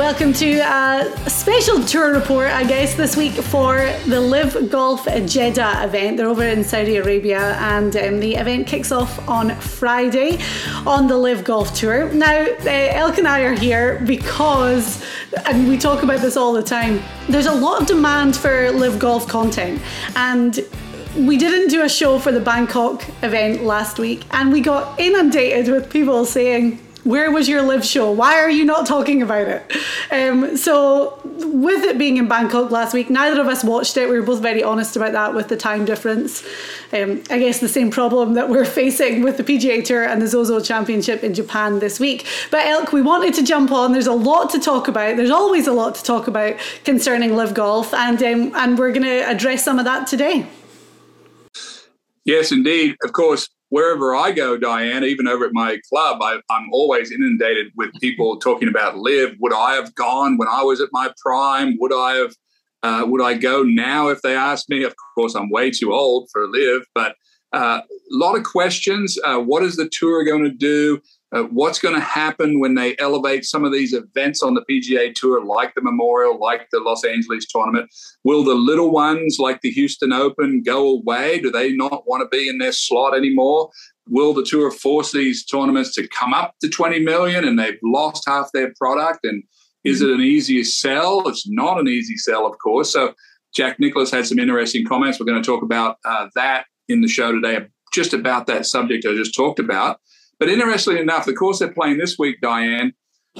welcome 0.08 0.32
to 0.32 0.58
a 0.60 1.28
special 1.28 1.84
tour 1.84 2.14
report, 2.14 2.50
I 2.50 2.64
guess, 2.64 2.94
this 2.94 3.14
week 3.14 3.34
for 3.34 3.92
the 4.06 4.18
LIV 4.18 4.70
Golf 4.70 5.04
Jeddah 5.04 5.84
event. 5.84 6.16
They're 6.16 6.26
over 6.26 6.44
in 6.44 6.64
Saudi 6.64 6.96
Arabia, 6.96 7.54
and 7.56 7.94
um, 7.94 8.18
the 8.18 8.36
event 8.36 8.66
kicks 8.66 8.90
off 8.90 9.28
on 9.28 9.54
Friday 9.56 10.38
on 10.86 11.08
the 11.08 11.18
LIV 11.18 11.44
Golf 11.44 11.74
Tour. 11.74 12.10
Now, 12.14 12.40
uh, 12.40 12.64
Elk 12.64 13.18
and 13.18 13.28
I 13.28 13.40
are 13.40 13.52
here 13.52 14.02
because, 14.06 15.04
and 15.44 15.68
we 15.68 15.76
talk 15.76 16.02
about 16.02 16.22
this 16.22 16.38
all 16.38 16.54
the 16.54 16.62
time, 16.62 17.02
there's 17.28 17.44
a 17.44 17.54
lot 17.54 17.82
of 17.82 17.86
demand 17.86 18.34
for 18.34 18.72
LIV 18.72 18.98
Golf 18.98 19.28
content, 19.28 19.82
and 20.16 20.58
we 21.18 21.36
didn't 21.36 21.68
do 21.68 21.82
a 21.82 21.88
show 21.88 22.18
for 22.18 22.32
the 22.32 22.40
Bangkok 22.40 23.04
event 23.22 23.62
last 23.62 23.98
week, 23.98 24.24
and 24.30 24.54
we 24.54 24.62
got 24.62 24.98
inundated 24.98 25.70
with 25.70 25.90
people 25.92 26.24
saying, 26.24 26.80
where 27.08 27.30
was 27.30 27.48
your 27.48 27.62
LIV 27.62 27.86
show? 27.86 28.12
Why 28.12 28.38
are 28.38 28.50
you 28.50 28.66
not 28.66 28.86
talking 28.86 29.22
about 29.22 29.48
it? 29.48 29.72
Um, 30.12 30.58
so, 30.58 31.18
with 31.24 31.82
it 31.84 31.96
being 31.96 32.18
in 32.18 32.28
Bangkok 32.28 32.70
last 32.70 32.92
week, 32.92 33.08
neither 33.08 33.40
of 33.40 33.46
us 33.46 33.64
watched 33.64 33.96
it. 33.96 34.10
We 34.10 34.20
were 34.20 34.26
both 34.26 34.42
very 34.42 34.62
honest 34.62 34.94
about 34.94 35.12
that 35.12 35.34
with 35.34 35.48
the 35.48 35.56
time 35.56 35.86
difference. 35.86 36.46
Um, 36.92 37.22
I 37.30 37.38
guess 37.38 37.60
the 37.60 37.68
same 37.68 37.90
problem 37.90 38.34
that 38.34 38.50
we're 38.50 38.64
facing 38.82 39.22
with 39.22 39.38
the 39.38 39.42
PGA 39.42 39.82
Tour 39.82 40.04
and 40.04 40.20
the 40.20 40.28
Zozo 40.28 40.60
Championship 40.60 41.24
in 41.24 41.32
Japan 41.32 41.78
this 41.78 41.98
week. 41.98 42.26
But 42.50 42.66
Elk, 42.66 42.92
we 42.92 43.00
wanted 43.00 43.32
to 43.34 43.42
jump 43.42 43.72
on. 43.72 43.92
There's 43.92 44.06
a 44.06 44.12
lot 44.12 44.50
to 44.50 44.58
talk 44.58 44.86
about. 44.86 45.16
There's 45.16 45.30
always 45.30 45.66
a 45.66 45.72
lot 45.72 45.94
to 45.94 46.02
talk 46.04 46.28
about 46.28 46.56
concerning 46.84 47.34
LIV 47.34 47.54
golf, 47.54 47.94
and 47.94 48.22
um, 48.22 48.54
and 48.54 48.78
we're 48.78 48.92
going 48.92 49.04
to 49.04 49.26
address 49.26 49.64
some 49.64 49.78
of 49.78 49.86
that 49.86 50.06
today. 50.06 50.46
Yes, 52.26 52.52
indeed. 52.52 52.96
Of 53.02 53.14
course, 53.14 53.48
wherever 53.70 54.14
I 54.14 54.32
go, 54.32 54.56
Diane, 54.56 55.04
even 55.04 55.28
over 55.28 55.44
at 55.44 55.52
my 55.52 55.78
club, 55.88 56.22
I, 56.22 56.40
am 56.50 56.68
always 56.72 57.12
inundated 57.12 57.72
with 57.76 57.92
people 58.00 58.38
talking 58.38 58.68
about 58.68 58.98
LIV. 58.98 59.36
Would 59.40 59.54
I 59.54 59.74
have 59.74 59.94
gone 59.94 60.36
when 60.38 60.48
I 60.48 60.62
was 60.62 60.80
at 60.80 60.88
my 60.92 61.12
prime? 61.22 61.76
Would 61.80 61.92
I 61.92 62.14
have? 62.14 62.34
Uh, 62.84 63.04
would 63.08 63.20
I 63.20 63.34
go 63.34 63.64
now 63.64 64.06
if 64.08 64.22
they 64.22 64.36
asked 64.36 64.68
me? 64.68 64.84
Of 64.84 64.94
course, 65.16 65.34
I'm 65.34 65.50
way 65.50 65.70
too 65.70 65.92
old 65.92 66.28
for 66.32 66.46
LIV, 66.46 66.82
but 66.94 67.16
a 67.52 67.56
uh, 67.56 67.80
lot 68.12 68.36
of 68.36 68.44
questions. 68.44 69.18
Uh, 69.24 69.38
what 69.38 69.64
is 69.64 69.76
the 69.76 69.88
tour 69.88 70.24
going 70.24 70.44
to 70.44 70.50
do? 70.50 71.00
Uh, 71.30 71.42
what's 71.44 71.78
going 71.78 71.94
to 71.94 72.00
happen 72.00 72.58
when 72.58 72.74
they 72.74 72.96
elevate 72.98 73.44
some 73.44 73.64
of 73.64 73.72
these 73.72 73.92
events 73.92 74.42
on 74.42 74.54
the 74.54 74.64
PGA 74.68 75.14
Tour, 75.14 75.44
like 75.44 75.74
the 75.74 75.82
Memorial, 75.82 76.38
like 76.40 76.68
the 76.72 76.80
Los 76.80 77.04
Angeles 77.04 77.46
tournament? 77.46 77.90
Will 78.24 78.44
the 78.44 78.54
little 78.54 78.90
ones, 78.90 79.36
like 79.38 79.60
the 79.60 79.70
Houston 79.70 80.12
Open, 80.12 80.62
go 80.62 80.88
away? 80.88 81.38
Do 81.38 81.50
they 81.50 81.72
not 81.72 82.06
want 82.06 82.22
to 82.22 82.36
be 82.36 82.48
in 82.48 82.58
their 82.58 82.72
slot 82.72 83.14
anymore? 83.14 83.70
Will 84.08 84.32
the 84.32 84.44
tour 84.44 84.70
force 84.70 85.12
these 85.12 85.44
tournaments 85.44 85.94
to 85.96 86.08
come 86.08 86.32
up 86.32 86.54
to 86.62 86.68
20 86.68 87.00
million 87.00 87.44
and 87.44 87.58
they've 87.58 87.78
lost 87.82 88.24
half 88.26 88.50
their 88.54 88.72
product? 88.78 89.24
And 89.24 89.42
is 89.84 90.00
it 90.00 90.08
an 90.08 90.22
easier 90.22 90.64
sell? 90.64 91.28
It's 91.28 91.46
not 91.46 91.78
an 91.78 91.88
easy 91.88 92.16
sell, 92.16 92.46
of 92.46 92.56
course. 92.58 92.90
So 92.90 93.12
Jack 93.54 93.78
Nicklaus 93.78 94.10
had 94.10 94.26
some 94.26 94.38
interesting 94.38 94.86
comments. 94.86 95.20
We're 95.20 95.26
going 95.26 95.42
to 95.42 95.46
talk 95.46 95.62
about 95.62 95.98
uh, 96.06 96.28
that 96.34 96.64
in 96.88 97.02
the 97.02 97.08
show 97.08 97.32
today, 97.32 97.66
just 97.92 98.14
about 98.14 98.46
that 98.46 98.64
subject 98.64 99.04
I 99.04 99.14
just 99.14 99.34
talked 99.34 99.58
about. 99.58 100.00
But 100.38 100.48
interestingly 100.48 101.00
enough, 101.00 101.26
the 101.26 101.34
course 101.34 101.58
they're 101.58 101.72
playing 101.72 101.98
this 101.98 102.16
week, 102.18 102.40
Diane, 102.40 102.92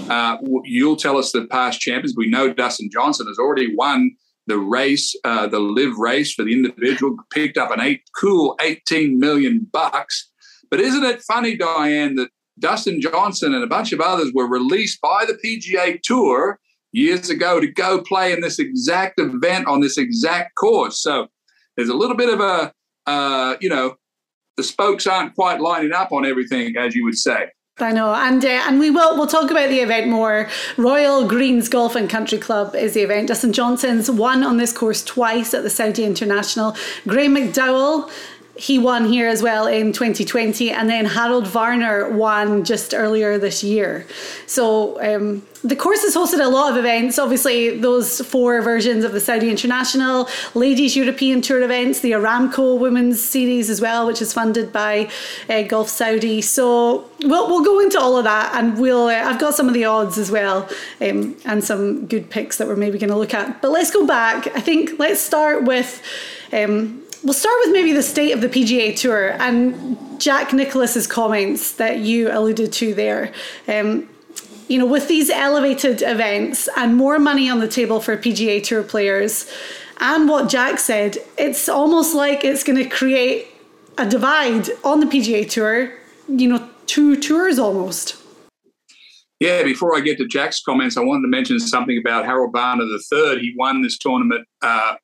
uh, 0.09 0.39
you'll 0.65 0.97
tell 0.97 1.17
us 1.17 1.33
the 1.33 1.47
past 1.47 1.81
champions. 1.81 2.15
We 2.17 2.29
know 2.29 2.53
Dustin 2.53 2.91
Johnson 2.93 3.27
has 3.27 3.39
already 3.39 3.75
won 3.75 4.13
the 4.47 4.59
race, 4.59 5.15
uh, 5.25 5.47
the 5.47 5.61
LIV 5.61 5.99
race 5.99 6.33
for 6.33 6.45
the 6.45 6.53
individual, 6.53 7.17
picked 7.33 7.59
up 7.59 7.71
an 7.71 7.81
eight 7.81 8.03
cool 8.19 8.57
18 8.61 9.19
million 9.19 9.67
bucks. 9.73 10.31
But 10.71 10.81
isn't 10.81 11.05
it 11.05 11.23
funny, 11.23 11.57
Diane, 11.57 12.17
that 12.17 12.31
Dustin 12.59 13.01
Johnson 13.01 13.55
and 13.55 13.63
a 13.63 13.69
bunch 13.69 13.93
of 13.93 14.01
others 14.01 14.33
were 14.35 14.49
released 14.49 15.01
by 15.01 15.25
the 15.27 15.35
PGA 15.35 16.01
Tour 16.03 16.59
years 16.93 17.31
ago 17.31 17.61
to 17.61 17.67
go 17.67 18.03
play 18.03 18.33
in 18.33 18.41
this 18.41 18.59
exact 18.59 19.21
event 19.21 19.67
on 19.67 19.81
this 19.81 19.99
exact 19.99 20.55
course. 20.57 21.01
So 21.01 21.29
there's 21.77 21.91
a 21.91 21.95
little 21.95 22.17
bit 22.17 22.33
of 22.33 22.41
a, 22.41 22.73
uh, 23.07 23.57
you 23.61 23.69
know, 23.69 23.97
the 24.59 24.63
spokes 24.63 25.07
aren't 25.07 25.35
quite 25.35 25.61
lining 25.61 25.93
up 25.93 26.13
on 26.13 26.27
everything, 26.27 26.77
as 26.77 26.95
you 26.95 27.05
would 27.05 27.17
say. 27.17 27.47
I 27.81 27.93
know, 27.93 28.13
and 28.13 28.45
uh, 28.45 28.49
and 28.67 28.81
we 28.81 28.91
will 28.91 29.17
we'll 29.17 29.29
talk 29.29 29.53
about 29.53 29.69
the 29.69 29.79
event 29.79 30.09
more. 30.09 30.51
Royal 30.77 31.29
Greens 31.29 31.69
Golf 31.69 31.95
and 31.95 32.11
Country 32.11 32.37
Club 32.37 32.75
is 32.75 32.95
the 32.95 33.03
event. 33.03 33.29
Dustin 33.29 33.53
Johnson's 33.53 34.11
won 34.11 34.43
on 34.43 34.57
this 34.57 34.73
course 34.73 35.05
twice 35.05 35.55
at 35.55 35.63
the 35.63 35.71
Saudi 35.71 36.05
International. 36.05 36.77
Graeme 37.07 37.37
McDowell 37.37 38.11
he 38.59 38.77
won 38.77 39.05
here 39.05 39.29
as 39.29 39.41
well 39.41 39.69
in 39.69 39.93
2020, 39.93 40.73
and 40.73 40.91
then 40.91 41.05
Harold 41.05 41.47
Varner 41.47 42.11
won 42.11 42.65
just 42.65 42.93
earlier 42.93 43.39
this 43.39 43.63
year. 43.63 44.05
So 44.47 45.01
um, 45.01 45.47
the 45.63 45.77
course 45.77 46.03
has 46.03 46.17
hosted 46.17 46.45
a 46.45 46.49
lot 46.49 46.73
of 46.73 46.77
events. 46.77 47.21
Obviously, 47.21 47.79
those 47.79 48.21
four 48.21 48.61
versions 48.61 49.05
of 49.05 49.13
the 49.13 49.21
Saudi 49.21 49.49
International, 49.49 50.29
Ladies 50.55 50.97
European 50.97 51.41
Tour 51.41 51.63
events, 51.63 52.01
the 52.01 52.11
Aramco 52.11 52.77
Women's 52.77 53.23
Series 53.23 53.71
as 53.71 53.81
well, 53.81 54.09
which 54.09 54.21
is 54.21 54.33
funded 54.33 54.73
by 54.73 55.09
uh, 55.49 55.63
Golf 55.63 55.89
Saudi. 55.89 56.43
So 56.43 57.09
we'll 57.23 57.47
we'll 57.47 57.65
go 57.65 57.79
into 57.79 58.01
all 58.01 58.17
of 58.17 58.25
that, 58.25 58.57
and 58.57 58.77
we'll. 58.81 59.07
Uh, 59.07 59.23
I've 59.23 59.39
got 59.39 59.55
some 59.55 59.69
of 59.69 59.75
the 59.75 59.85
odds 59.85 60.19
as 60.19 60.33
well, 60.33 60.69
um, 61.01 61.37
and 61.45 61.63
some 61.63 62.07
good 62.07 62.29
picks 62.29 62.57
that 62.59 62.67
we're 62.67 62.75
maybe 62.75 62.99
going 62.99 63.11
to 63.11 63.17
look 63.17 63.35
at. 63.35 63.63
But 63.63 63.71
let's 63.71 63.93
go 63.93 64.05
back. 64.05 64.49
I 64.49 64.61
think 64.61 64.99
let's 64.99 65.21
start 65.21 65.63
with. 65.63 66.03
Um, 66.53 67.05
we'll 67.23 67.35
start 67.35 67.55
with 67.65 67.73
maybe 67.73 67.93
the 67.93 68.03
state 68.03 68.33
of 68.33 68.41
the 68.41 68.49
PGA 68.49 68.97
Tour 68.97 69.31
and 69.41 70.21
Jack 70.21 70.53
Nicklaus's 70.53 71.07
comments 71.07 71.73
that 71.73 71.99
you 71.99 72.31
alluded 72.31 72.73
to 72.75 72.95
there. 72.95 73.33
Um, 73.67 74.09
you 74.69 74.79
know, 74.79 74.87
with 74.87 75.09
these 75.09 75.31
elevated 75.31 76.03
events 76.03 76.69
and 76.77 76.95
more 76.97 77.19
money 77.19 77.49
on 77.49 77.61
the 77.61 77.69
table 77.69 78.01
for 78.01 78.17
PGA 78.17 78.63
Tour 78.63 78.83
players, 78.83 79.51
and 80.01 80.29
what 80.29 80.49
Jack 80.49 80.79
said, 80.79 81.19
it's 81.37 81.69
almost 81.69 82.15
like 82.15 82.45
it's 82.45 82.63
going 82.63 82.79
to 82.79 82.89
create 82.89 83.49
a 83.97 84.07
divide 84.07 84.69
on 84.85 85.01
the 85.01 85.07
PGA 85.07 85.49
Tour. 85.49 85.93
You 86.29 86.49
know, 86.49 86.69
two 86.87 87.17
tours 87.17 87.59
almost. 87.59 88.17
Yeah, 89.41 89.63
before 89.63 89.97
I 89.97 90.01
get 90.01 90.19
to 90.19 90.27
Jack's 90.27 90.61
comments, 90.61 90.97
I 90.97 91.01
wanted 91.01 91.23
to 91.23 91.29
mention 91.29 91.61
something 91.61 91.97
about 91.97 92.25
Harold 92.25 92.53
Varner 92.53 92.85
III. 92.85 93.39
He 93.39 93.55
won 93.57 93.83
this 93.83 93.97
tournament 93.97 94.47
uh, 94.63 94.97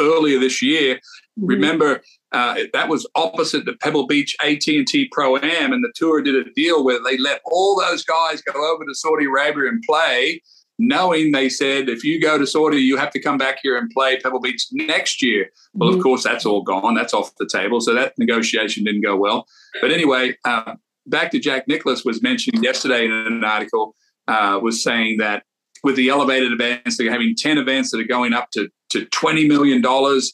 earlier 0.00 0.38
this 0.38 0.62
year. 0.62 0.98
Mm-hmm. 1.38 1.46
Remember, 1.46 2.02
uh, 2.32 2.56
that 2.72 2.88
was 2.88 3.06
opposite 3.14 3.64
the 3.64 3.76
Pebble 3.80 4.06
Beach 4.06 4.36
AT&T 4.42 5.08
Pro 5.12 5.36
Am, 5.36 5.72
and 5.72 5.84
the 5.84 5.92
tour 5.94 6.20
did 6.20 6.34
a 6.34 6.50
deal 6.52 6.84
where 6.84 7.02
they 7.02 7.16
let 7.18 7.40
all 7.44 7.78
those 7.78 8.04
guys 8.04 8.42
go 8.42 8.74
over 8.74 8.84
to 8.84 8.94
Saudi 8.94 9.26
Arabia 9.26 9.68
and 9.68 9.82
play, 9.88 10.42
knowing 10.78 11.32
they 11.32 11.48
said 11.48 11.88
if 11.88 12.04
you 12.04 12.20
go 12.20 12.38
to 12.38 12.46
Saudi, 12.46 12.78
you 12.78 12.96
have 12.96 13.10
to 13.10 13.20
come 13.20 13.38
back 13.38 13.58
here 13.62 13.76
and 13.76 13.90
play 13.90 14.18
Pebble 14.18 14.40
Beach 14.40 14.66
next 14.72 15.22
year. 15.22 15.50
Well, 15.74 15.90
mm-hmm. 15.90 15.98
of 15.98 16.02
course, 16.02 16.24
that's 16.24 16.44
all 16.44 16.62
gone. 16.62 16.94
That's 16.94 17.14
off 17.14 17.34
the 17.38 17.48
table. 17.50 17.80
So 17.80 17.94
that 17.94 18.14
negotiation 18.18 18.84
didn't 18.84 19.02
go 19.02 19.16
well. 19.16 19.46
But 19.80 19.90
anyway, 19.90 20.36
uh, 20.44 20.74
back 21.06 21.30
to 21.32 21.38
Jack 21.38 21.68
Nicklaus 21.68 22.04
was 22.04 22.22
mentioned 22.22 22.62
yesterday 22.62 23.04
in 23.04 23.12
an 23.12 23.44
article, 23.44 23.94
uh, 24.26 24.58
was 24.62 24.82
saying 24.82 25.18
that 25.18 25.44
with 25.82 25.96
the 25.96 26.08
elevated 26.08 26.52
events, 26.52 26.96
they're 26.96 27.10
having 27.10 27.34
10 27.36 27.58
events 27.58 27.90
that 27.90 28.00
are 28.00 28.04
going 28.04 28.32
up 28.32 28.50
to, 28.52 28.68
to 28.90 29.06
$20 29.06 29.46
million. 29.48 29.84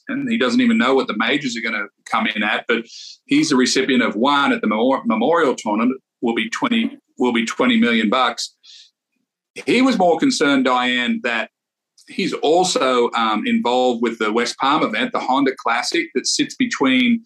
And 0.09 0.31
he 0.31 0.39
doesn't 0.39 0.61
even 0.61 0.79
know 0.79 0.95
what 0.95 1.07
the 1.07 1.17
majors 1.17 1.57
are 1.57 1.61
going 1.61 1.75
to 1.75 1.89
come 2.05 2.27
in 2.27 2.43
at, 2.43 2.65
but 2.69 2.85
he's 3.27 3.51
the 3.51 3.57
recipient 3.57 4.03
of 4.03 4.17
one 4.17 4.53
at 4.53 4.61
the 4.61 4.67
memorial 4.67 5.55
tournament 5.55 6.01
will 6.21 6.35
be 6.35 6.49
20, 6.51 6.99
will 7.19 7.33
be 7.33 7.45
20 7.45 7.79
million 7.79 8.09
bucks. 8.09 8.55
He 9.67 9.83
was 9.83 9.99
more 9.99 10.19
concerned, 10.19 10.65
Diane, 10.65 11.21
that 11.23 11.51
he's 12.09 12.33
also 12.33 13.11
um, 13.13 13.47
involved 13.47 14.03
with 14.03 14.19
the 14.19 14.33
West 14.33 14.57
Palm 14.59 14.83
event, 14.83 15.13
the 15.13 15.21
Honda 15.21 15.53
Classic 15.57 16.09
that 16.15 16.27
sits 16.27 16.55
between 16.55 17.25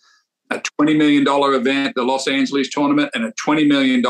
a 0.51 0.61
$20 0.81 0.97
million 0.97 1.25
event, 1.27 1.95
the 1.95 2.03
Los 2.03 2.27
Angeles 2.27 2.69
tournament, 2.69 3.11
and 3.15 3.25
a 3.25 3.33
$20 3.33 3.69
million 3.69 4.03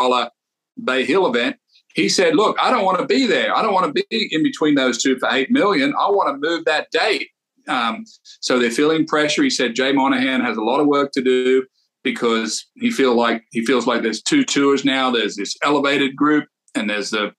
Bay 0.84 1.04
Hill 1.04 1.26
event 1.26 1.56
he 1.98 2.08
said, 2.08 2.36
"Look, 2.36 2.56
I 2.60 2.70
don't 2.70 2.84
want 2.84 2.98
to 3.00 3.06
be 3.06 3.26
there. 3.26 3.56
I 3.56 3.60
don't 3.60 3.74
want 3.74 3.92
to 3.94 4.04
be 4.08 4.28
in 4.30 4.42
between 4.42 4.76
those 4.76 5.02
two 5.02 5.18
for 5.18 5.28
eight 5.32 5.50
million. 5.50 5.92
I 5.98 6.08
want 6.10 6.28
to 6.28 6.48
move 6.48 6.64
that 6.64 6.88
date." 6.92 7.28
Um, 7.66 8.04
so 8.40 8.58
they're 8.58 8.70
feeling 8.70 9.04
pressure. 9.04 9.42
He 9.42 9.50
said 9.50 9.74
Jay 9.74 9.92
Monahan 9.92 10.40
has 10.40 10.56
a 10.56 10.62
lot 10.62 10.78
of 10.80 10.86
work 10.86 11.10
to 11.12 11.22
do 11.22 11.66
because 12.04 12.64
he 12.76 12.92
feel 12.92 13.16
like 13.16 13.42
he 13.50 13.66
feels 13.66 13.86
like 13.86 14.02
there's 14.02 14.22
two 14.22 14.44
tours 14.44 14.84
now. 14.84 15.10
There's 15.10 15.34
this 15.34 15.56
elevated 15.62 16.14
group, 16.14 16.46
and 16.76 16.88
there's 16.88 17.10
the 17.10 17.32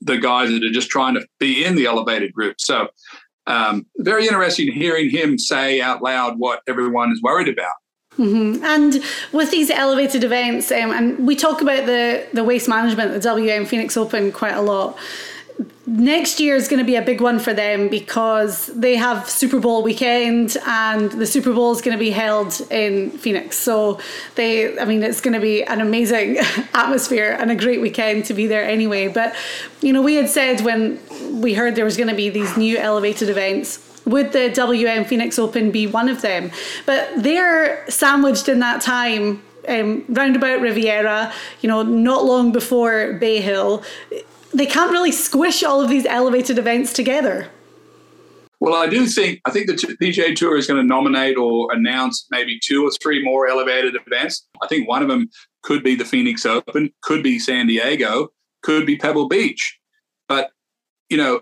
the 0.00 0.16
guys 0.16 0.48
that 0.48 0.64
are 0.64 0.72
just 0.72 0.88
trying 0.88 1.14
to 1.14 1.26
be 1.38 1.62
in 1.62 1.76
the 1.76 1.84
elevated 1.84 2.32
group. 2.32 2.56
So 2.58 2.88
um, 3.46 3.86
very 3.98 4.26
interesting 4.26 4.72
hearing 4.72 5.10
him 5.10 5.38
say 5.38 5.82
out 5.82 6.02
loud 6.02 6.38
what 6.38 6.62
everyone 6.66 7.12
is 7.12 7.20
worried 7.22 7.48
about. 7.48 7.74
Mm-hmm. 8.18 8.64
And 8.64 9.02
with 9.32 9.50
these 9.50 9.70
elevated 9.70 10.22
events, 10.22 10.70
um, 10.70 10.92
and 10.92 11.26
we 11.26 11.34
talk 11.34 11.60
about 11.60 11.86
the 11.86 12.26
the 12.32 12.44
waste 12.44 12.68
management, 12.68 13.12
the 13.12 13.20
WM 13.20 13.66
Phoenix 13.66 13.96
Open, 13.96 14.30
quite 14.30 14.54
a 14.54 14.62
lot. 14.62 14.96
Next 15.86 16.40
year 16.40 16.56
is 16.56 16.66
going 16.66 16.78
to 16.78 16.84
be 16.84 16.96
a 16.96 17.02
big 17.02 17.20
one 17.20 17.38
for 17.38 17.52
them 17.52 17.88
because 17.88 18.66
they 18.68 18.96
have 18.96 19.28
Super 19.28 19.60
Bowl 19.60 19.82
weekend, 19.82 20.56
and 20.66 21.10
the 21.10 21.26
Super 21.26 21.52
Bowl 21.52 21.72
is 21.72 21.82
going 21.82 21.96
to 21.96 22.02
be 22.02 22.10
held 22.10 22.60
in 22.70 23.10
Phoenix. 23.10 23.56
So 23.58 24.00
they, 24.36 24.78
I 24.78 24.84
mean, 24.84 25.02
it's 25.02 25.20
going 25.20 25.34
to 25.34 25.40
be 25.40 25.62
an 25.62 25.80
amazing 25.80 26.38
atmosphere 26.74 27.36
and 27.38 27.50
a 27.50 27.54
great 27.54 27.80
weekend 27.80 28.24
to 28.26 28.34
be 28.34 28.46
there 28.46 28.64
anyway. 28.64 29.08
But 29.08 29.34
you 29.82 29.92
know, 29.92 30.02
we 30.02 30.14
had 30.14 30.28
said 30.28 30.62
when 30.62 31.00
we 31.40 31.54
heard 31.54 31.74
there 31.74 31.84
was 31.84 31.96
going 31.96 32.08
to 32.08 32.16
be 32.16 32.30
these 32.30 32.56
new 32.56 32.78
elevated 32.78 33.28
events 33.28 33.93
would 34.04 34.32
the 34.32 34.50
WM 34.50 35.04
Phoenix 35.04 35.38
Open 35.38 35.70
be 35.70 35.86
one 35.86 36.08
of 36.08 36.22
them? 36.22 36.50
But 36.86 37.10
they're 37.16 37.88
sandwiched 37.90 38.48
in 38.48 38.60
that 38.60 38.80
time 38.80 39.42
um, 39.68 40.04
roundabout 40.08 40.60
Riviera, 40.60 41.32
you 41.60 41.68
know, 41.68 41.82
not 41.82 42.24
long 42.24 42.52
before 42.52 43.14
Bay 43.14 43.40
Hill. 43.40 43.82
They 44.52 44.66
can't 44.66 44.90
really 44.90 45.12
squish 45.12 45.62
all 45.62 45.80
of 45.80 45.88
these 45.88 46.06
elevated 46.06 46.58
events 46.58 46.92
together. 46.92 47.48
Well, 48.60 48.74
I 48.74 48.86
do 48.86 49.06
think 49.06 49.40
I 49.44 49.50
think 49.50 49.66
the 49.66 49.74
PGA 49.74 50.34
Tour 50.34 50.56
is 50.56 50.66
going 50.66 50.80
to 50.80 50.86
nominate 50.86 51.36
or 51.36 51.72
announce 51.72 52.26
maybe 52.30 52.58
two 52.64 52.86
or 52.86 52.90
three 53.02 53.22
more 53.22 53.46
elevated 53.46 53.94
events. 54.06 54.46
I 54.62 54.66
think 54.68 54.88
one 54.88 55.02
of 55.02 55.08
them 55.08 55.28
could 55.62 55.82
be 55.82 55.94
the 55.94 56.04
Phoenix 56.04 56.46
Open, 56.46 56.90
could 57.02 57.22
be 57.22 57.38
San 57.38 57.66
Diego, 57.66 58.28
could 58.62 58.86
be 58.86 58.96
Pebble 58.96 59.28
Beach. 59.28 59.78
But 60.28 60.50
you 61.10 61.16
know, 61.16 61.40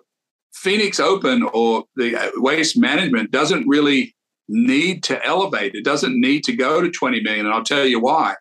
Phoenix 0.53 1.01
Open 1.01 1.43
or 1.43 1.85
the 1.97 2.17
uh, 2.17 2.31
waste 2.37 2.79
management 2.79 3.31
doesn't 3.31 3.67
really 3.67 4.15
need 4.49 5.03
to 5.05 5.25
elevate. 5.25 5.75
It 5.75 5.85
doesn't 5.85 6.21
need 6.21 6.45
to 6.45 6.55
go 6.55 6.81
to 6.81 6.91
20 6.91 7.23
million. 7.23 7.47
And 7.47 7.55
I'll 7.55 7.65
tell 7.65 7.87
you 7.87 8.01
why. 8.01 8.35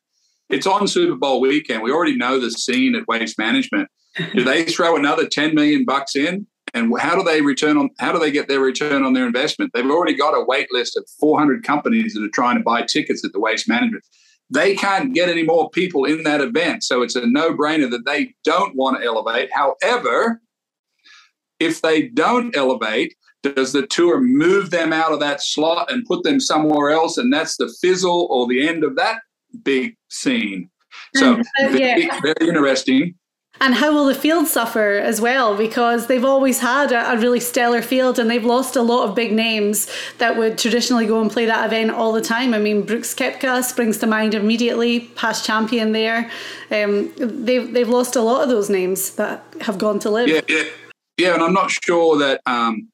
It's 0.49 0.67
on 0.67 0.87
Super 0.87 1.15
Bowl 1.15 1.39
weekend. 1.39 1.81
We 1.81 1.91
already 1.91 2.17
know 2.17 2.39
the 2.39 2.51
scene 2.51 2.95
at 2.95 3.07
waste 3.07 3.37
management. 3.37 3.87
Do 4.33 4.43
they 4.43 4.65
throw 4.65 4.97
another 4.97 5.27
10 5.27 5.55
million 5.55 5.85
bucks 5.85 6.15
in? 6.15 6.45
And 6.73 6.97
how 6.99 7.17
do 7.17 7.23
they 7.23 7.41
return 7.41 7.77
on 7.77 7.89
how 7.99 8.13
do 8.13 8.19
they 8.19 8.31
get 8.31 8.47
their 8.47 8.61
return 8.61 9.03
on 9.03 9.11
their 9.11 9.25
investment? 9.25 9.71
They've 9.73 9.89
already 9.89 10.13
got 10.13 10.31
a 10.31 10.45
wait 10.45 10.71
list 10.71 10.95
of 10.95 11.05
400 11.19 11.63
companies 11.63 12.13
that 12.13 12.23
are 12.23 12.29
trying 12.29 12.57
to 12.57 12.63
buy 12.63 12.83
tickets 12.83 13.25
at 13.25 13.33
the 13.33 13.41
waste 13.41 13.67
management. 13.67 14.05
They 14.49 14.75
can't 14.75 15.13
get 15.13 15.27
any 15.27 15.43
more 15.43 15.69
people 15.69 16.05
in 16.05 16.23
that 16.23 16.39
event. 16.39 16.83
So 16.83 17.01
it's 17.01 17.15
a 17.15 17.25
no-brainer 17.25 17.89
that 17.91 18.05
they 18.05 18.35
don't 18.45 18.75
want 18.75 18.97
to 18.97 19.05
elevate. 19.05 19.49
However, 19.53 20.41
if 21.61 21.81
they 21.81 22.07
don't 22.07 22.55
elevate, 22.55 23.15
does 23.43 23.71
the 23.73 23.87
tour 23.87 24.19
move 24.19 24.71
them 24.71 24.91
out 24.91 25.13
of 25.13 25.19
that 25.19 25.41
slot 25.41 25.91
and 25.91 26.05
put 26.05 26.23
them 26.23 26.39
somewhere 26.39 26.89
else? 26.89 27.17
And 27.17 27.31
that's 27.31 27.57
the 27.57 27.73
fizzle 27.81 28.27
or 28.29 28.47
the 28.47 28.67
end 28.67 28.83
of 28.83 28.95
that 28.97 29.21
big 29.63 29.95
scene. 30.09 30.69
So, 31.15 31.35
uh, 31.35 31.43
very, 31.69 32.05
yeah. 32.05 32.19
very 32.21 32.49
interesting. 32.49 33.15
And 33.59 33.75
how 33.75 33.93
will 33.93 34.05
the 34.05 34.15
field 34.15 34.47
suffer 34.47 34.93
as 34.93 35.21
well? 35.21 35.55
Because 35.55 36.07
they've 36.07 36.25
always 36.25 36.59
had 36.59 36.91
a, 36.91 37.11
a, 37.11 37.17
really 37.17 37.39
stellar 37.39 37.83
field 37.83 38.17
and 38.17 38.29
they've 38.29 38.43
lost 38.43 38.75
a 38.75 38.81
lot 38.81 39.07
of 39.07 39.13
big 39.13 39.33
names 39.33 39.87
that 40.17 40.35
would 40.35 40.57
traditionally 40.57 41.05
go 41.05 41.21
and 41.21 41.29
play 41.29 41.45
that 41.45 41.65
event 41.65 41.91
all 41.91 42.11
the 42.11 42.21
time. 42.21 42.55
I 42.55 42.59
mean, 42.59 42.81
Brooks 42.81 43.13
Koepka 43.13 43.63
springs 43.63 43.99
to 43.99 44.07
mind 44.07 44.33
immediately, 44.33 45.01
past 45.15 45.45
champion 45.45 45.91
there. 45.91 46.31
Um, 46.71 47.13
they've, 47.17 47.71
they've 47.71 47.89
lost 47.89 48.15
a 48.15 48.21
lot 48.21 48.41
of 48.41 48.49
those 48.49 48.69
names 48.69 49.11
that 49.11 49.43
have 49.61 49.77
gone 49.77 49.99
to 49.99 50.09
LIV. 50.09 50.29
Yeah, 50.29 50.41
yeah. 50.47 50.63
Yeah, 51.21 51.35
and 51.35 51.43
I'm 51.43 51.53
not 51.53 51.69
sure 51.69 52.17
that 52.17 52.41
um, 52.47 52.89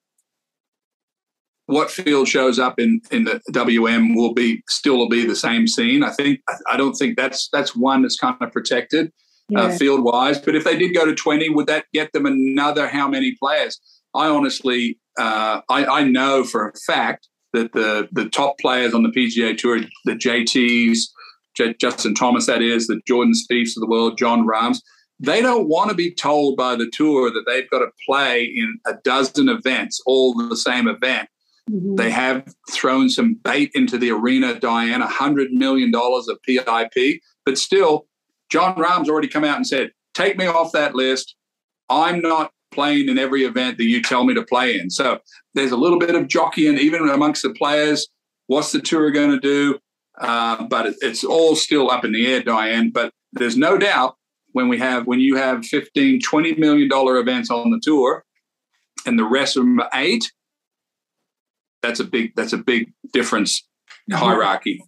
what 1.67 1.89
field 1.89 2.27
shows 2.27 2.59
up 2.59 2.77
in 2.77 2.99
in 3.09 3.23
the 3.23 3.39
WM 3.53 4.15
will 4.15 4.33
be 4.33 4.61
still 4.67 4.97
will 4.97 5.07
be 5.07 5.25
the 5.25 5.35
same 5.35 5.65
scene. 5.65 6.03
I 6.03 6.11
think 6.11 6.41
I 6.69 6.75
don't 6.75 6.93
think 6.93 7.15
that's 7.15 7.47
that's 7.53 7.73
one 7.73 8.01
that's 8.01 8.17
kind 8.17 8.35
of 8.41 8.51
protected 8.51 9.13
uh, 9.55 9.61
yeah. 9.61 9.61
uh, 9.67 9.77
field 9.77 10.03
wise. 10.03 10.39
But 10.39 10.55
if 10.55 10.65
they 10.65 10.77
did 10.77 10.93
go 10.93 11.05
to 11.05 11.15
20, 11.15 11.47
would 11.51 11.67
that 11.67 11.85
get 11.93 12.11
them 12.11 12.25
another 12.25 12.89
how 12.89 13.07
many 13.07 13.33
players? 13.41 13.79
I 14.13 14.27
honestly, 14.27 14.99
uh, 15.17 15.61
I, 15.69 15.85
I 15.85 16.03
know 16.03 16.43
for 16.43 16.67
a 16.67 16.73
fact 16.85 17.29
that 17.53 17.71
the 17.71 18.09
the 18.11 18.27
top 18.27 18.57
players 18.59 18.93
on 18.93 19.03
the 19.03 19.09
PGA 19.09 19.57
Tour, 19.57 19.79
the 20.03 20.15
JTs, 20.15 20.99
J- 21.55 21.75
Justin 21.79 22.13
Thomas, 22.13 22.45
that 22.47 22.61
is, 22.61 22.87
the 22.87 22.99
Jordan 23.07 23.31
Spieths 23.33 23.77
of 23.77 23.81
the 23.81 23.87
world, 23.87 24.17
Jon 24.17 24.45
Rahms, 24.45 24.81
they 25.19 25.41
don't 25.41 25.67
want 25.67 25.89
to 25.89 25.95
be 25.95 26.13
told 26.13 26.57
by 26.57 26.75
the 26.75 26.89
tour 26.91 27.31
that 27.31 27.43
they've 27.47 27.69
got 27.69 27.79
to 27.79 27.87
play 28.05 28.43
in 28.43 28.79
a 28.85 28.93
dozen 29.03 29.49
events, 29.49 30.01
all 30.05 30.33
the 30.33 30.55
same 30.55 30.87
event. 30.87 31.27
Mm-hmm. 31.69 31.95
They 31.95 32.11
have 32.11 32.53
thrown 32.69 33.09
some 33.09 33.33
bait 33.33 33.71
into 33.73 33.97
the 33.97 34.11
arena, 34.11 34.59
Diane, 34.59 35.01
$100 35.01 35.51
million 35.51 35.91
of 35.93 36.41
PIP. 36.43 37.21
But 37.45 37.57
still, 37.57 38.07
Jon 38.49 38.79
Rahm's 38.79 39.09
already 39.09 39.27
come 39.27 39.43
out 39.43 39.57
and 39.57 39.67
said, 39.67 39.91
take 40.13 40.37
me 40.37 40.45
off 40.45 40.71
that 40.73 40.95
list. 40.95 41.35
I'm 41.89 42.21
not 42.21 42.51
playing 42.71 43.09
in 43.09 43.17
every 43.17 43.43
event 43.43 43.77
that 43.77 43.85
you 43.85 44.01
tell 44.01 44.23
me 44.23 44.33
to 44.35 44.43
play 44.43 44.79
in. 44.79 44.89
So 44.89 45.19
there's 45.55 45.71
a 45.71 45.77
little 45.77 45.99
bit 45.99 46.15
of 46.15 46.27
jockeying, 46.27 46.77
even 46.77 47.09
amongst 47.09 47.41
the 47.41 47.53
players. 47.53 48.07
What's 48.47 48.71
the 48.71 48.79
tour 48.79 49.09
going 49.11 49.31
to 49.31 49.39
do? 49.39 49.79
Uh, 50.19 50.63
but 50.63 50.95
it's 51.01 51.23
all 51.23 51.55
still 51.55 51.91
up 51.91 52.05
in 52.05 52.11
the 52.11 52.27
air, 52.27 52.43
Diane. 52.43 52.91
But 52.91 53.11
there's 53.33 53.57
no 53.57 53.77
doubt 53.77 54.15
when 54.57 54.67
we 54.69 54.79
have 54.79 55.05
when 55.05 55.19
you 55.19 55.35
have 55.35 55.63
15 55.63 56.19
20 56.19 56.55
million 56.55 56.89
dollar 56.89 57.19
events 57.19 57.51
on 57.51 57.69
the 57.69 57.79
tour 57.79 58.25
and 59.05 59.19
the 59.19 59.23
rest 59.23 59.55
of 59.55 59.63
them 59.63 59.79
are 59.79 59.89
eight 59.93 60.31
that's 61.83 61.99
a 61.99 62.03
big 62.03 62.33
that's 62.35 62.53
a 62.53 62.57
big 62.57 62.91
difference 63.13 63.63
hierarchy 64.11 64.83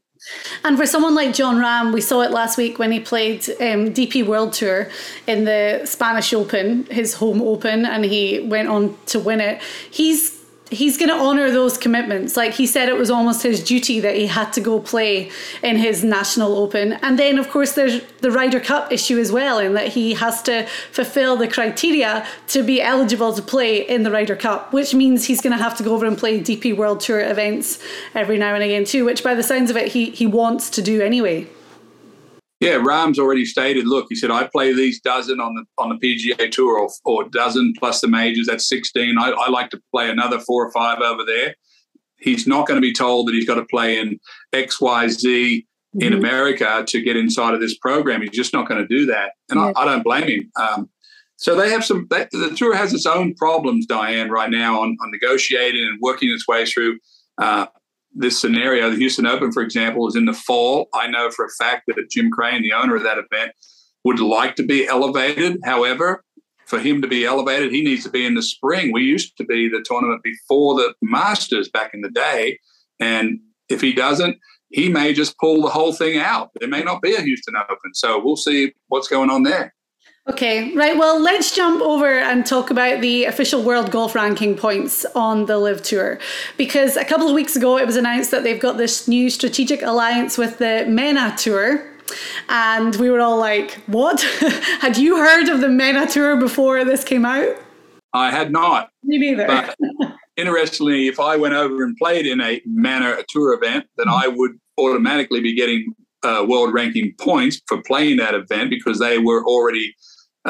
and 0.65 0.75
for 0.75 0.85
someone 0.85 1.15
like 1.15 1.33
Jon 1.33 1.55
Rahm, 1.55 1.93
we 1.93 2.01
saw 2.01 2.21
it 2.23 2.31
last 2.31 2.57
week 2.57 2.77
when 2.77 2.91
he 2.91 2.99
played 2.99 3.39
um, 3.51 3.93
DP 3.93 4.25
World 4.25 4.51
Tour 4.51 4.89
in 5.27 5.45
the 5.45 5.83
Spanish 5.85 6.33
Open, 6.33 6.83
his 6.87 7.13
home 7.13 7.41
Open, 7.41 7.85
and 7.85 8.03
he 8.03 8.41
went 8.41 8.67
on 8.67 8.97
to 9.05 9.17
win 9.21 9.39
it. 9.39 9.61
He's 9.89 10.38
he's 10.69 10.97
going 10.97 11.09
to 11.09 11.15
honor 11.15 11.51
those 11.51 11.77
commitments. 11.77 12.37
Like 12.37 12.53
he 12.53 12.65
said, 12.65 12.89
it 12.89 12.97
was 12.97 13.09
almost 13.09 13.43
his 13.43 13.63
duty 13.63 13.99
that 13.99 14.15
he 14.15 14.27
had 14.27 14.51
to 14.53 14.61
go 14.61 14.79
play 14.79 15.31
in 15.63 15.77
his 15.77 16.03
national 16.03 16.55
open. 16.55 16.93
And 16.93 17.17
then, 17.17 17.37
of 17.37 17.49
course, 17.49 17.73
there's 17.73 18.01
the 18.21 18.31
Ryder 18.31 18.59
Cup 18.59 18.91
issue 18.91 19.17
as 19.19 19.31
well, 19.31 19.59
in 19.59 19.73
that 19.73 19.89
he 19.89 20.13
has 20.13 20.41
to 20.43 20.65
fulfill 20.91 21.37
the 21.37 21.47
criteria 21.47 22.25
to 22.47 22.63
be 22.63 22.81
eligible 22.81 23.33
to 23.33 23.41
play 23.41 23.87
in 23.87 24.03
the 24.03 24.11
Ryder 24.11 24.35
Cup, 24.35 24.73
which 24.73 24.93
means 24.93 25.25
he's 25.25 25.41
going 25.41 25.57
to 25.57 25.63
have 25.63 25.75
to 25.77 25.83
go 25.83 25.93
over 25.93 26.05
and 26.05 26.17
play 26.17 26.39
DP 26.39 26.75
World 26.75 26.99
Tour 26.99 27.19
events 27.19 27.79
every 28.13 28.37
now 28.37 28.53
and 28.53 28.63
again 28.63 28.85
too. 28.85 29.05
Which, 29.05 29.23
by 29.23 29.33
the 29.35 29.43
sounds 29.43 29.69
of 29.69 29.77
it, 29.77 29.89
he 29.89 30.09
he 30.11 30.27
wants 30.27 30.69
to 30.71 30.81
do 30.81 31.01
anyway. 31.01 31.47
Yeah, 32.59 32.75
Rahm's 32.75 33.17
already 33.19 33.45
stated. 33.45 33.87
Look, 33.87 34.07
he 34.09 34.15
said 34.15 34.31
I 34.31 34.45
play 34.47 34.73
these 34.73 34.99
dozen 34.99 35.39
on 35.39 35.55
the 35.55 35.63
on 35.77 35.89
the 35.89 35.95
PGA 35.95 36.51
Tour, 36.51 36.77
or, 36.79 36.89
or 37.05 37.29
dozen 37.29 37.73
plus 37.79 38.01
the 38.01 38.07
majors. 38.09 38.47
That's 38.47 38.67
sixteen. 38.67 39.17
I, 39.17 39.29
I 39.31 39.49
like 39.49 39.69
to 39.71 39.81
play 39.91 40.09
another 40.09 40.39
four 40.39 40.65
or 40.67 40.71
five 40.71 40.99
over 40.99 41.23
there. 41.25 41.55
he's 42.21 42.45
not 42.45 42.67
going 42.67 42.75
to 42.75 42.81
be 42.81 42.91
told 42.93 43.27
that 43.27 43.33
he's 43.33 43.47
got 43.47 43.55
to 43.55 43.63
play 43.65 43.97
in 43.97 44.19
X, 44.51 44.81
Y, 44.81 45.07
Z 45.07 45.65
in 46.01 46.11
Mhm. 46.13 46.17
America 46.17 46.83
to 46.85 47.01
get 47.01 47.15
inside 47.15 47.53
of 47.53 47.61
this 47.61 47.77
program. 47.77 48.21
He's 48.21 48.31
just 48.31 48.51
not 48.53 48.67
going 48.67 48.81
to 48.81 48.87
do 48.87 49.05
that, 49.05 49.31
and 49.49 49.57
Yeah. 49.59 49.71
I, 49.75 49.81
I 49.81 49.85
don't 49.85 50.03
blame 50.03 50.27
him. 50.27 50.51
Um, 50.59 50.89
so 51.37 51.55
they 51.55 51.69
have 51.69 51.85
some. 51.85 52.07
They, 52.09 52.27
the 52.33 52.53
tour 52.57 52.75
has 52.75 52.93
its 52.93 53.05
own 53.05 53.35
problems, 53.35 53.85
Diane, 53.85 54.29
right 54.29 54.49
now 54.51 54.81
on, 54.81 54.97
on 55.01 55.11
negotiating 55.11 55.81
and 55.87 55.97
working 56.01 56.29
its 56.29 56.45
way 56.45 56.65
through 56.65 56.99
uh, 57.41 57.67
this 58.13 58.39
scenario. 58.39 58.89
The 58.89 58.97
Houston 58.97 59.25
Open, 59.25 59.51
for 59.51 59.61
example, 59.61 60.07
is 60.07 60.15
in 60.15 60.25
the 60.25 60.33
fall. 60.33 60.87
I 60.93 61.07
know 61.07 61.29
for 61.31 61.45
a 61.45 61.49
fact 61.49 61.83
that 61.87 62.09
Jim 62.09 62.31
Crane, 62.31 62.61
the 62.61 62.73
owner 62.73 62.95
of 62.95 63.03
that 63.03 63.17
event, 63.17 63.51
would 64.03 64.19
like 64.19 64.55
to 64.55 64.63
be 64.63 64.87
elevated. 64.87 65.59
However, 65.63 66.23
for 66.65 66.79
him 66.79 67.01
to 67.01 67.07
be 67.07 67.25
elevated, 67.25 67.71
he 67.71 67.83
needs 67.83 68.03
to 68.03 68.09
be 68.09 68.25
in 68.25 68.35
the 68.35 68.43
spring. 68.43 68.91
We 68.91 69.03
used 69.03 69.37
to 69.37 69.43
be 69.43 69.67
the 69.67 69.83
tournament 69.83 70.21
before 70.23 70.75
the 70.75 70.93
Masters 71.01 71.69
back 71.69 71.91
in 71.93 72.01
the 72.01 72.11
day, 72.11 72.59
and 72.99 73.39
if 73.69 73.81
he 73.81 73.93
doesn't, 73.93 74.37
he 74.69 74.87
may 74.87 75.13
just 75.13 75.37
pull 75.39 75.61
the 75.61 75.69
whole 75.69 75.93
thing 75.93 76.19
out. 76.19 76.51
There 76.59 76.69
may 76.69 76.83
not 76.83 77.01
be 77.01 77.15
a 77.15 77.21
Houston 77.21 77.55
Open, 77.55 77.93
so 77.93 78.21
we'll 78.23 78.35
see 78.35 78.73
what's 78.87 79.07
going 79.07 79.29
on 79.29 79.43
there. 79.43 79.73
Okay, 80.29 80.71
right. 80.75 80.95
Well, 80.95 81.19
let's 81.19 81.55
jump 81.55 81.81
over 81.81 82.19
and 82.19 82.45
talk 82.45 82.69
about 82.69 83.01
the 83.01 83.25
official 83.25 83.63
world 83.63 83.89
golf 83.89 84.13
ranking 84.13 84.55
points 84.55 85.03
on 85.15 85.47
the 85.47 85.57
LIV 85.57 85.81
Tour. 85.81 86.19
Because 86.55 86.95
a 86.97 87.03
couple 87.03 87.27
of 87.27 87.33
weeks 87.33 87.55
ago, 87.55 87.79
it 87.79 87.87
was 87.87 87.95
announced 87.95 88.29
that 88.29 88.43
they've 88.43 88.59
got 88.59 88.77
this 88.77 89.07
new 89.07 89.31
strategic 89.31 89.81
alliance 89.81 90.37
with 90.37 90.59
the 90.59 90.85
MENA 90.87 91.35
Tour. 91.35 91.83
And 92.47 92.95
we 92.97 93.09
were 93.09 93.19
all 93.19 93.39
like, 93.39 93.71
what? 93.87 94.21
Had 94.81 94.97
you 94.97 95.17
heard 95.17 95.49
of 95.49 95.61
the 95.61 95.67
MENA 95.69 96.07
Tour 96.07 96.37
before 96.37 96.85
this 96.85 97.03
came 97.03 97.25
out? 97.25 97.57
I 98.13 98.29
had 98.31 98.51
not, 98.51 98.89
Me 99.03 99.17
neither. 99.17 99.47
but 99.47 99.75
interestingly, 100.35 101.07
if 101.07 101.19
I 101.19 101.37
went 101.37 101.53
over 101.55 101.83
and 101.83 101.95
played 101.97 102.25
in 102.27 102.39
a 102.39 102.61
MENA 102.65 103.23
Tour 103.29 103.53
event, 103.53 103.85
then 103.97 104.09
I 104.09 104.27
would 104.27 104.59
automatically 104.77 105.41
be 105.41 105.55
getting 105.55 105.93
uh, 106.23 106.45
world 106.47 106.73
ranking 106.73 107.13
points 107.19 107.61
for 107.67 107.81
playing 107.83 108.17
that 108.17 108.33
event 108.33 108.69
because 108.69 108.99
they 108.99 109.17
were 109.17 109.43
already 109.45 109.95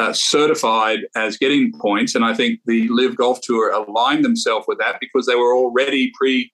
uh, 0.00 0.12
certified 0.14 1.00
as 1.14 1.36
getting 1.36 1.72
points. 1.78 2.14
And 2.14 2.24
I 2.24 2.32
think 2.32 2.60
the 2.64 2.88
LIV 2.88 3.16
Golf 3.16 3.40
Tour 3.42 3.70
aligned 3.70 4.24
themselves 4.24 4.64
with 4.66 4.78
that 4.78 4.96
because 4.98 5.26
they 5.26 5.34
were 5.34 5.54
already 5.54 6.10
pre 6.14 6.50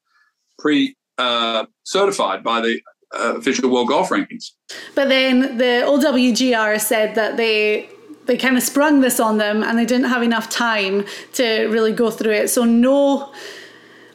pre 0.59 0.97
uh, 1.19 1.67
certified 1.85 2.43
by 2.43 2.61
the 2.61 2.81
uh, 3.15 3.37
official 3.37 3.71
world 3.71 3.89
golf 3.89 4.09
rankings. 4.09 4.51
But 4.97 5.09
then 5.09 5.59
the 5.59 5.85
OWGR 5.87 6.81
said 6.81 7.15
that 7.15 7.37
they 7.37 7.89
they 8.27 8.37
kind 8.37 8.57
of 8.57 8.65
sprung 8.65 9.01
this 9.01 9.21
on 9.21 9.39
them 9.39 9.63
and 9.63 9.79
they 9.79 9.87
didn't 9.87 10.09
have 10.09 10.25
enough 10.25 10.51
time 10.51 11.05
to 11.35 11.67
really 11.69 11.93
go 11.93 12.11
through 12.11 12.33
it. 12.33 12.49
So 12.49 12.65
no 12.65 13.33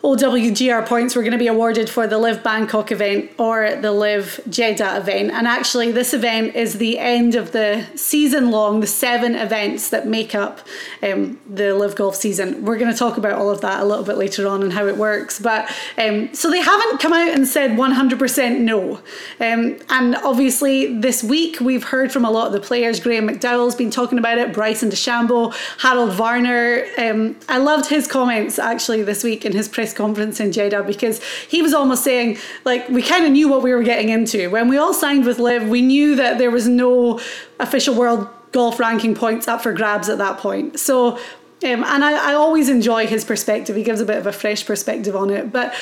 OWGR 0.04 0.88
points 0.88 1.16
were 1.16 1.22
going 1.22 1.32
to 1.32 1.38
be 1.38 1.48
awarded 1.48 1.88
for 1.88 2.08
the 2.08 2.18
LIV 2.18 2.44
Bangkok 2.44 2.92
event 2.92 3.30
or 3.38 3.76
the 3.76 3.92
LIV 3.92 4.42
Jeddah 4.50 4.98
event. 4.98 5.32
And 5.32 5.48
actually, 5.48 5.92
this 5.92 6.14
event 6.14 6.56
is 6.56 6.80
the 6.80 6.98
end 6.98 7.36
of 7.36 7.52
the 7.52 7.86
season 7.96 8.50
long, 8.50 8.80
the 8.80 8.88
seven 8.88 9.36
events 9.36 9.90
that 9.90 10.08
make 10.08 10.34
up 10.34 10.62
um, 11.04 11.40
the 11.48 11.76
LIV 11.76 11.96
Golf 11.96 12.16
season. 12.16 12.66
We're 12.66 12.80
going 12.80 12.92
to 12.92 12.98
talk 12.98 13.18
about 13.18 13.34
all 13.34 13.52
of 13.52 13.62
that 13.62 13.82
a 13.82 13.86
little 13.86 14.04
bit 14.04 14.18
later 14.18 14.48
on 14.48 14.64
and 14.64 14.74
how 14.74 14.88
it 14.88 14.98
works. 14.98 15.40
But 15.40 15.72
um, 16.00 16.34
so 16.34 16.50
they 16.50 16.62
haven't 16.62 17.00
come 17.00 17.14
out 17.14 17.30
and 17.30 17.48
said 17.48 17.72
100% 17.72 18.60
no. 18.60 19.02
Um, 19.40 19.78
and 19.90 20.16
obviously, 20.16 21.00
this 21.00 21.24
week 21.24 21.60
we've 21.60 21.84
heard 21.84 22.12
from 22.12 22.26
a 22.26 22.32
lot 22.32 22.48
of 22.48 22.54
the 22.54 22.60
players. 22.60 23.00
Graeme 23.00 23.28
McDowell's 23.28 23.76
been 23.76 23.92
talking 23.92 24.18
about 24.18 24.40
it, 24.40 24.52
Bryson 24.52 24.90
DeChambeau, 24.90 25.54
Harold 25.80 26.14
Varner. 26.14 26.86
Um, 26.98 27.38
I 27.48 27.60
loved 27.60 27.88
his 27.88 28.08
comments 28.08 28.58
actually 28.58 29.04
this 29.04 29.24
week 29.24 29.46
in 29.46 29.52
his 29.52 29.68
press 29.68 29.91
conference 29.94 30.40
in 30.40 30.52
Jeddah 30.52 30.84
because 30.84 31.22
he 31.48 31.62
was 31.62 31.74
almost 31.74 32.04
saying, 32.04 32.38
like, 32.66 32.88
we 32.90 33.02
kind 33.02 33.26
of 33.26 33.32
knew 33.32 33.48
what 33.48 33.62
we 33.62 33.74
were 33.74 33.84
getting 33.84 34.10
into. 34.10 34.50
When 34.50 34.68
we 34.68 34.78
all 34.78 34.94
signed 34.94 35.26
with 35.26 35.40
LIV, 35.40 35.70
we 35.70 35.82
knew 35.82 36.16
that 36.16 36.38
there 36.38 36.52
was 36.52 36.68
no 36.68 37.20
official 37.60 37.96
world 37.96 38.28
golf 38.52 38.80
ranking 38.80 39.16
points 39.16 39.48
up 39.48 39.62
for 39.62 39.74
grabs 39.74 40.10
at 40.10 40.18
that 40.18 40.38
point. 40.38 40.80
So, 40.80 41.18
um, 41.64 41.84
and 41.84 42.04
I, 42.04 42.32
I 42.32 42.34
always 42.34 42.70
enjoy 42.70 43.08
his 43.08 43.24
perspective. 43.24 43.76
He 43.76 43.84
gives 43.84 44.02
a 44.02 44.06
bit 44.06 44.18
of 44.18 44.28
a 44.28 44.34
fresh 44.34 44.66
perspective 44.66 45.16
on 45.16 45.30
it. 45.30 45.52
But 45.52 45.74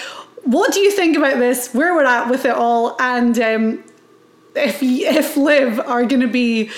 what 0.44 0.74
do 0.74 0.80
you 0.80 0.92
think 0.92 1.18
about 1.18 1.40
this? 1.40 1.74
Where 1.74 1.94
we're 1.94 2.06
at 2.06 2.30
with 2.30 2.46
it 2.46 2.52
all, 2.56 2.96
and 3.00 3.38
um, 3.40 3.84
if 4.56 4.82
if 4.82 5.38
LIV 5.38 5.80
are 5.82 6.06
going 6.06 6.22
to 6.22 6.28
be 6.28 6.70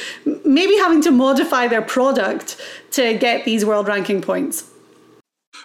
maybe 0.46 0.78
having 0.78 1.02
to 1.04 1.12
modify 1.12 1.68
their 1.68 1.82
product 1.82 2.60
to 2.92 3.18
get 3.18 3.46
these 3.46 3.66
world 3.66 3.88
ranking 3.88 4.22
points? 4.22 4.71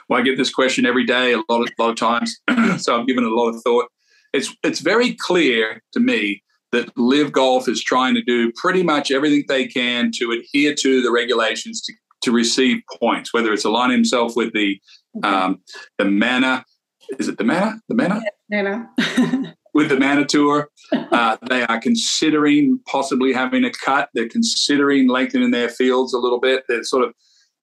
Well, 0.09 0.21
I 0.21 0.23
get 0.23 0.37
this 0.37 0.53
question 0.53 0.87
every 0.87 1.05
day, 1.05 1.33
a 1.33 1.39
lot 1.49 1.63
of, 1.63 1.69
lot 1.79 1.91
of 1.91 1.97
times, 1.97 2.37
so 2.83 2.99
I've 2.99 3.07
given 3.07 3.25
it 3.25 3.31
a 3.31 3.35
lot 3.35 3.49
of 3.49 3.61
thought. 3.63 3.87
It's 4.33 4.55
it's 4.63 4.81
very 4.81 5.15
clear 5.15 5.83
to 5.93 6.01
me 6.01 6.43
that 6.73 6.97
LIV 6.97 7.33
Golf 7.33 7.69
is 7.69 7.83
trying 7.83 8.15
to 8.15 8.23
do 8.23 8.53
pretty 8.57 8.83
much 8.83 9.11
everything 9.11 9.45
they 9.49 9.67
can 9.67 10.11
to 10.17 10.33
adhere 10.33 10.75
to 10.75 11.01
the 11.03 11.11
regulations 11.11 11.81
to, 11.83 11.93
to 12.23 12.33
receive 12.33 12.83
points, 13.01 13.33
whether 13.33 13.53
it's 13.53 13.65
align 13.65 13.91
himself 13.91 14.37
with 14.37 14.53
the 14.53 14.79
um, 15.23 15.61
the 15.99 16.05
Mana, 16.05 16.65
is 17.19 17.29
it 17.29 17.39
the 17.39 17.45
Mana, 17.45 17.81
the 17.89 17.95
Mana, 17.95 18.21
You 18.51 18.63
know. 18.63 18.87
with 19.75 19.89
the 19.89 19.99
Mana 19.99 20.25
Tour. 20.27 20.69
Uh, 20.93 21.37
they 21.49 21.63
are 21.63 21.81
considering 21.81 22.81
possibly 22.87 23.33
having 23.33 23.65
a 23.65 23.71
cut. 23.71 24.09
They're 24.15 24.29
considering 24.29 25.09
lengthening 25.09 25.51
their 25.51 25.69
fields 25.69 26.13
a 26.13 26.19
little 26.19 26.41
bit. 26.41 26.65
They're 26.69 26.85
sort 26.85 27.05
of. 27.05 27.15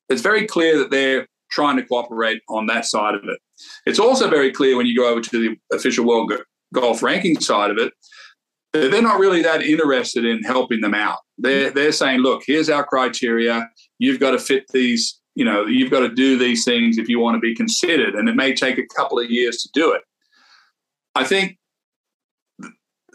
It's 0.10 0.22
very 0.22 0.46
clear 0.46 0.78
that 0.80 0.92
they're 0.92 1.28
trying 1.54 1.78
to 1.78 1.84
cooperate 1.84 2.42
on 2.50 2.66
that 2.68 2.86
side 2.86 3.16
of 3.16 3.24
it. 3.26 3.40
It's 3.86 4.00
also 4.00 4.30
very 4.30 4.52
clear 4.52 4.76
when 4.76 4.86
you 4.86 4.96
go 4.96 5.08
over 5.08 5.22
to 5.22 5.40
the 5.40 5.56
official 5.76 6.06
world 6.06 6.30
Go- 6.30 6.44
golf 6.74 7.04
ranking 7.04 7.40
side 7.40 7.70
of 7.70 7.78
it 7.78 7.94
they're 8.74 9.02
not 9.02 9.20
really 9.20 9.42
that 9.44 9.62
interested 9.62 10.26
in 10.26 10.44
helping 10.44 10.82
them 10.82 10.96
out. 10.96 11.20
They're 11.38 11.70
they're 11.70 11.92
saying, 11.92 12.22
look, 12.22 12.44
here's 12.46 12.70
our 12.70 12.84
criteria. 12.84 13.70
You've 14.00 14.20
got 14.20 14.32
to 14.32 14.40
fit 14.40 14.66
these. 14.74 15.20
You 15.36 15.46
know, 15.46 15.66
you've 15.66 15.92
got 15.92 16.02
to 16.02 16.10
do 16.10 16.38
these 16.38 16.64
things 16.64 16.98
if 16.98 17.10
you 17.10 17.20
want 17.20 17.36
to 17.36 17.40
be 17.40 17.56
considered, 17.56 18.16
and 18.16 18.30
it 18.30 18.36
may 18.36 18.54
take 18.54 18.78
a 18.78 18.86
couple 18.96 19.20
of 19.20 19.30
years 19.30 19.58
to 19.58 19.70
do 19.74 19.92
it. 19.92 20.02
I 21.16 21.24
think 21.24 21.58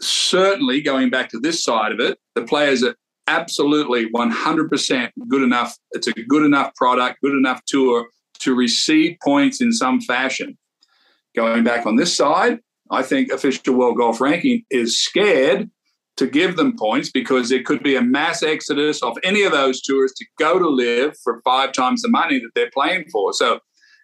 certainly 0.01 0.81
going 0.81 1.09
back 1.09 1.29
to 1.29 1.39
this 1.39 1.63
side 1.63 1.91
of 1.91 1.99
it, 1.99 2.17
the 2.35 2.43
players 2.43 2.83
are 2.83 2.95
absolutely 3.27 4.09
100% 4.09 5.11
good 5.27 5.43
enough. 5.43 5.77
It's 5.91 6.07
a 6.07 6.13
good 6.13 6.45
enough 6.45 6.73
product, 6.75 7.19
good 7.21 7.33
enough 7.33 7.61
tour 7.67 8.07
to 8.39 8.55
receive 8.55 9.17
points 9.23 9.61
in 9.61 9.71
some 9.71 10.01
fashion. 10.01 10.57
Going 11.35 11.63
back 11.63 11.85
on 11.85 11.95
this 11.95 12.15
side, 12.15 12.59
I 12.91 13.03
think 13.03 13.31
official 13.31 13.75
world 13.75 13.97
golf 13.97 14.19
ranking 14.19 14.63
is 14.69 14.99
scared 14.99 15.69
to 16.17 16.27
give 16.27 16.57
them 16.57 16.75
points 16.75 17.09
because 17.09 17.49
there 17.49 17.63
could 17.63 17.81
be 17.81 17.95
a 17.95 18.01
mass 18.01 18.43
exodus 18.43 19.01
of 19.01 19.17
any 19.23 19.43
of 19.43 19.51
those 19.51 19.81
tours 19.81 20.11
to 20.13 20.25
go 20.37 20.59
to 20.59 20.67
LIV 20.67 21.15
for 21.23 21.41
five 21.45 21.71
times 21.71 22.01
the 22.01 22.09
money 22.09 22.39
that 22.39 22.49
they're 22.55 22.71
playing 22.71 23.05
for. 23.09 23.31
So 23.31 23.59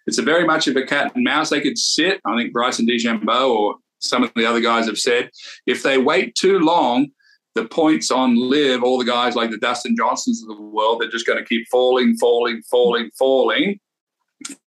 it's 0.06 0.18
a 0.18 0.22
very 0.22 0.46
much 0.46 0.66
of 0.66 0.76
a 0.76 0.86
cat 0.86 1.12
and 1.14 1.24
mouse. 1.24 1.50
They 1.50 1.60
could 1.60 1.76
sit. 1.76 2.20
I 2.24 2.36
think 2.36 2.52
Bryson 2.52 2.86
DeChambeau 2.86 3.50
or 3.50 3.74
some 3.98 4.22
of 4.22 4.32
the 4.34 4.46
other 4.46 4.60
guys 4.60 4.86
have 4.86 4.98
said 4.98 5.30
if 5.66 5.82
they 5.82 5.98
wait 5.98 6.34
too 6.36 6.58
long, 6.58 7.08
the 7.54 7.66
points 7.66 8.10
on 8.10 8.36
LIV, 8.36 8.82
all 8.82 8.98
the 8.98 9.04
guys 9.04 9.34
like 9.34 9.50
the 9.50 9.58
Dustin 9.58 9.96
Johnsons 9.96 10.42
of 10.42 10.56
the 10.56 10.62
world, 10.62 11.00
they're 11.00 11.10
just 11.10 11.26
going 11.26 11.38
to 11.38 11.44
keep 11.44 11.66
falling, 11.70 12.16
falling, 12.16 12.62
falling, 12.70 13.10
falling. 13.18 13.80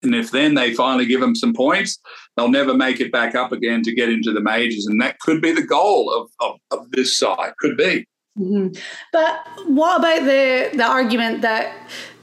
And 0.03 0.15
if 0.15 0.31
then 0.31 0.55
they 0.55 0.74
finally 0.74 1.05
give 1.05 1.22
them 1.22 1.36
some 1.36 1.53
points, 1.53 2.00
they'll 2.36 2.50
never 2.50 2.74
make 2.74 3.00
it 3.00 3.12
back 3.12 3.36
up 3.36 3.51
again 3.51 3.84
to 3.84 3.93
get 3.93 4.10
into 4.10 4.31
the 4.31 4.41
majors. 4.41 4.88
And 4.88 5.00
that 5.01 5.20
could 5.20 5.41
be 5.41 5.51
the 5.51 5.62
goal 5.62 6.12
of, 6.12 6.29
of, 6.39 6.79
of 6.79 6.91
this 6.91 7.17
side. 7.17 7.53
Could 7.60 7.77
be. 7.77 8.08
Mm-hmm. 8.39 8.79
But 9.12 9.46
what 9.67 10.00
about 10.00 10.24
the 10.24 10.70
the 10.74 10.86
argument 10.86 11.41
that 11.41 11.75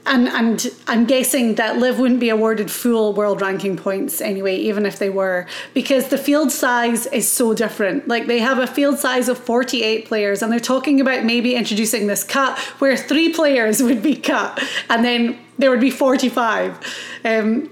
and 0.05 0.27
and 0.27 0.67
I'm 0.87 1.05
guessing 1.05 1.55
that 1.55 1.77
Liv 1.77 1.99
wouldn't 1.99 2.19
be 2.19 2.29
awarded 2.29 2.71
full 2.71 3.13
world 3.13 3.41
ranking 3.41 3.77
points 3.77 4.19
anyway, 4.19 4.55
even 4.55 4.85
if 4.85 4.97
they 4.97 5.09
were, 5.09 5.45
because 5.73 6.07
the 6.07 6.17
field 6.17 6.51
size 6.51 7.05
is 7.07 7.31
so 7.31 7.53
different. 7.53 8.07
Like 8.07 8.25
they 8.25 8.39
have 8.39 8.57
a 8.57 8.67
field 8.67 8.97
size 8.97 9.29
of 9.29 9.37
48 9.37 10.07
players, 10.07 10.41
and 10.41 10.51
they're 10.51 10.59
talking 10.59 10.99
about 10.99 11.25
maybe 11.25 11.53
introducing 11.55 12.07
this 12.07 12.23
cut 12.23 12.57
where 12.79 12.97
three 12.97 13.31
players 13.31 13.83
would 13.83 14.01
be 14.01 14.15
cut, 14.15 14.59
and 14.89 15.05
then 15.05 15.37
there 15.59 15.69
would 15.69 15.79
be 15.79 15.91
45. 15.91 16.79
Um, 17.23 17.69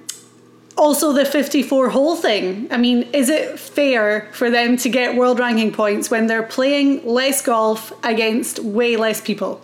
also, 0.77 1.11
the 1.11 1.25
54 1.25 1.89
hole 1.89 2.15
thing. 2.15 2.67
I 2.69 2.77
mean, 2.77 3.09
is 3.13 3.29
it 3.29 3.59
fair 3.59 4.29
for 4.33 4.51
them 4.51 4.77
to 4.77 4.89
get 4.89 5.15
world 5.15 5.39
ranking 5.39 5.71
points 5.71 6.11
when 6.11 6.27
they're 6.27 6.43
playing 6.43 7.03
less 7.03 7.41
golf 7.41 7.91
against 8.05 8.59
way 8.59 8.95
less 8.95 9.19
people? 9.19 9.59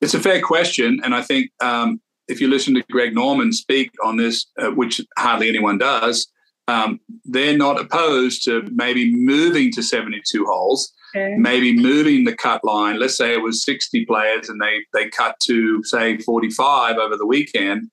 It's 0.00 0.14
a 0.14 0.18
fair 0.18 0.42
question, 0.42 1.00
and 1.04 1.14
I 1.14 1.22
think 1.22 1.50
um, 1.60 2.00
if 2.26 2.40
you 2.40 2.48
listen 2.48 2.74
to 2.74 2.84
Greg 2.90 3.14
Norman 3.14 3.52
speak 3.52 3.90
on 4.02 4.16
this, 4.16 4.46
uh, 4.58 4.70
which 4.70 5.00
hardly 5.16 5.48
anyone 5.48 5.78
does, 5.78 6.26
um, 6.66 6.98
they're 7.24 7.56
not 7.56 7.80
opposed 7.80 8.44
to 8.44 8.68
maybe 8.72 9.14
moving 9.14 9.70
to 9.72 9.82
72 9.82 10.44
holes, 10.44 10.92
Okay. 11.16 11.36
maybe 11.36 11.78
moving 11.78 12.24
the 12.24 12.34
cut 12.34 12.64
line. 12.64 12.98
Let's 12.98 13.16
say 13.16 13.34
it 13.34 13.42
was 13.42 13.64
60 13.64 14.04
players 14.06 14.48
and 14.48 14.60
they 14.60 14.80
they 14.92 15.08
cut 15.08 15.36
to 15.44 15.82
say 15.84 16.18
45 16.18 16.96
over 16.96 17.16
the 17.16 17.26
weekend, 17.26 17.90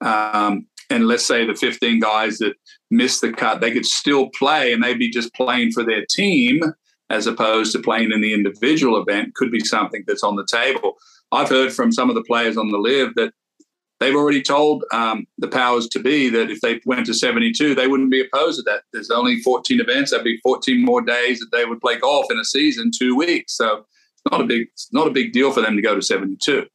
um, 0.00 0.66
and 0.90 1.06
let's 1.06 1.24
say 1.24 1.46
the 1.46 1.54
15 1.54 2.00
guys 2.00 2.38
that 2.38 2.54
missed 2.90 3.20
the 3.20 3.32
cut, 3.32 3.60
they 3.60 3.70
could 3.70 3.86
still 3.86 4.28
play 4.30 4.72
and 4.72 4.82
they'd 4.82 4.98
be 4.98 5.10
just 5.10 5.32
playing 5.34 5.72
for 5.72 5.84
their 5.84 6.04
team 6.10 6.62
as 7.10 7.26
opposed 7.26 7.72
to 7.72 7.78
playing 7.78 8.12
in 8.12 8.20
the 8.20 8.34
individual 8.34 9.00
event 9.00 9.34
could 9.34 9.50
be 9.50 9.60
something 9.60 10.02
that's 10.06 10.24
on 10.24 10.36
the 10.36 10.46
table. 10.50 10.94
I've 11.32 11.48
heard 11.48 11.72
from 11.72 11.92
some 11.92 12.08
of 12.08 12.14
the 12.14 12.24
players 12.24 12.56
on 12.56 12.70
the 12.70 12.78
LIV 12.78 13.14
that 13.16 13.32
they've 14.00 14.14
already 14.14 14.42
told 14.42 14.84
um, 14.92 15.26
the 15.38 15.48
powers 15.48 15.88
to 15.88 15.98
be 15.98 16.28
that 16.30 16.50
if 16.50 16.60
they 16.60 16.80
went 16.84 17.06
to 17.06 17.14
72, 17.14 17.74
they 17.74 17.88
wouldn't 17.88 18.10
be 18.10 18.22
opposed 18.22 18.58
to 18.58 18.62
that. 18.62 18.82
There's 18.92 19.10
only 19.10 19.40
14 19.40 19.80
events. 19.80 20.10
That'd 20.10 20.24
be 20.24 20.40
14 20.42 20.84
more 20.84 21.00
days 21.00 21.40
that 21.40 21.50
they 21.52 21.64
would 21.64 21.80
play 21.80 21.98
golf 21.98 22.26
in 22.30 22.38
a 22.38 22.44
season, 22.44 22.90
two 22.96 23.16
weeks. 23.16 23.56
So 23.56 23.78
it's 23.78 24.22
not 24.30 24.40
a 24.40 24.44
big, 24.44 24.68
it's 24.72 24.92
not 24.92 25.06
a 25.06 25.10
big 25.10 25.32
deal 25.32 25.52
for 25.52 25.60
them 25.60 25.76
to 25.76 25.82
go 25.82 25.94
to 25.94 26.02
72 26.02 26.66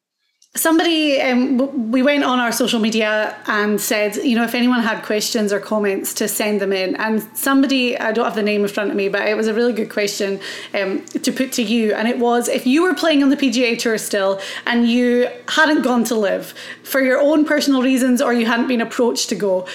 somebody 0.59 1.21
um, 1.21 1.91
we 1.91 2.01
went 2.03 2.23
on 2.23 2.37
our 2.39 2.51
social 2.51 2.79
media 2.79 3.35
and 3.47 3.79
said 3.79 4.15
you 4.17 4.35
know 4.35 4.43
if 4.43 4.53
anyone 4.53 4.81
had 4.81 5.03
questions 5.03 5.53
or 5.53 5.59
comments 5.59 6.13
to 6.13 6.27
send 6.27 6.59
them 6.59 6.73
in. 6.73 6.95
And 6.97 7.21
somebody 7.33 7.97
i 7.97 8.11
don't 8.11 8.25
have 8.25 8.35
the 8.35 8.43
name 8.43 8.61
in 8.63 8.67
front 8.67 8.89
of 8.91 8.95
me 8.95 9.07
but 9.09 9.21
it 9.27 9.35
was 9.35 9.47
a 9.47 9.53
really 9.53 9.73
good 9.73 9.89
question 9.89 10.39
um, 10.73 11.05
to 11.25 11.31
put 11.31 11.51
to 11.53 11.63
you. 11.63 11.93
And 11.93 12.07
it 12.07 12.19
was 12.19 12.49
if 12.49 12.67
you 12.67 12.83
were 12.83 12.93
playing 12.93 13.23
on 13.23 13.29
the 13.29 13.37
pga 13.37 13.77
tour 13.79 13.97
still 13.97 14.39
and 14.65 14.89
you 14.89 15.29
hadn't 15.47 15.81
gone 15.81 16.03
to 16.05 16.15
LIV 16.15 16.53
for 16.83 17.01
your 17.01 17.19
own 17.19 17.45
personal 17.45 17.81
reasons 17.81 18.21
or 18.21 18.33
you 18.33 18.45
hadn't 18.45 18.67
been 18.67 18.81
approached 18.81 19.29
to 19.29 19.35
go 19.35 19.65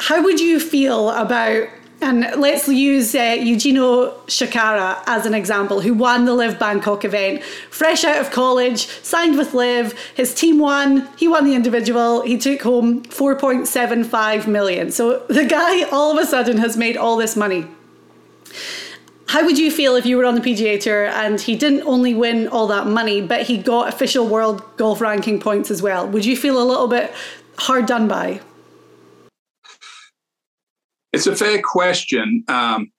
how 0.00 0.22
would 0.22 0.40
you 0.40 0.58
feel 0.58 1.10
about 1.10 1.68
and 2.02 2.40
let's 2.40 2.66
use 2.68 3.14
uh, 3.14 3.36
Eugenio 3.38 4.12
Chacarra 4.26 5.02
as 5.06 5.26
an 5.26 5.34
example, 5.34 5.80
who 5.80 5.94
won 5.94 6.24
the 6.24 6.34
LIV 6.34 6.58
Bangkok 6.58 7.04
event. 7.04 7.42
Fresh 7.70 8.04
out 8.04 8.20
of 8.20 8.30
college, 8.30 8.86
signed 8.86 9.36
with 9.36 9.54
LIV, 9.54 9.92
his 10.14 10.34
team 10.34 10.58
won, 10.58 11.08
he 11.16 11.28
won 11.28 11.44
the 11.44 11.54
individual, 11.54 12.22
he 12.22 12.38
took 12.38 12.62
home 12.62 13.02
4.75 13.04 14.46
million. 14.46 14.90
So 14.90 15.20
the 15.28 15.44
guy 15.44 15.82
all 15.90 16.16
of 16.16 16.22
a 16.22 16.26
sudden 16.26 16.58
has 16.58 16.76
made 16.76 16.96
all 16.96 17.16
this 17.16 17.36
money. 17.36 17.66
How 19.28 19.44
would 19.44 19.58
you 19.58 19.70
feel 19.70 19.94
if 19.94 20.06
you 20.06 20.16
were 20.16 20.24
on 20.24 20.34
the 20.34 20.40
PGA 20.40 20.80
Tour 20.80 21.06
and 21.06 21.40
he 21.40 21.54
didn't 21.54 21.82
only 21.82 22.14
win 22.14 22.48
all 22.48 22.66
that 22.66 22.88
money, 22.88 23.20
but 23.20 23.42
he 23.42 23.58
got 23.58 23.88
official 23.88 24.26
world 24.26 24.62
golf 24.76 25.00
ranking 25.00 25.38
points 25.38 25.70
as 25.70 25.80
well? 25.80 26.08
Would 26.08 26.24
you 26.24 26.36
feel 26.36 26.60
a 26.60 26.64
little 26.64 26.88
bit 26.88 27.14
hard 27.56 27.86
done 27.86 28.08
by? 28.08 28.40
It's 31.12 31.26
a 31.26 31.36
fair 31.36 31.60
question. 31.62 32.44
Um, 32.48 32.92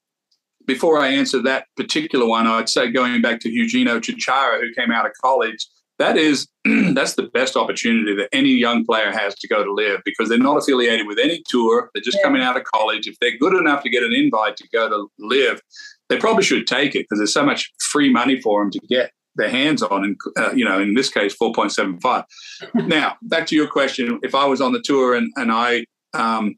before 0.68 1.00
I 1.00 1.08
answer 1.08 1.42
that 1.44 1.66
particular 1.76 2.26
one, 2.26 2.48
I'd 2.48 2.70
say 2.70 2.92
going 2.92 3.22
back 3.22 3.40
to 3.42 3.50
Eugenio 3.50 4.00
Chacarra, 4.00 4.60
who 4.62 4.72
came 4.74 4.92
out 4.92 5.06
of 5.06 5.12
college, 5.22 5.68
that 6.02 6.18
is 6.18 6.48
that's 6.94 7.16
the 7.16 7.30
best 7.34 7.56
opportunity 7.56 8.16
that 8.16 8.30
any 8.32 8.50
young 8.50 8.86
player 8.86 9.12
has 9.12 9.36
to 9.36 9.48
go 9.48 9.64
to 9.64 9.74
LIV 9.74 10.02
because 10.04 10.30
they're 10.30 10.38
not 10.38 10.58
affiliated 10.58 11.08
with 11.08 11.20
any 11.20 11.44
tour. 11.48 11.90
They're 11.94 12.04
just 12.04 12.18
yeah. 12.18 12.24
coming 12.24 12.42
out 12.42 12.58
of 12.58 12.64
college. 12.64 13.08
If 13.08 13.18
they're 13.20 13.38
good 13.38 13.56
enough 13.56 13.84
to 13.84 13.90
get 13.90 14.04
an 14.04 14.14
invite 14.14 14.58
to 14.58 14.68
go 14.70 14.90
to 14.90 15.08
LIV, 15.20 15.62
they 16.10 16.18
probably 16.18 16.44
should 16.44 16.68
take 16.68 16.96
it 16.96 17.04
because 17.04 17.20
there's 17.20 17.34
so 17.34 17.46
much 17.46 17.72
free 17.80 18.12
money 18.12 18.42
for 18.42 18.62
them 18.62 18.72
to 18.72 18.80
get 18.90 19.12
their 19.36 19.50
hands 19.50 19.82
on, 19.82 20.04
and 20.04 20.18
uh, 20.38 20.52
you 20.52 20.66
know, 20.66 20.80
in 20.82 20.94
this 20.94 21.10
case, 21.10 21.34
four 21.34 21.54
point 21.54 21.72
seven 21.72 22.00
five. 22.00 22.26
now, 22.74 23.16
back 23.22 23.48
to 23.48 23.56
your 23.56 23.68
question: 23.68 24.20
If 24.24 24.36
I 24.36 24.46
was 24.46 24.60
on 24.60 24.74
the 24.74 24.82
tour 24.82 25.16
and 25.16 25.32
and 25.38 25.52
I 25.52 25.86
um, 26.14 26.56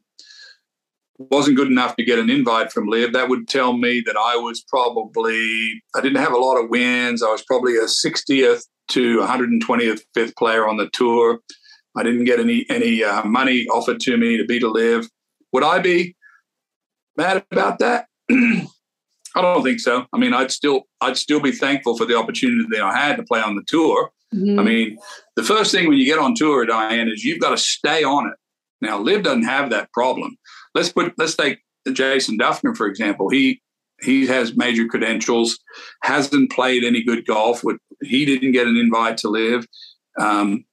wasn't 1.18 1.56
good 1.56 1.68
enough 1.68 1.96
to 1.96 2.04
get 2.04 2.18
an 2.18 2.30
invite 2.30 2.72
from 2.72 2.88
LIV, 2.88 3.12
that 3.12 3.28
would 3.28 3.48
tell 3.48 3.74
me 3.74 4.02
that 4.06 4.16
I 4.16 4.36
was 4.36 4.62
probably, 4.62 5.82
I 5.94 6.00
didn't 6.00 6.20
have 6.20 6.32
a 6.32 6.38
lot 6.38 6.56
of 6.56 6.70
wins. 6.70 7.22
I 7.22 7.30
was 7.30 7.42
probably 7.42 7.76
a 7.76 7.84
60th 7.84 8.62
to 8.88 9.18
120th 9.20 10.00
fifth 10.12 10.36
player 10.36 10.68
on 10.68 10.76
the 10.76 10.88
tour. 10.90 11.40
I 11.96 12.02
didn't 12.02 12.24
get 12.24 12.40
any 12.40 12.66
any 12.68 13.04
uh, 13.04 13.24
money 13.24 13.66
offered 13.68 14.00
to 14.00 14.16
me 14.16 14.36
to 14.36 14.44
be 14.44 14.58
to 14.58 14.68
LIV. 14.68 15.08
Would 15.52 15.62
I 15.62 15.78
be 15.78 16.16
mad 17.16 17.44
about 17.52 17.78
that? 17.78 18.06
I 18.30 19.42
don't 19.42 19.62
think 19.62 19.80
so. 19.80 20.06
I 20.12 20.18
mean, 20.18 20.34
I'd 20.34 20.50
still 20.50 20.82
I'd 21.00 21.16
still 21.16 21.40
be 21.40 21.52
thankful 21.52 21.96
for 21.96 22.04
the 22.04 22.16
opportunity 22.18 22.66
that 22.72 22.82
I 22.82 22.96
had 22.96 23.16
to 23.16 23.22
play 23.22 23.40
on 23.40 23.54
the 23.54 23.62
tour. 23.66 24.10
Mm-hmm. 24.34 24.58
I 24.58 24.62
mean, 24.64 24.98
the 25.36 25.44
first 25.44 25.70
thing 25.70 25.88
when 25.88 25.96
you 25.96 26.04
get 26.04 26.18
on 26.18 26.34
tour, 26.34 26.66
Diane, 26.66 27.08
is 27.08 27.22
you've 27.22 27.40
got 27.40 27.50
to 27.50 27.56
stay 27.56 28.02
on 28.02 28.26
it. 28.26 28.34
Now, 28.80 28.98
LIV 28.98 29.22
doesn't 29.22 29.44
have 29.44 29.70
that 29.70 29.92
problem 29.92 30.36
let's 30.74 30.92
put 30.92 31.14
let's 31.18 31.36
take 31.36 31.60
Jason 31.92 32.38
Dufner 32.38 32.76
for 32.76 32.86
example. 32.86 33.28
He 33.28 33.60
he 34.02 34.26
has 34.26 34.56
major 34.56 34.86
credentials, 34.86 35.58
hasn't 36.02 36.50
played 36.50 36.84
any 36.84 37.02
good 37.02 37.26
golf. 37.26 37.62
He 38.02 38.24
didn't 38.24 38.52
get 38.52 38.66
an 38.66 38.76
invite 38.76 39.18
to 39.18 39.28
LIV. 39.28 39.66
Um, 40.18 40.64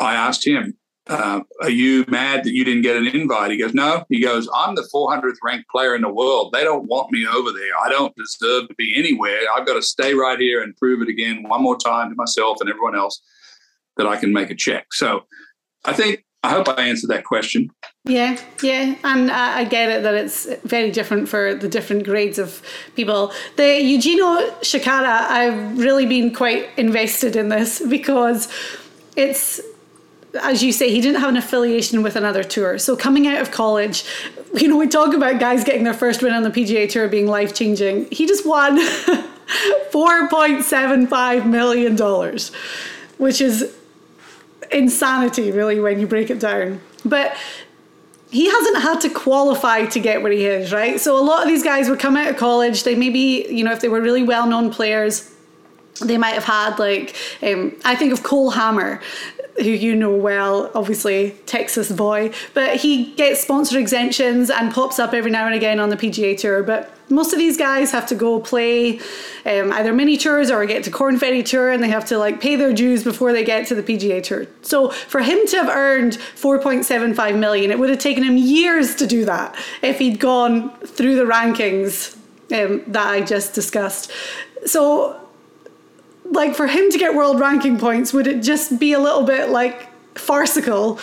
I 0.00 0.14
asked 0.14 0.46
him, 0.46 0.76
uh, 1.08 1.40
"Are 1.62 1.70
you 1.70 2.04
mad 2.08 2.44
that 2.44 2.52
you 2.52 2.64
didn't 2.64 2.82
get 2.82 2.96
an 2.96 3.06
invite?" 3.06 3.50
He 3.50 3.58
goes, 3.58 3.74
"No." 3.74 4.04
He 4.08 4.20
goes, 4.20 4.48
"I'm 4.54 4.74
the 4.74 4.88
400th 4.92 5.38
ranked 5.42 5.68
player 5.70 5.94
in 5.94 6.02
the 6.02 6.12
world. 6.12 6.52
They 6.52 6.64
don't 6.64 6.86
want 6.86 7.10
me 7.10 7.26
over 7.26 7.52
there. 7.52 7.72
I 7.82 7.88
don't 7.88 8.14
deserve 8.16 8.68
to 8.68 8.74
be 8.76 8.94
anywhere. 8.96 9.40
I've 9.54 9.66
got 9.66 9.74
to 9.74 9.82
stay 9.82 10.14
right 10.14 10.38
here 10.38 10.62
and 10.62 10.76
prove 10.76 11.02
it 11.02 11.08
again 11.08 11.42
one 11.48 11.62
more 11.62 11.76
time 11.76 12.10
to 12.10 12.16
myself 12.16 12.58
and 12.60 12.68
everyone 12.68 12.96
else 12.96 13.20
that 13.96 14.06
I 14.06 14.16
can 14.16 14.32
make 14.32 14.50
a 14.50 14.54
check." 14.54 14.92
So, 14.92 15.24
I 15.84 15.92
think 15.92 16.25
I 16.46 16.50
hope 16.50 16.68
I 16.68 16.82
answered 16.82 17.10
that 17.10 17.24
question. 17.24 17.70
Yeah, 18.04 18.40
yeah, 18.62 18.94
and 19.02 19.32
I 19.32 19.64
get 19.64 19.88
it 19.90 20.04
that 20.04 20.14
it's 20.14 20.46
very 20.62 20.92
different 20.92 21.28
for 21.28 21.56
the 21.56 21.68
different 21.68 22.04
grades 22.04 22.38
of 22.38 22.62
people. 22.94 23.32
The 23.56 23.80
Eugenio 23.82 24.52
Chacarra, 24.60 25.28
I've 25.28 25.76
really 25.76 26.06
been 26.06 26.32
quite 26.32 26.68
invested 26.76 27.34
in 27.34 27.48
this 27.48 27.84
because 27.84 28.48
it's, 29.16 29.60
as 30.40 30.62
you 30.62 30.70
say, 30.70 30.88
he 30.88 31.00
didn't 31.00 31.20
have 31.20 31.30
an 31.30 31.36
affiliation 31.36 32.04
with 32.04 32.14
another 32.14 32.44
tour. 32.44 32.78
So 32.78 32.96
coming 32.96 33.26
out 33.26 33.42
of 33.42 33.50
college, 33.50 34.04
you 34.54 34.68
know, 34.68 34.76
we 34.76 34.86
talk 34.86 35.12
about 35.12 35.40
guys 35.40 35.64
getting 35.64 35.82
their 35.82 35.94
first 35.94 36.22
win 36.22 36.32
on 36.32 36.44
the 36.44 36.50
PGA 36.50 36.88
Tour 36.88 37.08
being 37.08 37.26
life 37.26 37.54
changing. 37.54 38.06
He 38.12 38.28
just 38.28 38.46
won 38.46 38.78
$4.75 39.90 41.44
million, 41.44 41.96
which 43.18 43.40
is 43.40 43.76
insanity, 44.70 45.50
really, 45.52 45.80
when 45.80 46.00
you 46.00 46.06
break 46.06 46.30
it 46.30 46.40
down. 46.40 46.80
But 47.04 47.36
he 48.30 48.50
hasn't 48.50 48.78
had 48.78 49.00
to 49.02 49.08
qualify 49.08 49.86
to 49.86 50.00
get 50.00 50.22
where 50.22 50.32
he 50.32 50.44
is, 50.46 50.72
right? 50.72 51.00
So 51.00 51.16
a 51.18 51.24
lot 51.24 51.42
of 51.42 51.48
these 51.48 51.62
guys 51.62 51.88
would 51.88 52.00
come 52.00 52.16
out 52.16 52.28
of 52.28 52.36
college, 52.36 52.82
they 52.82 52.94
maybe, 52.94 53.46
you 53.48 53.64
know, 53.64 53.72
if 53.72 53.80
they 53.80 53.88
were 53.88 54.00
really 54.00 54.22
well 54.22 54.46
known 54.46 54.70
players, 54.70 55.32
they 56.00 56.18
might 56.18 56.34
have 56.34 56.44
had 56.44 56.78
like 56.78 57.16
um, 57.42 57.74
I 57.84 57.94
think 57.94 58.12
of 58.12 58.22
Cole 58.22 58.50
Hammer 58.50 59.00
who 59.58 59.70
you 59.70 59.94
know 59.96 60.14
well, 60.14 60.70
obviously 60.74 61.34
Texas 61.46 61.90
boy, 61.90 62.32
but 62.54 62.76
he 62.76 63.12
gets 63.14 63.40
sponsor 63.40 63.78
exemptions 63.78 64.50
and 64.50 64.72
pops 64.72 64.98
up 64.98 65.14
every 65.14 65.30
now 65.30 65.46
and 65.46 65.54
again 65.54 65.80
on 65.80 65.88
the 65.88 65.96
PGA 65.96 66.38
Tour. 66.38 66.62
But 66.62 66.90
most 67.08 67.32
of 67.32 67.38
these 67.38 67.56
guys 67.56 67.92
have 67.92 68.06
to 68.08 68.14
go 68.14 68.40
play 68.40 68.98
um, 69.44 69.72
either 69.72 69.92
mini 69.92 70.16
tours 70.16 70.50
or 70.50 70.64
get 70.66 70.84
to 70.84 70.90
Korn 70.90 71.18
Ferry 71.18 71.42
Tour, 71.42 71.70
and 71.70 71.82
they 71.82 71.88
have 71.88 72.04
to 72.06 72.18
like 72.18 72.40
pay 72.40 72.56
their 72.56 72.72
dues 72.72 73.04
before 73.04 73.32
they 73.32 73.44
get 73.44 73.66
to 73.68 73.74
the 73.74 73.82
PGA 73.82 74.22
Tour. 74.22 74.46
So 74.62 74.90
for 74.90 75.20
him 75.20 75.46
to 75.48 75.56
have 75.56 75.68
earned 75.68 76.14
4.75 76.14 77.38
million, 77.38 77.70
it 77.70 77.78
would 77.78 77.90
have 77.90 77.98
taken 77.98 78.24
him 78.24 78.36
years 78.36 78.94
to 78.96 79.06
do 79.06 79.24
that 79.24 79.54
if 79.82 79.98
he'd 79.98 80.18
gone 80.18 80.76
through 80.80 81.16
the 81.16 81.24
rankings 81.24 82.16
um, 82.52 82.82
that 82.88 83.06
I 83.06 83.20
just 83.20 83.54
discussed. 83.54 84.10
So 84.64 85.20
like 86.24 86.54
for 86.54 86.66
him 86.66 86.90
to 86.90 86.98
get 86.98 87.14
world 87.14 87.40
ranking 87.40 87.78
points, 87.78 88.12
would 88.12 88.26
it 88.26 88.42
just 88.42 88.78
be 88.78 88.92
a 88.92 88.98
little 88.98 89.22
bit 89.22 89.50
like 89.50 89.88
farcical? 90.18 90.98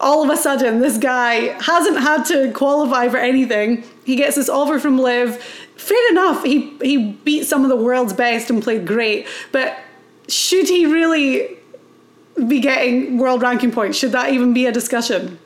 All 0.00 0.22
of 0.22 0.30
a 0.30 0.36
sudden, 0.36 0.80
this 0.80 0.96
guy 0.96 1.60
hasn't 1.60 1.98
had 1.98 2.24
to 2.26 2.52
qualify 2.52 3.08
for 3.08 3.16
anything. 3.16 3.82
He 4.04 4.14
gets 4.16 4.36
this 4.36 4.48
offer 4.48 4.78
from 4.78 4.98
LIV. 4.98 5.42
Fair 5.76 6.10
enough, 6.10 6.44
he 6.44 6.76
he 6.80 7.12
beat 7.24 7.46
some 7.46 7.62
of 7.62 7.68
the 7.68 7.76
world's 7.76 8.12
best 8.12 8.50
and 8.50 8.62
played 8.62 8.86
great, 8.86 9.26
but 9.52 9.78
should 10.28 10.68
he 10.68 10.86
really 10.86 11.56
be 12.46 12.60
getting 12.60 13.18
world 13.18 13.42
ranking 13.42 13.72
points? 13.72 13.98
Should 13.98 14.12
that 14.12 14.32
even 14.32 14.52
be 14.52 14.66
a 14.66 14.72
discussion? 14.72 15.38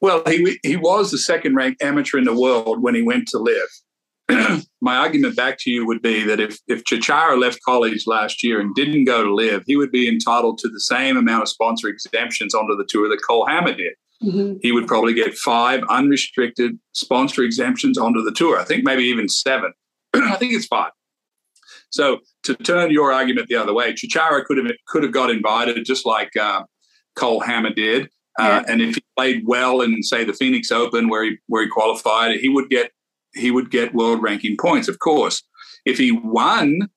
Well, 0.00 0.22
he 0.26 0.58
he 0.62 0.76
was 0.76 1.10
the 1.10 1.18
second 1.18 1.54
ranked 1.54 1.82
amateur 1.82 2.18
in 2.18 2.24
the 2.24 2.38
world 2.38 2.82
when 2.82 2.94
he 2.94 3.02
went 3.02 3.28
to 3.28 3.38
LIV. 3.38 3.68
my 4.80 4.96
argument 4.96 5.36
back 5.36 5.56
to 5.60 5.70
you 5.70 5.86
would 5.86 6.02
be 6.02 6.24
that 6.24 6.40
if 6.40 6.58
if 6.66 6.84
Chacarra 6.84 7.40
left 7.40 7.62
college 7.62 8.06
last 8.06 8.42
year 8.42 8.60
and 8.60 8.74
didn't 8.74 9.04
go 9.04 9.22
to 9.22 9.34
LIV, 9.34 9.62
he 9.66 9.76
would 9.76 9.92
be 9.92 10.08
entitled 10.08 10.58
to 10.58 10.68
the 10.68 10.80
same 10.80 11.16
amount 11.16 11.42
of 11.42 11.48
sponsor 11.48 11.88
exemptions 11.88 12.54
onto 12.54 12.76
the 12.76 12.86
tour 12.88 13.08
that 13.08 13.22
Cole 13.26 13.46
Hammer 13.46 13.72
did. 13.72 13.94
Mm-hmm. 14.22 14.56
He 14.62 14.72
would 14.72 14.88
probably 14.88 15.14
get 15.14 15.36
five 15.36 15.82
unrestricted 15.88 16.78
sponsor 16.92 17.42
exemptions 17.42 17.98
onto 17.98 18.22
the 18.22 18.32
tour. 18.32 18.58
I 18.58 18.64
think 18.64 18.84
maybe 18.84 19.04
even 19.04 19.28
seven. 19.28 19.72
I 20.14 20.36
think 20.36 20.52
it's 20.52 20.66
five. 20.66 20.90
So 21.90 22.18
to 22.44 22.54
turn 22.54 22.90
your 22.90 23.12
argument 23.12 23.48
the 23.48 23.56
other 23.56 23.72
way, 23.72 23.92
Chacarra 23.92 24.44
could 24.44 24.58
have 24.58 24.66
could 24.88 25.02
have 25.02 25.12
got 25.12 25.30
invited 25.30 25.84
just 25.84 26.04
like 26.04 26.36
uh, 26.36 26.64
Cole 27.14 27.40
Hammer 27.40 27.72
did. 27.72 28.06
Uh, 28.38 28.62
yeah. 28.66 28.72
And 28.72 28.82
if 28.82 28.96
he 28.96 29.04
played 29.16 29.44
well 29.46 29.80
in, 29.80 30.02
say, 30.02 30.24
the 30.24 30.34
Phoenix 30.34 30.70
Open, 30.70 31.08
where 31.08 31.24
he 31.24 31.36
where 31.46 31.62
he 31.62 31.68
qualified, 31.68 32.38
he 32.38 32.48
would 32.48 32.68
get 32.68 32.90
he 33.36 33.50
would 33.50 33.70
get 33.70 33.94
world 33.94 34.22
ranking 34.22 34.56
points, 34.56 34.88
of 34.88 34.98
course. 34.98 35.42
If 35.84 35.98
he 35.98 36.12
won 36.12 36.88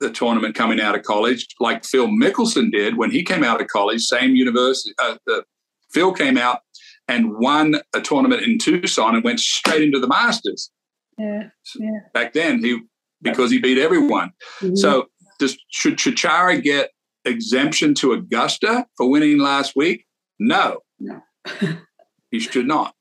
the 0.00 0.10
tournament 0.10 0.54
coming 0.54 0.80
out 0.80 0.94
of 0.94 1.02
college, 1.02 1.46
like 1.60 1.84
Phil 1.84 2.08
Mickelson 2.08 2.70
did 2.70 2.96
when 2.96 3.10
he 3.10 3.24
came 3.24 3.42
out 3.42 3.60
of 3.60 3.66
college, 3.68 4.02
same 4.02 4.36
university. 4.36 4.94
Uh, 4.98 5.16
the, 5.26 5.44
Phil 5.90 6.12
came 6.12 6.38
out 6.38 6.60
and 7.08 7.36
won 7.38 7.76
a 7.94 8.00
tournament 8.00 8.42
in 8.42 8.58
Tucson 8.58 9.14
and 9.14 9.24
went 9.24 9.40
straight 9.40 9.82
into 9.82 9.98
the 9.98 10.06
Masters. 10.06 10.70
Yeah, 11.18 11.48
yeah. 11.80 11.98
Back 12.14 12.32
then, 12.32 12.62
he 12.62 12.80
because 13.22 13.50
he 13.50 13.58
beat 13.58 13.78
everyone. 13.78 14.30
Mm-hmm. 14.60 14.76
So 14.76 15.06
does 15.38 15.56
should 15.70 15.96
Chacarra 15.96 16.62
get 16.62 16.90
exemption 17.24 17.94
to 17.94 18.12
Augusta 18.12 18.86
for 18.96 19.10
winning 19.10 19.38
last 19.38 19.74
week? 19.74 20.06
No, 20.38 20.78
no. 21.00 21.20
he 22.30 22.38
should 22.38 22.66
not. 22.66 22.94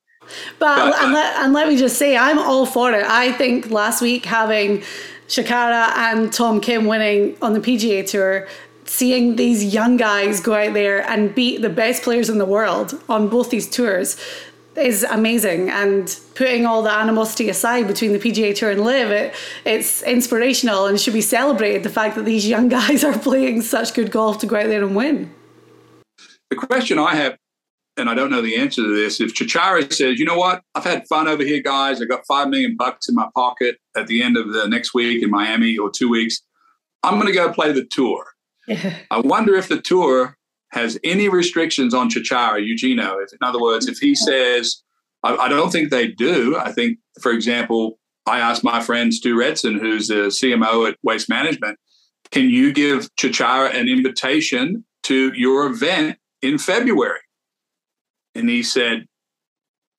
But, 0.59 0.91
but 0.91 1.03
and, 1.03 1.13
let, 1.13 1.35
and 1.43 1.53
let 1.53 1.67
me 1.67 1.77
just 1.77 1.97
say, 1.97 2.17
I'm 2.17 2.39
all 2.39 2.65
for 2.65 2.91
it. 2.91 3.03
I 3.05 3.31
think 3.33 3.69
last 3.69 4.01
week 4.01 4.25
having 4.25 4.83
Chacarra 5.27 5.95
and 5.95 6.31
Tom 6.31 6.61
Kim 6.61 6.85
winning 6.85 7.35
on 7.41 7.53
the 7.53 7.59
PGA 7.59 8.07
Tour 8.07 8.47
seeing 8.85 9.35
these 9.35 9.73
young 9.73 9.97
guys 9.97 10.39
go 10.39 10.53
out 10.55 10.73
there 10.73 11.01
and 11.09 11.35
beat 11.35 11.61
the 11.61 11.69
best 11.69 12.03
players 12.03 12.29
in 12.29 12.37
the 12.37 12.45
world 12.45 13.01
on 13.09 13.27
both 13.27 13.49
these 13.49 13.69
tours 13.69 14.17
is 14.77 15.03
amazing 15.03 15.69
and 15.69 16.19
putting 16.35 16.65
all 16.65 16.83
the 16.83 16.91
animosity 16.91 17.49
aside 17.49 17.87
between 17.87 18.13
the 18.13 18.19
PGA 18.19 18.55
Tour 18.55 18.71
and 18.71 18.83
LIV, 18.83 19.11
it, 19.11 19.35
it's 19.65 20.03
inspirational 20.03 20.85
and 20.85 20.99
should 20.99 21.13
be 21.13 21.21
celebrated 21.21 21.83
the 21.83 21.89
fact 21.89 22.15
that 22.15 22.25
these 22.25 22.47
young 22.47 22.69
guys 22.79 23.03
are 23.03 23.17
playing 23.17 23.61
such 23.61 23.93
good 23.93 24.11
golf 24.11 24.37
to 24.39 24.45
go 24.45 24.55
out 24.55 24.67
there 24.67 24.83
and 24.83 24.95
win 24.95 25.33
the 26.49 26.55
question 26.55 26.97
I 26.97 27.15
have 27.15 27.37
and 27.97 28.09
I 28.09 28.13
don't 28.13 28.29
know 28.29 28.41
the 28.41 28.57
answer 28.57 28.83
to 28.83 28.95
this 28.95 29.19
if 29.19 29.33
Chacarra 29.33 29.91
says 29.91 30.19
you 30.19 30.25
know 30.25 30.37
what 30.37 30.61
I've 30.75 30.83
had 30.83 31.07
fun 31.07 31.27
over 31.27 31.43
here 31.43 31.61
guys 31.61 32.01
I 32.01 32.05
got 32.05 32.25
5 32.27 32.49
million 32.49 32.75
bucks 32.77 33.09
in 33.09 33.15
my 33.15 33.27
pocket 33.35 33.77
at 33.95 34.07
the 34.07 34.21
end 34.21 34.37
of 34.37 34.53
the 34.53 34.67
next 34.67 34.93
week 34.93 35.23
in 35.23 35.29
Miami 35.29 35.77
or 35.77 35.89
2 35.89 36.09
weeks 36.09 36.41
I'm 37.03 37.15
going 37.15 37.27
to 37.27 37.33
go 37.33 37.51
play 37.51 37.71
the 37.71 37.85
tour 37.85 38.25
I 39.11 39.19
wonder 39.19 39.55
if 39.55 39.69
the 39.69 39.81
tour 39.81 40.37
has 40.71 40.99
any 41.03 41.29
restrictions 41.29 41.93
on 41.93 42.09
Chacarra, 42.09 42.65
Eugenio. 42.65 43.19
If, 43.19 43.31
in 43.31 43.39
other 43.41 43.61
words, 43.61 43.87
if 43.87 43.97
he 43.97 44.15
says, 44.15 44.83
I, 45.23 45.35
I, 45.35 45.47
don't 45.47 45.71
think 45.71 45.89
they 45.89 46.07
do. 46.07 46.57
I 46.57 46.71
think, 46.71 46.99
for 47.21 47.31
example, 47.31 47.99
I 48.25 48.39
asked 48.39 48.63
my 48.63 48.81
friend 48.81 49.13
Stu 49.13 49.35
Redson, 49.37 49.79
who's 49.79 50.07
the 50.07 50.27
CMO 50.27 50.89
at 50.89 50.97
Waste 51.03 51.29
Management, 51.29 51.79
can 52.31 52.49
you 52.49 52.73
give 52.73 53.07
Chacarra 53.15 53.73
an 53.73 53.87
invitation 53.87 54.83
to 55.03 55.31
your 55.33 55.67
event 55.67 56.17
in 56.41 56.57
February? 56.57 57.19
And 58.37 58.49
he 58.49 58.63
said, 58.63 59.05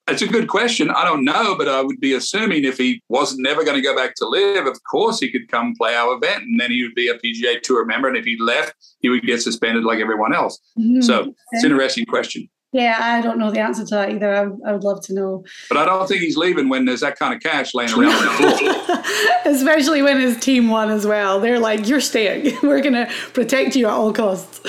it's 0.07 0.21
a 0.21 0.27
good 0.27 0.47
question. 0.47 0.89
I 0.89 1.03
don't 1.03 1.23
know, 1.23 1.55
but 1.55 1.67
I 1.67 1.81
would 1.81 1.99
be 1.99 2.13
assuming 2.13 2.63
if 2.63 2.77
he 2.77 3.01
wasn't 3.09 3.43
never 3.43 3.63
going 3.63 3.75
to 3.75 3.81
go 3.81 3.95
back 3.95 4.15
to 4.15 4.27
LIV, 4.27 4.65
of 4.65 4.79
course 4.89 5.19
he 5.19 5.31
could 5.31 5.49
come 5.49 5.75
play 5.77 5.95
our 5.95 6.15
event, 6.15 6.43
and 6.43 6.59
then 6.59 6.71
he 6.71 6.83
would 6.83 6.95
be 6.95 7.09
a 7.09 7.17
PGA 7.17 7.61
Tour 7.61 7.85
member. 7.85 8.07
And 8.07 8.17
if 8.17 8.25
he 8.25 8.37
left, 8.39 8.73
he 9.01 9.09
would 9.09 9.23
get 9.23 9.41
suspended 9.41 9.83
like 9.83 9.99
everyone 9.99 10.33
else. 10.33 10.59
Mm-hmm. 10.77 11.01
So 11.01 11.33
it's 11.51 11.63
an 11.63 11.71
interesting 11.71 12.05
question. 12.05 12.49
Yeah, 12.71 12.97
I 13.01 13.21
don't 13.21 13.39
know 13.39 13.49
the 13.49 13.59
answer 13.59 13.83
to 13.83 13.95
that 13.95 14.11
either. 14.11 14.35
I, 14.35 14.69
I, 14.69 14.73
would 14.73 14.83
love 14.83 15.01
to 15.05 15.13
know. 15.13 15.43
But 15.69 15.79
I 15.79 15.85
don't 15.85 16.07
think 16.07 16.21
he's 16.21 16.37
leaving 16.37 16.69
when 16.69 16.85
there's 16.85 16.99
that 16.99 17.17
kind 17.17 17.33
of 17.33 17.41
cash 17.41 17.73
laying 17.73 17.91
around 17.91 18.11
on 18.11 18.41
the 18.41 18.57
floor. 18.57 19.03
Especially 19.45 20.03
when 20.03 20.19
his 20.19 20.39
team 20.39 20.69
won 20.69 20.91
as 20.91 21.03
well. 21.07 21.39
They're 21.39 21.57
like, 21.57 21.87
you're 21.87 21.99
staying. 21.99 22.55
We're 22.63 22.81
going 22.81 22.93
to 22.93 23.11
protect 23.33 23.75
you 23.75 23.87
at 23.87 23.93
all 23.93 24.13
costs. 24.13 24.61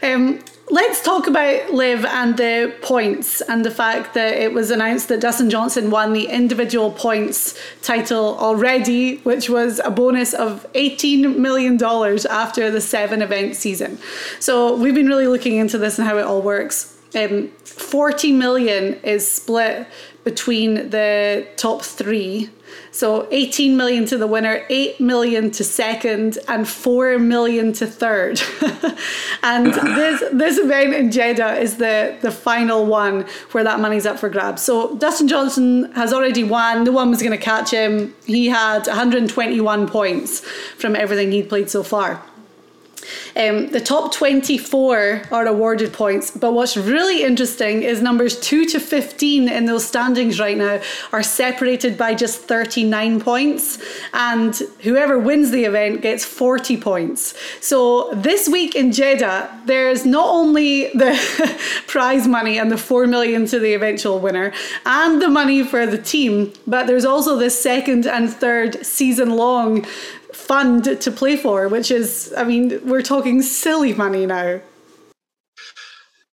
Um, 0.00 0.38
Let's 0.72 1.02
talk 1.02 1.26
about 1.26 1.72
LIV 1.72 2.04
and 2.04 2.36
the 2.36 2.72
points 2.80 3.40
and 3.40 3.64
the 3.64 3.72
fact 3.72 4.14
that 4.14 4.34
it 4.34 4.52
was 4.52 4.70
announced 4.70 5.08
that 5.08 5.20
Dustin 5.20 5.50
Johnson 5.50 5.90
won 5.90 6.12
the 6.12 6.28
individual 6.28 6.92
points 6.92 7.58
title 7.82 8.38
already, 8.38 9.16
which 9.18 9.50
was 9.50 9.80
a 9.80 9.90
bonus 9.90 10.32
of 10.32 10.72
$18 10.74 11.36
million 11.36 11.76
after 12.30 12.70
the 12.70 12.80
seven 12.80 13.20
event 13.20 13.56
season. 13.56 13.98
So 14.38 14.76
we've 14.76 14.94
been 14.94 15.08
really 15.08 15.26
looking 15.26 15.56
into 15.56 15.76
this 15.76 15.98
and 15.98 16.06
how 16.06 16.18
it 16.18 16.22
all 16.22 16.40
works. 16.40 16.96
Um, 17.16 17.48
40 17.64 18.30
million 18.30 18.94
is 19.02 19.28
split 19.28 19.88
between 20.24 20.90
the 20.90 21.46
top 21.56 21.82
three 21.82 22.50
so 22.92 23.28
18 23.30 23.76
million 23.76 24.04
to 24.06 24.18
the 24.18 24.26
winner, 24.26 24.64
8 24.68 25.00
million 25.00 25.50
to 25.52 25.64
second, 25.64 26.38
and 26.48 26.68
4 26.68 27.18
million 27.18 27.72
to 27.74 27.86
third. 27.86 28.40
and 29.42 29.66
this 29.74 30.22
this 30.32 30.58
event 30.58 30.94
in 30.94 31.10
Jeddah 31.10 31.58
is 31.58 31.76
the, 31.76 32.16
the 32.20 32.30
final 32.30 32.86
one 32.86 33.26
where 33.52 33.64
that 33.64 33.80
money's 33.80 34.06
up 34.06 34.18
for 34.18 34.28
grabs. 34.28 34.62
So 34.62 34.96
Dustin 34.96 35.28
Johnson 35.28 35.92
has 35.92 36.12
already 36.12 36.44
won. 36.44 36.84
No 36.84 36.92
one 36.92 37.10
was 37.10 37.20
going 37.20 37.36
to 37.36 37.44
catch 37.44 37.70
him. 37.70 38.14
He 38.26 38.48
had 38.48 38.86
121 38.86 39.88
points 39.88 40.40
from 40.40 40.96
everything 40.96 41.32
he'd 41.32 41.48
played 41.48 41.70
so 41.70 41.82
far. 41.82 42.22
Um, 43.36 43.68
the 43.70 43.80
top 43.80 44.12
24 44.12 45.22
are 45.30 45.46
awarded 45.46 45.92
points, 45.92 46.30
but 46.30 46.52
what's 46.52 46.76
really 46.76 47.22
interesting 47.22 47.82
is 47.82 48.02
numbers 48.02 48.38
2 48.40 48.66
to 48.66 48.80
15 48.80 49.48
in 49.48 49.64
those 49.66 49.84
standings 49.84 50.40
right 50.40 50.56
now 50.56 50.80
are 51.12 51.22
separated 51.22 51.96
by 51.96 52.14
just 52.14 52.40
39 52.42 53.20
points, 53.20 53.78
and 54.12 54.54
whoever 54.80 55.18
wins 55.18 55.50
the 55.50 55.64
event 55.64 56.02
gets 56.02 56.24
40 56.24 56.76
points. 56.78 57.34
So 57.60 58.10
this 58.14 58.48
week 58.48 58.74
in 58.74 58.92
Jeddah, 58.92 59.62
there's 59.66 60.04
not 60.04 60.26
only 60.28 60.88
the 60.92 61.18
prize 61.86 62.26
money 62.26 62.58
and 62.58 62.70
the 62.70 62.78
4 62.78 63.06
million 63.06 63.46
to 63.46 63.58
the 63.58 63.74
eventual 63.74 64.18
winner 64.18 64.52
and 64.84 65.20
the 65.22 65.28
money 65.28 65.62
for 65.64 65.86
the 65.86 65.98
team, 65.98 66.52
but 66.66 66.86
there's 66.86 67.04
also 67.04 67.36
the 67.36 67.50
second 67.50 68.06
and 68.06 68.30
third 68.30 68.84
season 68.84 69.30
long 69.30 69.86
fund 70.50 71.00
to 71.00 71.12
play 71.12 71.36
for, 71.36 71.68
which 71.68 71.92
is, 71.92 72.34
I 72.36 72.42
mean, 72.42 72.80
we're 72.84 73.02
talking 73.02 73.40
silly 73.40 73.94
money 73.94 74.26
now. 74.26 74.60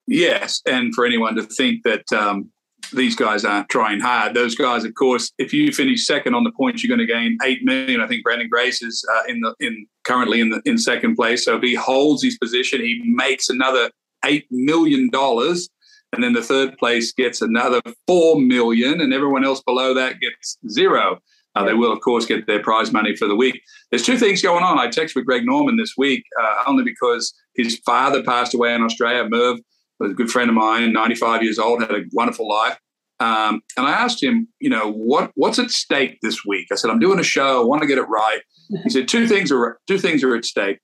Yes, 0.06 0.62
and 0.66 0.94
for 0.94 1.04
anyone 1.04 1.34
to 1.34 1.42
think 1.42 1.82
that 1.82 2.12
um, 2.12 2.48
these 2.92 3.16
guys 3.16 3.44
aren't 3.44 3.68
trying 3.70 3.98
hard, 3.98 4.34
those 4.34 4.54
guys, 4.54 4.84
of 4.84 4.94
course, 4.94 5.32
if 5.38 5.52
you 5.52 5.72
finish 5.72 6.06
second 6.06 6.32
on 6.32 6.44
the 6.44 6.52
points, 6.52 6.84
you're 6.84 6.96
going 6.96 7.04
to 7.04 7.12
gain 7.12 7.36
eight 7.42 7.64
million. 7.64 8.00
I 8.00 8.06
think 8.06 8.24
Branden 8.24 8.48
Grace 8.48 8.82
is 8.82 9.04
uh, 9.12 9.22
in 9.26 9.40
the 9.40 9.52
in 9.58 9.84
currently 10.04 10.40
in 10.40 10.50
the 10.50 10.62
in 10.64 10.78
second 10.78 11.16
place. 11.16 11.44
So 11.44 11.56
if 11.56 11.62
he 11.62 11.74
holds 11.74 12.22
his 12.22 12.38
position, 12.38 12.82
he 12.82 13.02
makes 13.04 13.48
another 13.48 13.90
eight 14.24 14.46
million 14.52 15.10
dollars 15.10 15.68
and 16.14 16.22
then 16.22 16.32
the 16.32 16.42
third 16.42 16.78
place 16.78 17.12
gets 17.12 17.42
another 17.42 17.80
four 18.06 18.40
million, 18.40 19.00
and 19.00 19.12
everyone 19.12 19.44
else 19.44 19.60
below 19.62 19.94
that 19.94 20.20
gets 20.20 20.58
zero. 20.68 21.18
Uh, 21.54 21.64
they 21.64 21.74
will, 21.74 21.92
of 21.92 22.00
course, 22.00 22.26
get 22.26 22.46
their 22.46 22.62
prize 22.62 22.92
money 22.92 23.14
for 23.14 23.28
the 23.28 23.36
week. 23.36 23.60
There's 23.90 24.04
two 24.04 24.18
things 24.18 24.42
going 24.42 24.64
on. 24.64 24.78
I 24.78 24.88
texted 24.88 25.16
with 25.16 25.26
Greg 25.26 25.44
Norman 25.44 25.76
this 25.76 25.94
week, 25.96 26.24
uh, 26.40 26.64
only 26.66 26.82
because 26.82 27.32
his 27.54 27.78
father 27.86 28.22
passed 28.24 28.54
away 28.54 28.74
in 28.74 28.82
Australia. 28.82 29.28
Merv 29.28 29.58
was 30.00 30.10
a 30.10 30.14
good 30.14 30.30
friend 30.30 30.48
of 30.48 30.56
mine, 30.56 30.92
95 30.92 31.42
years 31.42 31.58
old, 31.58 31.80
had 31.80 31.92
a 31.92 32.02
wonderful 32.12 32.48
life. 32.48 32.78
Um, 33.20 33.62
and 33.76 33.86
I 33.86 33.92
asked 33.92 34.22
him, 34.22 34.48
you 34.58 34.68
know, 34.68 34.90
what 34.90 35.30
what's 35.36 35.58
at 35.60 35.70
stake 35.70 36.18
this 36.20 36.44
week? 36.44 36.66
I 36.72 36.74
said, 36.74 36.90
I'm 36.90 36.98
doing 36.98 37.20
a 37.20 37.24
show. 37.24 37.62
I 37.62 37.64
want 37.64 37.82
to 37.82 37.88
get 37.88 37.98
it 37.98 38.08
right. 38.08 38.40
He 38.82 38.90
said, 38.90 39.06
two 39.06 39.28
things 39.28 39.52
are 39.52 39.78
two 39.86 39.98
things 39.98 40.24
are 40.24 40.34
at 40.34 40.44
stake. 40.44 40.78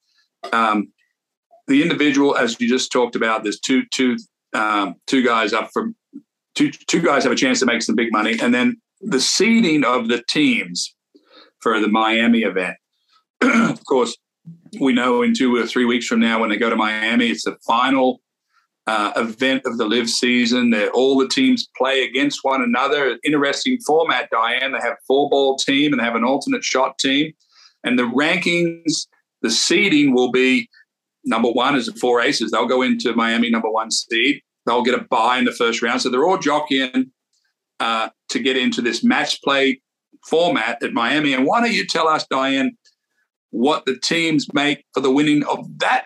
Um, 0.52 0.92
the 1.66 1.83
individual, 1.83 2.37
as 2.37 2.61
you 2.61 2.68
just 2.68 2.92
talked 2.92 3.16
about, 3.16 3.42
there's 3.42 3.59
two 3.59 3.83
two 3.92 4.16
um, 4.54 4.94
two 5.06 5.24
guys 5.24 5.52
up 5.52 5.70
for 5.72 5.90
two 6.54 6.70
two 6.70 7.02
guys 7.02 7.24
have 7.24 7.33
a 7.33 7.37
chance 7.37 7.59
to 7.61 7.66
make 7.66 7.83
some 7.83 7.96
big 7.96 8.12
money, 8.12 8.38
and 8.40 8.54
then 8.54 8.80
the 9.00 9.20
seeding 9.20 9.84
of 9.84 10.08
the 10.08 10.22
teams 10.28 10.94
for 11.60 11.80
the 11.80 11.88
Miami 11.88 12.40
event. 12.40 12.76
of 13.40 13.84
course, 13.86 14.16
we 14.80 14.92
know 14.92 15.22
in 15.22 15.34
two 15.34 15.56
or 15.56 15.66
three 15.66 15.84
weeks 15.84 16.06
from 16.06 16.20
now, 16.20 16.40
when 16.40 16.50
they 16.50 16.56
go 16.56 16.70
to 16.70 16.76
Miami, 16.76 17.28
it's 17.28 17.44
the 17.44 17.56
final 17.66 18.20
uh, 18.86 19.12
event 19.16 19.62
of 19.66 19.78
the 19.78 19.84
LIV 19.84 20.08
season. 20.08 20.70
That 20.70 20.90
all 20.90 21.18
the 21.18 21.28
teams 21.28 21.68
play 21.76 22.04
against 22.04 22.40
one 22.42 22.62
another. 22.62 23.18
Interesting 23.24 23.78
format, 23.86 24.28
Diane. 24.30 24.72
They 24.72 24.78
have 24.80 24.96
four 25.06 25.28
ball 25.30 25.56
team 25.56 25.92
and 25.92 26.00
they 26.00 26.04
have 26.04 26.16
an 26.16 26.24
alternate 26.24 26.64
shot 26.64 26.98
team, 26.98 27.32
and 27.84 27.98
the 27.98 28.04
rankings, 28.04 29.06
the 29.42 29.50
seeding 29.50 30.14
will 30.14 30.30
be 30.30 30.68
number 31.24 31.50
one 31.50 31.76
is 31.76 31.86
the 31.86 31.92
four 31.92 32.20
aces. 32.20 32.50
They'll 32.50 32.66
go 32.66 32.82
into 32.82 33.14
Miami 33.14 33.50
number 33.50 33.70
one 33.70 33.90
seed. 33.90 34.40
They'll 34.66 34.82
get 34.82 34.98
a 34.98 35.04
bye 35.04 35.38
in 35.38 35.44
the 35.44 35.52
first 35.52 35.82
round, 35.82 36.02
so 36.02 36.10
they're 36.10 36.26
all 36.26 36.38
jockeying 36.38 37.12
uh, 37.80 38.10
to 38.30 38.38
get 38.38 38.56
into 38.56 38.82
this 38.82 39.04
match 39.04 39.40
play 39.42 39.80
format 40.26 40.82
at 40.82 40.92
Miami. 40.92 41.32
And 41.32 41.46
why 41.46 41.60
don't 41.60 41.72
you 41.72 41.86
tell 41.86 42.08
us, 42.08 42.26
Diane, 42.30 42.76
what 43.50 43.84
the 43.84 43.98
teams 43.98 44.52
make 44.52 44.84
for 44.94 45.00
the 45.00 45.10
winning 45.10 45.44
of 45.44 45.66
that 45.78 46.04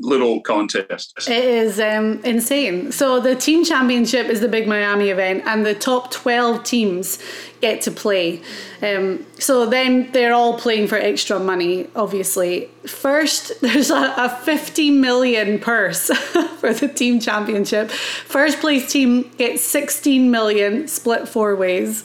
little 0.00 0.40
contest. 0.40 1.28
It 1.28 1.44
is 1.44 1.80
um, 1.80 2.20
insane. 2.24 2.92
So 2.92 3.20
the 3.20 3.34
team 3.34 3.64
championship 3.64 4.26
is 4.28 4.40
the 4.40 4.48
big 4.48 4.66
Miami 4.66 5.10
event, 5.10 5.44
and 5.46 5.64
the 5.64 5.74
top 5.74 6.10
twelve 6.10 6.64
teams 6.64 7.18
get 7.60 7.80
to 7.82 7.90
play. 7.90 8.40
Um, 8.82 9.26
so 9.38 9.66
then 9.66 10.10
they're 10.12 10.32
all 10.32 10.58
playing 10.58 10.86
for 10.86 10.96
extra 10.96 11.38
money. 11.38 11.88
Obviously, 11.96 12.70
first 12.86 13.60
there's 13.60 13.90
a, 13.90 14.14
a 14.16 14.28
fifty 14.28 14.90
million 14.90 15.58
purse 15.58 16.06
for 16.58 16.72
the 16.72 16.88
team 16.88 17.20
championship. 17.20 17.90
First 17.90 18.60
place 18.60 18.90
team 18.90 19.30
gets 19.36 19.62
sixteen 19.62 20.30
million, 20.30 20.88
split 20.88 21.28
four 21.28 21.56
ways, 21.56 22.04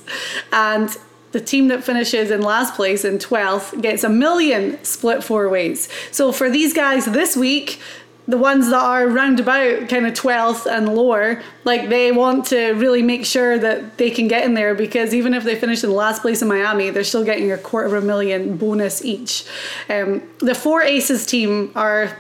and 0.52 0.98
the 1.34 1.42
team 1.42 1.68
that 1.68 1.84
finishes 1.84 2.32
in 2.32 2.42
last 2.42 2.76
place 2.76 3.04
in 3.04 3.18
12th 3.18 3.82
gets 3.82 4.04
a 4.04 4.10
million 4.10 4.82
split 4.84 5.24
four 5.24 5.50
ways. 5.50 5.90
So 6.12 6.32
for 6.32 6.50
these 6.50 6.74
guys 6.74 7.06
this 7.06 7.36
week, 7.36 7.82
the 8.28 8.38
ones 8.38 8.70
that 8.70 8.82
are 8.82 9.08
roundabout 9.08 9.90
kind 9.90 10.06
of 10.06 10.14
12th 10.14 10.66
and 10.66 10.96
lower, 10.96 11.42
like 11.66 11.90
they 11.90 12.12
want 12.12 12.46
to 12.46 12.72
really 12.74 13.02
make 13.02 13.26
sure 13.26 13.58
that 13.58 13.98
they 13.98 14.12
can 14.12 14.28
get 14.28 14.46
in 14.46 14.54
there 14.54 14.76
because 14.76 15.14
even 15.14 15.34
if 15.34 15.44
they 15.44 15.56
finish 15.56 15.84
in 15.84 15.92
last 15.92 16.22
place 16.22 16.42
in 16.42 16.48
Miami, 16.48 16.90
they're 16.92 17.04
still 17.04 17.26
getting 17.26 17.52
a 17.52 17.58
quarter 17.58 17.88
of 17.88 18.04
a 18.04 18.06
million 18.06 18.56
bonus 18.56 19.04
each. 19.04 19.44
Um, 19.90 20.22
the 20.40 20.56
four 20.56 20.84
aces 20.84 21.26
team 21.26 21.72
are 21.76 22.16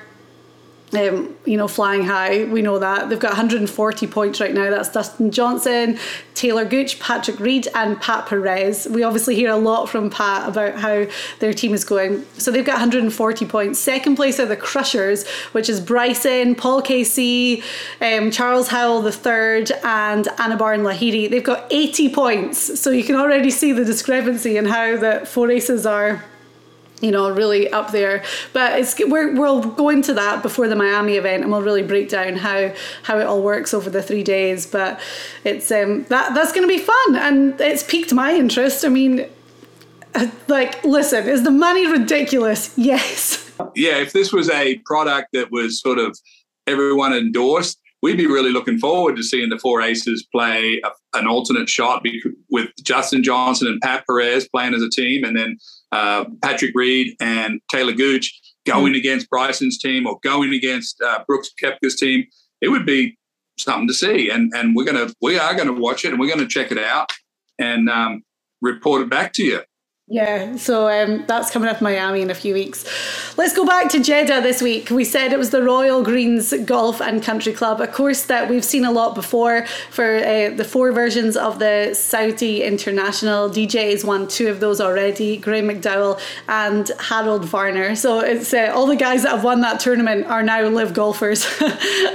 um, 0.96 1.36
you 1.46 1.58
know, 1.58 1.68
flying 1.68 2.04
high. 2.06 2.46
We 2.46 2.62
know 2.62 2.80
that. 2.80 3.10
They've 3.10 3.20
got 3.20 3.30
140 3.32 4.08
points 4.08 4.40
right 4.40 4.54
now. 4.54 4.70
That's 4.70 4.90
Dustin 4.90 5.32
Johnson, 5.32 5.98
Taylor 6.36 6.66
Gooch, 6.66 7.00
Patrick 7.00 7.40
Reed, 7.40 7.68
and 7.74 8.00
Pat 8.00 8.28
Perez. 8.28 8.88
We 8.90 9.04
obviously 9.04 9.36
hear 9.36 9.50
a 9.50 9.58
lot 9.58 9.90
from 9.90 10.10
Pat 10.10 10.48
about 10.48 10.76
how 10.76 11.06
their 11.40 11.54
team 11.54 11.74
is 11.74 11.84
going. 11.84 12.26
So 12.38 12.52
they've 12.52 12.66
got 12.66 12.74
140 12.74 13.46
points. 13.46 13.80
Second 13.80 14.16
place 14.16 14.40
are 14.40 14.46
the 14.46 14.58
Crushers, 14.58 15.28
which 15.54 15.70
is 15.70 15.80
Bryson, 15.80 16.56
Paul 16.56 16.82
Casey, 16.82 17.64
um, 18.02 18.32
Charles 18.32 18.70
Howell 18.70 19.02
the 19.02 19.12
third, 19.12 19.72
and 19.84 20.26
Anirban 20.26 20.84
Lahiri. 20.84 21.30
They've 21.30 21.44
got 21.44 21.68
80 21.72 22.10
points. 22.10 22.80
So 22.80 22.90
you 22.90 23.04
can 23.04 23.16
already 23.16 23.50
see 23.50 23.72
the 23.72 23.86
discrepancy 23.86 24.58
in 24.58 24.66
how 24.66 24.98
the 24.98 25.26
four 25.26 25.50
aces 25.52 25.86
are 25.86 26.24
you 27.04 27.12
know, 27.12 27.30
really 27.30 27.72
up 27.72 27.92
there. 27.92 28.24
But 28.54 28.80
it's 28.80 28.96
we're, 28.98 29.36
we'll 29.36 29.62
go 29.62 29.90
into 29.90 30.14
that 30.14 30.42
before 30.42 30.68
the 30.68 30.76
Miami 30.76 31.18
event, 31.18 31.44
and 31.44 31.52
we'll 31.52 31.62
really 31.62 31.84
break 31.84 32.10
down 32.10 32.38
how 32.38 32.74
how 33.04 33.20
it 33.20 33.26
all 33.26 33.44
works 33.44 33.74
over 33.74 33.90
the 33.90 34.02
three 34.02 34.24
days. 34.24 34.66
But 34.66 35.00
it's 35.44 35.72
um, 35.72 36.06
that 36.06 36.34
that's 36.34 36.54
going 36.54 36.68
to 36.68 36.74
be 36.74 36.80
fun, 36.80 37.16
and 37.18 37.60
it's 37.60 37.84
piqued 37.84 38.14
my 38.14 38.34
interest. 38.34 38.86
I 38.86 38.90
mean, 38.90 39.28
like, 40.48 40.84
listen, 40.84 41.28
is 41.28 41.44
the 41.44 41.52
money 41.52 41.86
ridiculous? 41.86 42.74
Yes. 42.84 43.40
Yeah, 43.76 43.98
if 43.98 44.14
this 44.14 44.34
was 44.34 44.50
a 44.50 44.80
product 44.80 45.30
that 45.34 45.52
was 45.52 45.80
sort 45.80 46.00
of 46.00 46.18
everyone 46.68 47.14
endorsed, 47.14 47.80
we'd 48.04 48.18
be 48.18 48.28
really 48.28 48.52
looking 48.52 48.78
forward 48.78 49.16
to 49.16 49.24
seeing 49.24 49.50
the 49.50 49.58
four 49.58 49.82
aces 49.82 50.28
play 50.30 50.82
a, 50.84 51.18
an 51.18 51.26
alternate 51.26 51.70
shot 51.70 52.06
with 52.52 52.70
Dustin 52.84 53.24
Johnson 53.24 53.70
and 53.70 53.82
Pat 53.82 54.04
Perez 54.06 54.48
playing 54.50 54.74
as 54.74 54.84
a 54.84 54.90
team, 54.90 55.24
and 55.24 55.36
then 55.36 55.58
uh, 55.94 56.26
Patrick 56.44 56.74
Reed 56.76 57.16
and 57.22 57.62
Taylor 57.72 57.94
Gooch 57.94 58.40
going 58.66 58.94
mm. 58.94 58.98
against 58.98 59.30
Bryson's 59.30 59.80
team 59.80 60.06
or 60.06 60.20
going 60.22 60.54
against 60.54 61.02
uh, 61.02 61.24
Brooks 61.26 61.50
Koepka's 61.62 61.96
team, 61.96 62.26
it 62.62 62.68
would 62.68 62.86
be 62.86 63.18
something 63.58 63.88
to 63.88 63.94
see. 63.94 64.30
And 64.30 64.52
and 64.54 64.76
we're 64.76 64.86
gonna 64.86 65.14
we 65.22 65.40
are 65.40 65.56
gonna 65.56 65.74
watch 65.74 66.04
it 66.04 66.12
and 66.12 66.20
we're 66.20 66.30
gonna 66.30 66.48
check 66.48 66.72
it 66.72 66.78
out 66.78 67.10
and 67.58 67.90
um, 67.90 68.24
report 68.62 69.02
it 69.02 69.10
back 69.10 69.32
to 69.34 69.44
you. 69.44 69.62
Yeah, 70.10 70.58
so 70.58 70.90
um, 70.90 71.24
that's 71.28 71.50
coming 71.50 71.70
up 71.70 71.82
Miami 71.82 72.22
in 72.22 72.30
a 72.30 72.36
few 72.36 72.54
weeks. 72.54 72.86
Let's 73.38 73.56
go 73.56 73.66
back 73.66 73.90
to 73.92 74.04
Jeddah 74.04 74.42
this 74.42 74.62
week. 74.62 74.90
We 74.90 75.06
said 75.06 75.32
it 75.32 75.40
was 75.40 75.52
the 75.52 75.64
Royal 75.64 76.04
Greens 76.04 76.54
Golf 76.66 77.02
and 77.02 77.24
Country 77.24 77.54
Club, 77.54 77.80
a 77.80 77.88
course 77.88 78.26
that 78.26 78.50
we've 78.50 78.66
seen 78.66 78.84
a 78.84 78.92
lot 78.92 79.16
before 79.16 79.66
for 79.92 80.18
uh, 80.18 80.50
the 80.50 80.66
four 80.66 80.92
versions 80.92 81.38
of 81.38 81.60
the 81.60 81.94
Saudi 81.94 82.64
International. 82.64 83.50
DJ's 83.50 84.04
won 84.04 84.28
two 84.28 84.50
of 84.50 84.60
those 84.60 84.82
already, 84.82 85.38
Graeme 85.38 85.70
McDowell 85.70 86.20
and 86.50 86.92
Harold 87.00 87.46
Varner. 87.46 87.96
So 87.96 88.20
it's 88.20 88.54
uh, 88.54 88.74
all 88.76 88.88
the 88.88 88.98
guys 88.98 89.24
that 89.24 89.32
have 89.32 89.46
won 89.46 89.62
that 89.62 89.80
tournament 89.80 90.28
are 90.28 90.44
now 90.44 90.68
LIV 90.68 90.94
golfers 90.94 91.48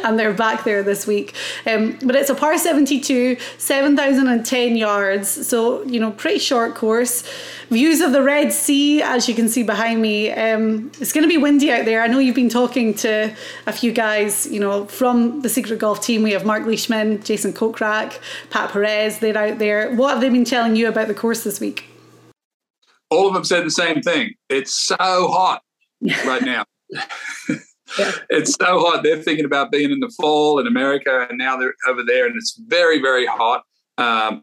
and 0.05 0.19
they're 0.19 0.35
back 0.35 0.65
there 0.65 0.83
this 0.83 1.07
week. 1.07 1.35
Um, 1.67 1.99
but 2.05 2.17
it's 2.17 2.29
a 2.29 2.35
par 2.35 2.59
72, 2.59 3.39
7,010 3.57 4.77
yards, 4.77 5.49
so, 5.49 5.83
you 5.85 5.99
know, 5.99 6.11
pretty 6.11 6.39
short 6.39 6.75
course 6.75 7.25
views 7.79 8.01
of 8.01 8.11
the 8.11 8.21
Red 8.21 8.53
Sea, 8.53 9.01
as 9.03 9.29
you 9.29 9.37
can 9.37 9.49
see 9.49 9.63
behind 9.63 10.03
me. 10.03 10.33
Um, 10.33 10.91
it's 11.01 11.13
going 11.13 11.23
to 11.23 11.29
be 11.29 11.37
windy 11.37 11.71
out 11.71 11.85
there. 11.85 12.03
I 12.03 12.09
know 12.09 12.19
you've 12.19 12.35
been 12.35 12.49
talking 12.49 12.93
to 12.95 13.33
a 13.69 13.73
few 13.73 13.93
guys, 13.93 14.49
you 14.51 14.59
know, 14.59 14.87
from 14.87 15.43
the 15.43 15.49
Secret 15.49 15.79
Golf 15.79 16.01
team. 16.01 16.25
We 16.25 16.33
have 16.33 16.45
Mark 16.45 16.67
Leishman, 16.67 17.23
Jason 17.23 17.53
Kokrak, 17.53 18.19
Pat 18.51 18.73
Perez. 18.73 19.21
They're 19.21 19.39
out 19.39 19.61
there. 19.61 19.95
What 19.95 20.11
have 20.11 20.21
they 20.21 20.29
been 20.29 20.45
telling 20.45 20.75
you 20.75 20.89
about 20.89 21.07
the 21.07 21.15
course 21.15 21.45
this 21.45 21.61
week? 21.61 21.85
All 23.11 23.29
of 23.29 23.35
them 23.35 23.45
said 23.45 23.65
the 23.65 23.71
same 23.71 24.03
thing. 24.03 24.35
It's 24.49 24.75
so 24.75 24.97
hot 24.99 25.63
right 26.27 26.43
now. 26.43 26.65
Yeah. 26.91 27.05
it's 28.29 28.55
so 28.55 28.81
hot. 28.81 29.05
They're 29.05 29.23
thinking 29.23 29.45
about 29.45 29.71
being 29.71 29.93
in 29.93 30.01
the 30.01 30.13
fall 30.21 30.59
in 30.59 30.67
America, 30.67 31.29
and 31.31 31.39
now 31.39 31.57
they're 31.57 31.75
over 31.87 32.03
there, 32.05 32.27
and 32.27 32.35
it's 32.35 32.59
very, 32.67 33.01
very 33.01 33.27
hot. 33.27 33.63
Um, 33.99 34.43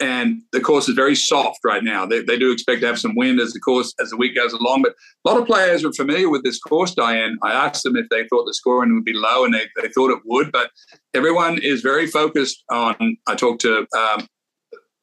and 0.00 0.42
the 0.52 0.60
course 0.60 0.88
is 0.88 0.94
very 0.94 1.14
soft 1.14 1.60
right 1.64 1.84
now. 1.84 2.06
They, 2.06 2.22
they 2.22 2.38
do 2.38 2.50
expect 2.50 2.80
to 2.80 2.86
have 2.86 2.98
some 2.98 3.14
wind 3.14 3.38
as 3.38 3.52
the 3.52 3.60
course 3.60 3.94
as 4.00 4.10
the 4.10 4.16
week 4.16 4.34
goes 4.34 4.52
along, 4.52 4.82
but 4.82 4.94
a 5.24 5.30
lot 5.30 5.40
of 5.40 5.46
players 5.46 5.84
are 5.84 5.92
familiar 5.92 6.30
with 6.30 6.42
this 6.42 6.58
course. 6.58 6.94
Diane, 6.94 7.38
I 7.42 7.52
asked 7.52 7.82
them 7.82 7.96
if 7.96 8.08
they 8.08 8.26
thought 8.28 8.46
the 8.46 8.54
scoring 8.54 8.94
would 8.94 9.04
be 9.04 9.12
low, 9.12 9.44
and 9.44 9.52
they, 9.52 9.68
they 9.80 9.88
thought 9.88 10.10
it 10.10 10.22
would. 10.24 10.50
But 10.52 10.70
everyone 11.12 11.58
is 11.58 11.82
very 11.82 12.06
focused 12.06 12.64
on. 12.70 13.18
I 13.26 13.34
talked 13.34 13.60
to 13.62 13.86
um, 13.96 14.26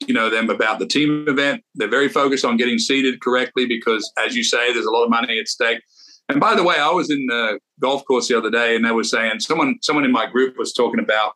you 0.07 0.13
know 0.13 0.29
them 0.29 0.49
about 0.49 0.79
the 0.79 0.87
team 0.87 1.25
event. 1.27 1.63
They're 1.75 1.89
very 1.89 2.09
focused 2.09 2.45
on 2.45 2.57
getting 2.57 2.79
seated 2.79 3.21
correctly 3.21 3.65
because, 3.65 4.11
as 4.17 4.35
you 4.35 4.43
say, 4.43 4.73
there's 4.73 4.85
a 4.85 4.91
lot 4.91 5.03
of 5.03 5.09
money 5.09 5.39
at 5.39 5.47
stake. 5.47 5.81
And 6.29 6.41
by 6.41 6.55
the 6.55 6.63
way, 6.63 6.77
I 6.77 6.89
was 6.89 7.09
in 7.09 7.25
the 7.27 7.59
golf 7.79 8.03
course 8.05 8.27
the 8.27 8.37
other 8.37 8.51
day, 8.51 8.75
and 8.75 8.83
they 8.83 8.91
were 8.91 9.03
saying 9.03 9.39
someone 9.41 9.77
someone 9.81 10.05
in 10.05 10.11
my 10.11 10.25
group 10.25 10.57
was 10.57 10.73
talking 10.73 10.99
about. 10.99 11.33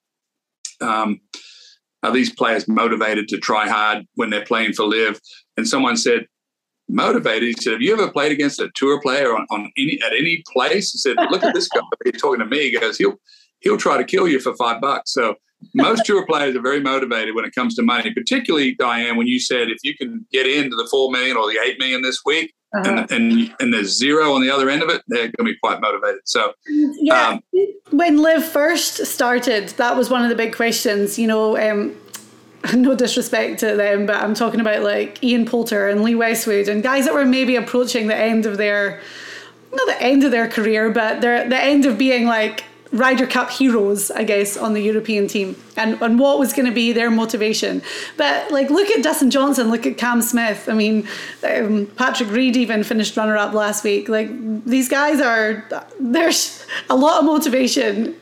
Um, 0.81 1.21
are 2.03 2.11
these 2.11 2.33
players 2.33 2.67
motivated 2.67 3.27
to 3.29 3.37
try 3.37 3.67
hard 3.67 4.05
when 4.15 4.29
they're 4.29 4.45
playing 4.45 4.73
for 4.73 4.85
LIV? 4.85 5.19
And 5.57 5.67
someone 5.67 5.97
said, 5.97 6.25
motivated. 6.91 7.43
He 7.43 7.53
said, 7.53 7.73
Have 7.73 7.81
you 7.81 7.93
ever 7.93 8.11
played 8.11 8.31
against 8.31 8.59
a 8.59 8.69
tour 8.75 9.01
player 9.01 9.35
on, 9.35 9.45
on 9.49 9.71
any 9.77 9.99
at 10.03 10.13
any 10.13 10.43
place? 10.51 10.91
He 10.91 10.97
said, 10.97 11.15
Look 11.29 11.43
at 11.43 11.53
this 11.53 11.67
guy. 11.67 11.81
He's 12.03 12.21
talking 12.21 12.39
to 12.39 12.45
me. 12.45 12.69
He 12.69 12.79
goes, 12.79 12.97
He'll 12.97 13.15
he'll 13.59 13.77
try 13.77 13.97
to 13.97 14.03
kill 14.03 14.27
you 14.27 14.39
for 14.39 14.55
five 14.55 14.81
bucks. 14.81 15.13
So 15.13 15.35
most 15.75 16.05
tour 16.05 16.25
players 16.25 16.55
are 16.55 16.61
very 16.61 16.79
motivated 16.79 17.35
when 17.35 17.45
it 17.45 17.53
comes 17.53 17.75
to 17.75 17.83
money, 17.83 18.13
particularly 18.13 18.75
Diane, 18.75 19.15
when 19.15 19.27
you 19.27 19.39
said 19.39 19.69
if 19.69 19.77
you 19.83 19.95
can 19.95 20.25
get 20.31 20.47
into 20.47 20.75
the 20.75 20.87
four 20.89 21.11
million 21.11 21.37
or 21.37 21.47
the 21.47 21.59
eight 21.63 21.79
million 21.79 22.01
this 22.01 22.21
week, 22.25 22.53
uh-huh. 22.73 23.05
and, 23.09 23.11
and 23.11 23.55
and 23.59 23.73
there's 23.73 23.97
zero 23.97 24.33
on 24.33 24.41
the 24.41 24.49
other 24.49 24.69
end 24.69 24.81
of 24.81 24.89
it, 24.89 25.01
they're 25.07 25.23
going 25.23 25.33
to 25.39 25.43
be 25.43 25.57
quite 25.61 25.81
motivated. 25.81 26.21
So, 26.25 26.53
yeah, 26.67 27.29
um, 27.29 27.43
when 27.91 28.17
LIV 28.17 28.45
first 28.45 29.05
started, 29.05 29.69
that 29.69 29.97
was 29.97 30.09
one 30.09 30.23
of 30.23 30.29
the 30.29 30.35
big 30.35 30.55
questions. 30.55 31.19
You 31.19 31.27
know, 31.27 31.57
um, 31.57 31.95
no 32.73 32.95
disrespect 32.95 33.59
to 33.59 33.75
them, 33.75 34.05
but 34.05 34.17
I'm 34.17 34.33
talking 34.33 34.59
about 34.59 34.83
like 34.83 35.23
Ian 35.23 35.45
Poulter 35.45 35.89
and 35.89 36.03
Lee 36.03 36.15
Westwood 36.15 36.67
and 36.67 36.83
guys 36.83 37.05
that 37.05 37.13
were 37.13 37.25
maybe 37.25 37.55
approaching 37.55 38.07
the 38.07 38.15
end 38.15 38.45
of 38.45 38.57
their, 38.57 39.01
not 39.73 39.87
the 39.87 40.01
end 40.01 40.23
of 40.23 40.31
their 40.31 40.47
career, 40.47 40.91
but 40.91 41.21
they're 41.21 41.47
the 41.49 41.61
end 41.61 41.85
of 41.85 41.97
being 41.97 42.25
like 42.25 42.63
Ryder 42.91 43.25
Cup 43.25 43.49
heroes, 43.49 44.11
I 44.11 44.25
guess, 44.25 44.57
on 44.57 44.73
the 44.73 44.81
European 44.81 45.27
team 45.27 45.55
and, 45.77 46.01
and 46.01 46.19
what 46.19 46.39
was 46.39 46.51
going 46.51 46.65
to 46.65 46.73
be 46.73 46.91
their 46.91 47.09
motivation. 47.09 47.81
But 48.17 48.51
like, 48.51 48.69
look 48.69 48.89
at 48.89 49.01
Dustin 49.01 49.31
Johnson, 49.31 49.69
look 49.69 49.85
at 49.85 49.97
Cam 49.97 50.21
Smith. 50.21 50.67
I 50.67 50.73
mean, 50.73 51.07
um, 51.43 51.85
Patrick 51.95 52.29
Reed 52.29 52.57
even 52.57 52.83
finished 52.83 53.15
runner 53.15 53.37
up 53.37 53.53
last 53.53 53.85
week. 53.85 54.09
Like, 54.09 54.29
these 54.65 54.89
guys 54.89 55.21
are, 55.21 55.65
there's 55.99 56.65
a 56.89 56.95
lot 56.95 57.19
of 57.19 57.25
motivation 57.25 58.15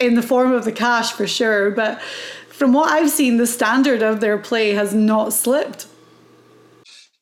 in 0.00 0.14
the 0.14 0.22
form 0.22 0.52
of 0.52 0.64
the 0.64 0.72
cash 0.72 1.12
for 1.12 1.26
sure. 1.26 1.70
But 1.70 2.00
from 2.48 2.72
what 2.72 2.90
I've 2.90 3.10
seen, 3.10 3.36
the 3.36 3.46
standard 3.46 4.02
of 4.02 4.20
their 4.20 4.38
play 4.38 4.70
has 4.70 4.94
not 4.94 5.34
slipped. 5.34 5.86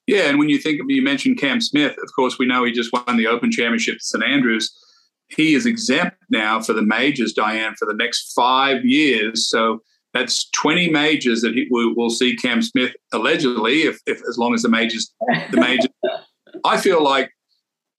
Yeah, 0.06 0.28
and 0.28 0.38
when 0.38 0.50
you 0.50 0.58
think 0.58 0.80
of, 0.80 0.86
you 0.88 1.02
mentioned 1.02 1.38
Cam 1.38 1.60
Smith, 1.60 1.96
of 2.00 2.12
course, 2.14 2.38
we 2.38 2.46
know 2.46 2.62
he 2.62 2.70
just 2.70 2.92
won 2.92 3.16
the 3.16 3.26
Open 3.26 3.50
Championship 3.50 3.96
at 3.96 4.02
St 4.02 4.22
Andrews 4.22 4.83
he 5.28 5.54
is 5.54 5.66
exempt 5.66 6.16
now 6.30 6.60
for 6.60 6.72
the 6.72 6.82
majors, 6.82 7.32
Diane, 7.32 7.74
for 7.78 7.86
the 7.86 7.94
next 7.94 8.32
five 8.34 8.84
years. 8.84 9.48
So 9.48 9.80
that's 10.12 10.48
20 10.50 10.90
majors 10.90 11.40
that 11.42 11.54
he, 11.54 11.66
we 11.70 11.92
will 11.92 12.10
see 12.10 12.36
Cam 12.36 12.62
Smith 12.62 12.92
allegedly, 13.12 13.82
if, 13.82 14.00
if 14.06 14.20
as 14.28 14.38
long 14.38 14.54
as 14.54 14.62
the 14.62 14.68
majors, 14.68 15.12
the 15.50 15.60
majors. 15.60 15.88
I 16.64 16.76
feel 16.76 17.02
like 17.02 17.30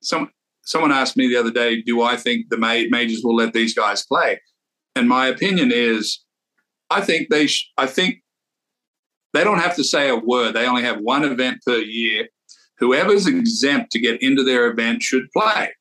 some 0.01 0.29
someone 0.65 0.91
asked 0.91 1.15
me 1.15 1.27
the 1.27 1.37
other 1.37 1.51
day, 1.51 1.81
do 1.81 2.01
I 2.01 2.17
think 2.17 2.49
the 2.49 2.57
majors 2.57 3.21
will 3.23 3.35
let 3.35 3.53
these 3.53 3.73
guys 3.75 4.05
play? 4.05 4.41
And 4.95 5.07
my 5.07 5.27
opinion 5.27 5.71
is, 5.71 6.23
I 6.89 7.01
think 7.01 7.29
they, 7.29 7.47
sh- 7.47 7.71
I 7.77 7.85
think 7.85 8.23
they 9.33 9.43
don't 9.43 9.59
have 9.59 9.75
to 9.75 9.83
say 9.83 10.09
a 10.09 10.15
word. 10.15 10.53
They 10.53 10.65
only 10.65 10.83
have 10.83 10.99
one 11.01 11.23
event 11.23 11.59
per 11.65 11.77
year. 11.77 12.27
Whoever's 12.79 13.27
exempt 13.27 13.91
to 13.91 13.99
get 13.99 14.21
into 14.21 14.43
their 14.43 14.71
event 14.71 15.03
should 15.03 15.29
play. 15.35 15.71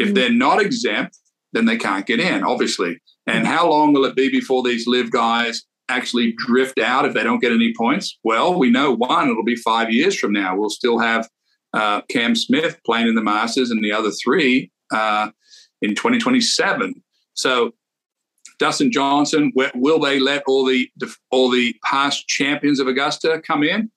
If 0.00 0.08
mm. 0.08 0.14
they're 0.14 0.32
not 0.32 0.60
exempt, 0.60 1.16
then 1.52 1.66
they 1.66 1.76
can't 1.76 2.06
get 2.06 2.20
in, 2.20 2.42
obviously. 2.42 3.00
And 3.26 3.46
how 3.46 3.68
long 3.68 3.92
will 3.92 4.04
it 4.04 4.16
be 4.16 4.30
before 4.30 4.62
these 4.62 4.86
LIV 4.86 5.10
guys 5.10 5.62
actually 5.88 6.32
drift 6.32 6.78
out 6.78 7.04
if 7.04 7.14
they 7.14 7.22
don't 7.22 7.40
get 7.40 7.52
any 7.52 7.72
points? 7.76 8.18
Well, 8.24 8.58
we 8.58 8.70
know 8.70 8.94
one, 8.94 9.28
it'll 9.28 9.44
be 9.44 9.56
five 9.56 9.92
years 9.92 10.18
from 10.18 10.32
now. 10.32 10.56
We'll 10.56 10.70
still 10.70 10.98
have 10.98 11.28
uh, 11.74 12.00
Cam 12.10 12.34
Smith 12.34 12.78
playing 12.84 13.08
in 13.08 13.14
the 13.14 13.22
Masters 13.22 13.70
and 13.70 13.84
the 13.84 13.92
other 13.92 14.10
three 14.10 14.72
uh, 14.92 15.30
in 15.82 15.90
2027. 15.94 16.94
So, 17.34 17.72
Dustin 18.58 18.92
Johnson, 18.92 19.52
will 19.54 20.00
they 20.00 20.18
let 20.20 20.42
all 20.46 20.66
the 20.66 20.90
all 21.30 21.50
the 21.50 21.74
past 21.82 22.28
champions 22.28 22.78
of 22.78 22.88
Augusta 22.88 23.40
come 23.46 23.62
in? 23.62 23.90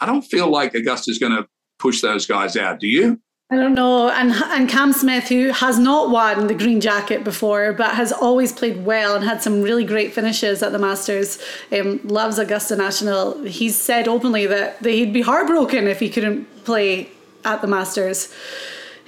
I 0.00 0.06
don't 0.06 0.22
feel 0.22 0.50
like 0.50 0.74
Augusta's 0.74 1.18
going 1.18 1.32
to 1.32 1.46
push 1.78 2.00
those 2.00 2.26
guys 2.26 2.56
out. 2.56 2.80
Do 2.80 2.86
you? 2.86 3.20
I 3.50 3.56
don't 3.56 3.72
know. 3.72 4.10
And 4.10 4.32
and 4.32 4.68
Cam 4.68 4.92
Smith, 4.92 5.28
who 5.28 5.52
has 5.52 5.78
not 5.78 6.10
won 6.10 6.48
the 6.48 6.54
green 6.54 6.82
jacket 6.82 7.24
before, 7.24 7.72
but 7.72 7.94
has 7.94 8.12
always 8.12 8.52
played 8.52 8.84
well 8.84 9.16
and 9.16 9.24
had 9.24 9.42
some 9.42 9.62
really 9.62 9.84
great 9.84 10.12
finishes 10.12 10.62
at 10.62 10.72
the 10.72 10.78
Masters, 10.78 11.38
um, 11.72 11.98
loves 12.04 12.38
Augusta 12.38 12.76
National. 12.76 13.42
He's 13.44 13.74
said 13.74 14.06
openly 14.06 14.46
that, 14.46 14.82
that 14.82 14.90
he'd 14.90 15.14
be 15.14 15.22
heartbroken 15.22 15.86
if 15.86 15.98
he 15.98 16.10
couldn't 16.10 16.64
play 16.64 17.08
at 17.42 17.62
the 17.62 17.66
Masters. 17.66 18.34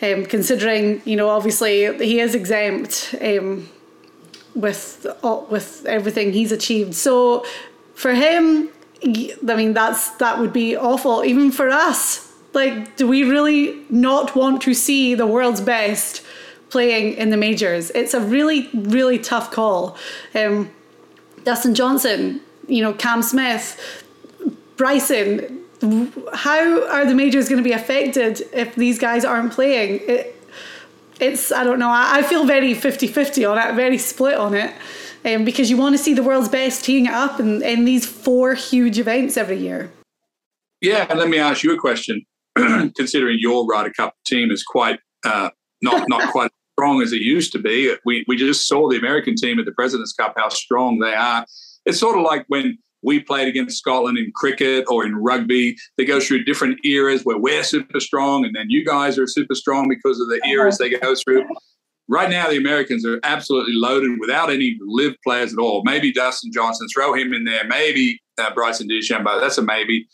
Um, 0.00 0.24
considering, 0.24 1.02
you 1.04 1.16
know, 1.16 1.28
obviously 1.28 1.94
he 1.98 2.20
is 2.20 2.34
exempt 2.34 3.14
um, 3.20 3.68
with 4.54 5.06
with 5.50 5.84
everything 5.84 6.32
he's 6.32 6.50
achieved. 6.50 6.94
So 6.94 7.44
for 7.92 8.14
him, 8.14 8.70
I 9.04 9.54
mean, 9.54 9.74
that's 9.74 10.12
that 10.12 10.38
would 10.38 10.54
be 10.54 10.78
awful, 10.78 11.24
even 11.24 11.52
for 11.52 11.68
us 11.68 12.29
like, 12.52 12.96
do 12.96 13.06
we 13.06 13.22
really 13.24 13.80
not 13.90 14.34
want 14.34 14.62
to 14.62 14.74
see 14.74 15.14
the 15.14 15.26
world's 15.26 15.60
best 15.60 16.24
playing 16.68 17.14
in 17.14 17.30
the 17.30 17.36
majors? 17.36 17.90
It's 17.90 18.14
a 18.14 18.20
really, 18.20 18.68
really 18.74 19.18
tough 19.18 19.50
call. 19.50 19.96
Um, 20.34 20.70
Dustin 21.44 21.74
Johnson, 21.74 22.40
you 22.66 22.82
know, 22.82 22.92
Cam 22.92 23.22
Smith, 23.22 24.04
Bryson. 24.76 25.58
How 26.34 26.86
are 26.88 27.06
the 27.06 27.14
majors 27.14 27.48
going 27.48 27.62
to 27.62 27.68
be 27.68 27.72
affected 27.72 28.42
if 28.52 28.74
these 28.74 28.98
guys 28.98 29.24
aren't 29.24 29.52
playing? 29.52 30.00
It, 30.06 30.36
it's, 31.20 31.52
I 31.52 31.64
don't 31.64 31.78
know, 31.78 31.90
I, 31.90 32.18
I 32.18 32.22
feel 32.22 32.44
very 32.46 32.74
50 32.74 33.06
50 33.06 33.44
on 33.44 33.58
it, 33.58 33.74
very 33.74 33.98
split 33.98 34.36
on 34.36 34.54
it. 34.54 34.74
Um, 35.22 35.44
because 35.44 35.68
you 35.68 35.76
want 35.76 35.94
to 35.94 36.02
see 36.02 36.14
the 36.14 36.22
world's 36.22 36.48
best 36.48 36.82
teeing 36.82 37.04
it 37.04 37.12
up 37.12 37.38
in, 37.40 37.62
in 37.62 37.84
these 37.84 38.06
four 38.06 38.54
huge 38.54 38.98
events 38.98 39.36
every 39.36 39.58
year. 39.58 39.92
Yeah, 40.80 41.06
and 41.10 41.18
let 41.18 41.28
me 41.28 41.38
ask 41.38 41.62
you 41.62 41.74
a 41.74 41.78
question. 41.78 42.24
considering 42.96 43.38
your 43.40 43.66
Ryder 43.66 43.92
Cup 43.92 44.14
team 44.26 44.50
is 44.50 44.62
quite 44.62 44.98
uh, 45.24 45.50
not 45.82 46.08
not 46.08 46.30
quite 46.30 46.46
as 46.46 46.50
strong 46.78 47.02
as 47.02 47.12
it 47.12 47.22
used 47.22 47.52
to 47.52 47.58
be. 47.58 47.94
We 48.04 48.24
we 48.28 48.36
just 48.36 48.66
saw 48.66 48.88
the 48.88 48.98
American 48.98 49.34
team 49.36 49.58
at 49.58 49.64
the 49.64 49.72
Presidents 49.72 50.12
Cup 50.12 50.34
how 50.36 50.48
strong 50.48 50.98
they 50.98 51.14
are. 51.14 51.44
It's 51.86 51.98
sort 51.98 52.16
of 52.16 52.22
like 52.22 52.44
when 52.48 52.78
we 53.02 53.20
played 53.20 53.48
against 53.48 53.78
Scotland 53.78 54.18
in 54.18 54.30
cricket 54.34 54.84
or 54.88 55.06
in 55.06 55.14
rugby. 55.14 55.76
They 55.96 56.04
go 56.04 56.20
through 56.20 56.44
different 56.44 56.84
eras 56.84 57.24
where 57.24 57.38
we're 57.38 57.62
super 57.62 58.00
strong, 58.00 58.44
and 58.44 58.54
then 58.54 58.68
you 58.68 58.84
guys 58.84 59.18
are 59.18 59.26
super 59.26 59.54
strong 59.54 59.88
because 59.88 60.20
of 60.20 60.28
the 60.28 60.40
eras 60.46 60.78
they 60.78 60.90
go 60.90 61.14
through. 61.14 61.46
Right 62.08 62.28
now, 62.28 62.48
the 62.48 62.56
Americans 62.56 63.06
are 63.06 63.20
absolutely 63.22 63.74
loaded 63.74 64.18
without 64.18 64.50
any 64.50 64.76
LIV 64.82 65.14
players 65.22 65.52
at 65.52 65.58
all. 65.58 65.82
Maybe 65.84 66.12
Dustin 66.12 66.50
Johnson, 66.52 66.88
throw 66.92 67.14
him 67.14 67.32
in 67.32 67.44
there. 67.44 67.64
Maybe 67.68 68.20
uh, 68.36 68.52
Bryson 68.52 68.88
DeChambeau. 68.88 69.40
That's 69.40 69.58
a 69.58 69.62
maybe. 69.62 70.06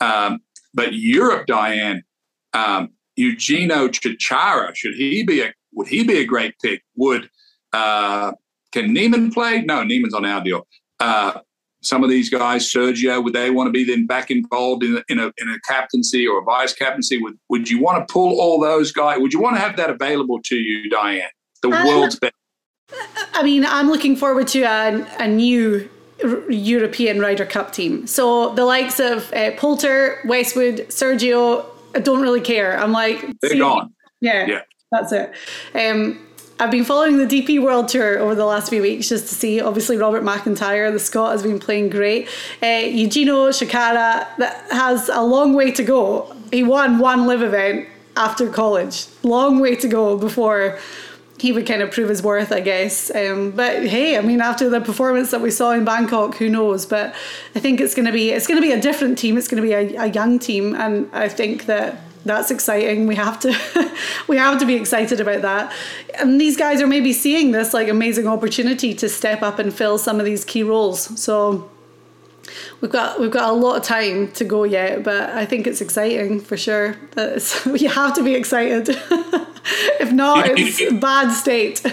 Um, 0.00 0.40
but 0.76 0.92
Europe, 0.92 1.46
Diane, 1.46 2.04
um, 2.52 2.90
Eugenio 3.16 3.88
Chacarra, 3.88 4.76
should 4.76 4.94
he 4.94 5.24
be 5.24 5.40
a 5.40 5.52
would 5.72 5.88
he 5.88 6.04
be 6.04 6.18
a 6.18 6.24
great 6.24 6.54
pick? 6.62 6.82
Would 6.96 7.28
uh, 7.72 8.32
can 8.72 8.92
Niemann 8.92 9.32
play? 9.32 9.62
No, 9.62 9.82
Niemann's 9.82 10.14
on 10.14 10.24
our 10.24 10.42
deal. 10.42 10.66
Uh, 11.00 11.40
some 11.82 12.04
of 12.04 12.10
these 12.10 12.28
guys, 12.28 12.70
Sergio, 12.70 13.22
would 13.22 13.32
they 13.32 13.50
want 13.50 13.68
to 13.68 13.72
be 13.72 13.84
then 13.84 14.06
back 14.06 14.30
involved 14.30 14.82
in 14.82 14.96
a, 14.96 15.04
in 15.08 15.18
a, 15.18 15.26
in 15.38 15.48
a 15.48 15.58
captaincy 15.66 16.26
or 16.26 16.40
a 16.40 16.44
vice 16.44 16.74
captaincy? 16.74 17.18
Would 17.18 17.38
would 17.48 17.70
you 17.70 17.80
want 17.80 18.06
to 18.06 18.12
pull 18.12 18.40
all 18.40 18.60
those 18.60 18.92
guys? 18.92 19.18
Would 19.18 19.32
you 19.32 19.40
want 19.40 19.56
to 19.56 19.60
have 19.60 19.76
that 19.76 19.90
available 19.90 20.40
to 20.44 20.56
you, 20.56 20.90
Diane? 20.90 21.30
The 21.62 21.70
um, 21.70 21.86
world's 21.86 22.18
best. 22.18 22.34
I 23.32 23.42
mean, 23.42 23.64
I'm 23.64 23.88
looking 23.88 24.14
forward 24.14 24.48
to 24.48 24.62
a, 24.62 25.06
a 25.18 25.26
new 25.26 25.88
European 26.48 27.20
Ryder 27.20 27.46
Cup 27.46 27.72
team. 27.72 28.06
So 28.06 28.54
the 28.54 28.64
likes 28.64 28.98
of 29.00 29.32
uh, 29.32 29.52
Poulter, 29.56 30.18
Westwood, 30.24 30.88
Sergio, 30.88 31.66
I 31.94 32.00
don't 32.00 32.22
really 32.22 32.40
care. 32.40 32.78
I'm 32.78 32.92
like, 32.92 33.20
they're 33.40 33.50
see, 33.50 33.58
gone. 33.58 33.92
Yeah, 34.20 34.46
yeah, 34.46 34.60
that's 34.90 35.12
it. 35.12 35.32
Um, 35.74 36.26
I've 36.58 36.70
been 36.70 36.84
following 36.84 37.18
the 37.18 37.26
DP 37.26 37.62
World 37.62 37.88
Tour 37.88 38.18
over 38.18 38.34
the 38.34 38.46
last 38.46 38.70
few 38.70 38.80
weeks 38.80 39.10
just 39.10 39.28
to 39.28 39.34
see. 39.34 39.60
Obviously, 39.60 39.98
Robert 39.98 40.22
McIntyre, 40.22 40.90
the 40.90 40.98
Scot, 40.98 41.32
has 41.32 41.42
been 41.42 41.58
playing 41.58 41.90
great. 41.90 42.28
Uh, 42.62 42.86
Eugenio 42.86 43.50
Chacarra 43.50 44.26
that 44.38 44.66
has 44.70 45.10
a 45.10 45.22
long 45.22 45.52
way 45.54 45.70
to 45.72 45.82
go. 45.82 46.34
He 46.50 46.62
won 46.62 46.98
one 46.98 47.26
LIV 47.26 47.42
event 47.42 47.88
after 48.16 48.48
college. 48.48 49.06
Long 49.22 49.60
way 49.60 49.76
to 49.76 49.86
go 49.86 50.16
before 50.16 50.78
he 51.38 51.52
would 51.52 51.66
kind 51.66 51.82
of 51.82 51.90
prove 51.90 52.08
his 52.08 52.22
worth, 52.22 52.50
I 52.50 52.60
guess. 52.60 53.14
Um, 53.14 53.50
but 53.50 53.86
hey, 53.86 54.16
I 54.16 54.22
mean, 54.22 54.40
after 54.40 54.70
the 54.70 54.80
performance 54.80 55.30
that 55.32 55.40
we 55.40 55.50
saw 55.50 55.72
in 55.72 55.84
Bangkok, 55.84 56.36
who 56.36 56.48
knows? 56.48 56.86
But 56.86 57.14
I 57.54 57.60
think 57.60 57.80
it's 57.80 57.94
going 57.94 58.06
to 58.06 58.12
be 58.12 58.30
it's 58.30 58.46
going 58.46 58.60
to 58.60 58.66
be 58.66 58.72
a 58.72 58.80
different 58.80 59.18
team. 59.18 59.36
It's 59.36 59.48
going 59.48 59.62
to 59.62 59.66
be 59.66 59.74
a, 59.74 60.04
a 60.04 60.06
young 60.06 60.38
team, 60.38 60.74
and 60.74 61.10
I 61.12 61.28
think 61.28 61.66
that 61.66 62.00
that's 62.24 62.50
exciting. 62.50 63.06
We 63.06 63.14
have 63.16 63.38
to 63.40 63.54
we 64.28 64.36
have 64.36 64.58
to 64.60 64.66
be 64.66 64.74
excited 64.74 65.20
about 65.20 65.42
that. 65.42 65.72
And 66.18 66.40
these 66.40 66.56
guys 66.56 66.80
are 66.80 66.86
maybe 66.86 67.12
seeing 67.12 67.52
this 67.52 67.74
like 67.74 67.88
amazing 67.88 68.26
opportunity 68.26 68.94
to 68.94 69.08
step 69.08 69.42
up 69.42 69.58
and 69.58 69.72
fill 69.72 69.98
some 69.98 70.18
of 70.18 70.24
these 70.26 70.44
key 70.44 70.62
roles. 70.62 71.20
So 71.20 71.70
we've 72.80 72.90
got 72.90 73.20
we've 73.20 73.30
got 73.30 73.50
a 73.50 73.52
lot 73.52 73.76
of 73.76 73.82
time 73.82 74.30
to 74.32 74.44
go 74.44 74.64
yet, 74.64 75.02
but 75.02 75.30
I 75.30 75.44
think 75.44 75.66
it's 75.66 75.80
exciting 75.80 76.40
for 76.40 76.56
sure. 76.56 76.96
we 77.66 77.84
have 77.86 78.14
to 78.14 78.22
be 78.22 78.34
excited. 78.34 78.88
if 80.00 80.12
not, 80.12 80.46
it's 80.50 80.92
bad 81.00 81.32
state. 81.32 81.84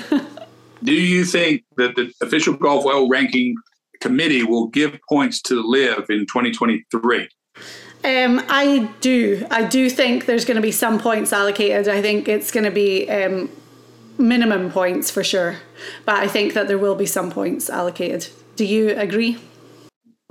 do 0.84 0.94
you 0.94 1.26
think 1.26 1.63
that 1.78 1.96
the 1.96 2.12
official 2.22 2.54
golf 2.54 2.86
world 2.86 3.10
ranking 3.10 3.56
committee 4.02 4.44
will 4.44 4.68
give 4.68 5.00
points 5.08 5.42
to 5.44 5.62
LIV 5.62 6.10
in 6.10 6.26
2023? 6.26 7.30
Um, 8.06 8.44
I 8.50 8.89
do. 9.00 9.48
I 9.50 9.63
do 9.63 9.89
think 9.89 10.26
there's 10.26 10.44
going 10.44 10.56
to 10.56 10.62
be 10.62 10.74
some 10.74 11.00
points 11.00 11.32
allocated. 11.32 11.88
I 11.88 12.02
think 12.02 12.28
it's 12.28 12.52
going 12.52 12.66
to 12.66 12.72
be 12.72 13.10
um, 13.10 13.50
minimum 14.18 14.72
points 14.72 15.10
for 15.10 15.24
sure, 15.24 15.58
but 16.06 16.16
I 16.16 16.28
think 16.28 16.54
that 16.54 16.68
there 16.68 16.78
will 16.78 16.96
be 16.96 17.06
some 17.06 17.32
points 17.32 17.70
allocated. 17.70 18.28
Do 18.58 18.66
you 18.66 18.89
agree? 18.89 19.38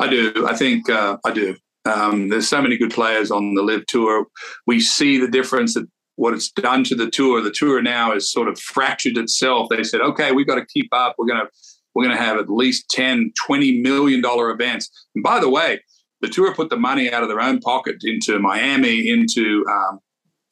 I 0.02 0.08
do. 0.08 0.46
I 0.48 0.56
think 0.56 0.90
uh, 0.90 1.16
I 1.24 1.30
do. 1.30 1.56
Um, 1.84 2.28
there's 2.28 2.48
so 2.48 2.60
many 2.60 2.76
good 2.76 2.90
players 2.90 3.30
on 3.30 3.54
the 3.54 3.62
LIV 3.62 3.86
tour. 3.86 4.26
We 4.66 4.80
see 4.80 5.18
the 5.18 5.28
difference 5.28 5.74
that 5.74 5.86
what 6.16 6.34
it's 6.34 6.50
done 6.50 6.82
to 6.84 6.96
the 6.96 7.08
tour. 7.08 7.40
The 7.40 7.52
tour 7.52 7.80
now 7.80 8.12
has 8.12 8.30
sort 8.30 8.48
of 8.48 8.58
fractured 8.58 9.16
itself. 9.16 9.68
They 9.68 9.84
said, 9.84 10.00
okay, 10.00 10.32
we've 10.32 10.46
got 10.46 10.56
to 10.56 10.66
keep 10.66 10.88
up. 10.92 11.14
We're 11.18 11.26
going 11.26 11.40
to 11.40 11.50
we're 11.94 12.04
going 12.04 12.16
to 12.16 12.22
have 12.22 12.38
at 12.38 12.48
least 12.48 12.88
10, 12.90 13.32
20 13.46 13.80
million 13.80 14.20
dollar 14.20 14.50
events. 14.50 14.90
And 15.14 15.22
by 15.22 15.38
the 15.38 15.50
way, 15.50 15.80
the 16.20 16.28
tour 16.28 16.54
put 16.54 16.70
the 16.70 16.76
money 16.76 17.12
out 17.12 17.22
of 17.22 17.28
their 17.28 17.40
own 17.40 17.60
pocket 17.60 17.96
into 18.02 18.38
Miami, 18.38 19.08
into 19.08 19.64
um, 19.70 20.00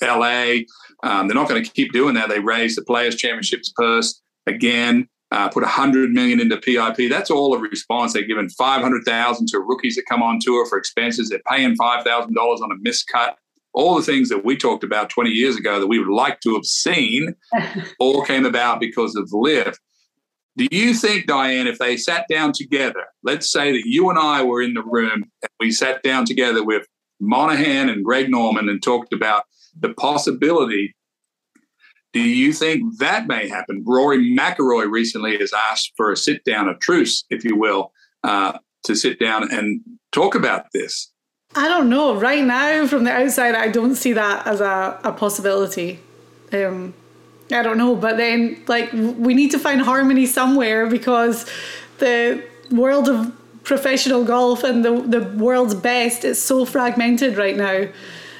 LA. 0.01 0.59
Um, 1.03 1.27
they're 1.27 1.35
not 1.35 1.49
going 1.49 1.65
to 1.65 1.71
keep 1.71 1.93
doing 1.93 2.15
that. 2.15 2.29
They 2.29 2.41
raised 2.41 2.77
the 2.77 2.85
Players 2.85 3.17
Championships 3.17 3.73
purse 3.75 4.21
again 4.47 5.09
uh, 5.31 5.49
put 5.49 5.63
100 5.63 6.11
million 6.11 6.41
into 6.41 6.57
PIP. 6.57 7.09
That's 7.09 7.31
all 7.31 7.55
a 7.55 7.59
response. 7.59 8.13
They're 8.13 8.23
giving 8.23 8.49
500,000 8.49 9.47
to 9.49 9.61
rookies 9.61 9.97
that 9.97 10.07
come 10.09 10.23
on 10.23 10.39
tour 10.41 10.67
for 10.67 10.77
expenses. 10.77 11.29
They're 11.29 11.41
paying 11.49 11.77
$5,000 11.77 12.07
on 12.07 12.73
a 12.73 12.89
miscut. 12.89 13.35
All 13.73 13.95
the 13.95 14.03
things 14.03 14.29
that 14.31 14.45
we 14.45 14.57
talked 14.57 14.83
about 14.83 15.11
20 15.11 15.31
years 15.31 15.57
ago 15.57 15.79
that 15.79 15.87
we 15.87 16.01
would 16.01 16.13
like 16.13 16.41
to 16.41 16.55
have 16.55 16.65
seen 16.65 17.35
all 18.01 18.25
came 18.25 18.45
about 18.45 18.81
because 18.81 19.15
of 19.15 19.31
LIV. 19.33 19.79
Do 20.57 20.67
you 20.73 20.95
think, 20.95 21.27
Diane, 21.27 21.69
if 21.69 21.79
they 21.79 21.97
sat 21.97 22.27
down 22.29 22.53
together, 22.53 23.05
let's 23.23 23.51
say 23.53 23.71
that 23.71 23.87
you 23.87 24.11
and 24.11 24.19
I 24.19 24.43
were 24.43 24.61
in 24.61 24.75
the 24.75 24.83
room 24.83 25.31
and 25.43 25.51
we 25.61 25.71
sat 25.71 26.03
down 26.03 26.25
together 26.25 26.65
with 26.65 26.87
Monahan 27.21 27.89
and 27.89 28.05
Greg 28.05 28.31
Norman 28.31 28.69
and 28.69 28.83
talked 28.83 29.13
about 29.13 29.45
the 29.79 29.95
possibility 29.95 30.95
do 32.13 32.21
you 32.21 32.53
think 32.53 32.99
that 32.99 33.27
may 33.27 33.49
happen? 33.49 33.85
Rory 33.87 34.37
McIlroy 34.37 34.91
recently 34.91 35.39
has 35.39 35.53
asked 35.53 35.93
for 35.97 36.11
a 36.11 36.17
sit 36.17 36.45
down, 36.45 36.69
a 36.69 36.77
truce, 36.77 37.25
if 37.31 37.45
you 37.45 37.57
will, 37.57 37.93
uh, 38.25 38.59
to 38.85 38.95
sit 38.95 39.21
down 39.21 39.53
and 39.53 39.81
talk 40.13 40.35
about 40.35 40.67
this. 40.73 41.13
I 41.55 41.69
don't 41.69 41.89
know. 41.89 42.15
Right 42.15 42.45
now, 42.45 42.87
from 42.87 43.05
the 43.05 43.13
outside, 43.13 43.55
I 43.55 43.69
don't 43.69 43.95
see 43.95 44.13
that 44.13 44.47
as 44.47 44.61
a, 44.61 44.99
a 45.05 45.13
possibility. 45.13 45.99
Um, 46.53 46.95
I 47.53 47.63
don't 47.63 47.79
know. 47.79 47.97
But 47.97 48.17
then, 48.17 48.63
like, 48.69 48.93
we 48.93 49.35
need 49.35 49.51
to 49.51 49.59
find 49.59 49.81
harmony 49.81 50.27
somewhere 50.27 50.87
because 50.87 51.51
the 51.99 52.45
world 52.71 53.09
of 53.09 53.33
professional 53.65 54.25
golf 54.25 54.65
and 54.65 54.85
the, 54.85 55.01
the 55.01 55.23
world's 55.37 55.75
best 55.75 56.25
is 56.25 56.43
so 56.43 56.65
fragmented 56.65 57.37
right 57.37 57.57
now. 57.57 57.87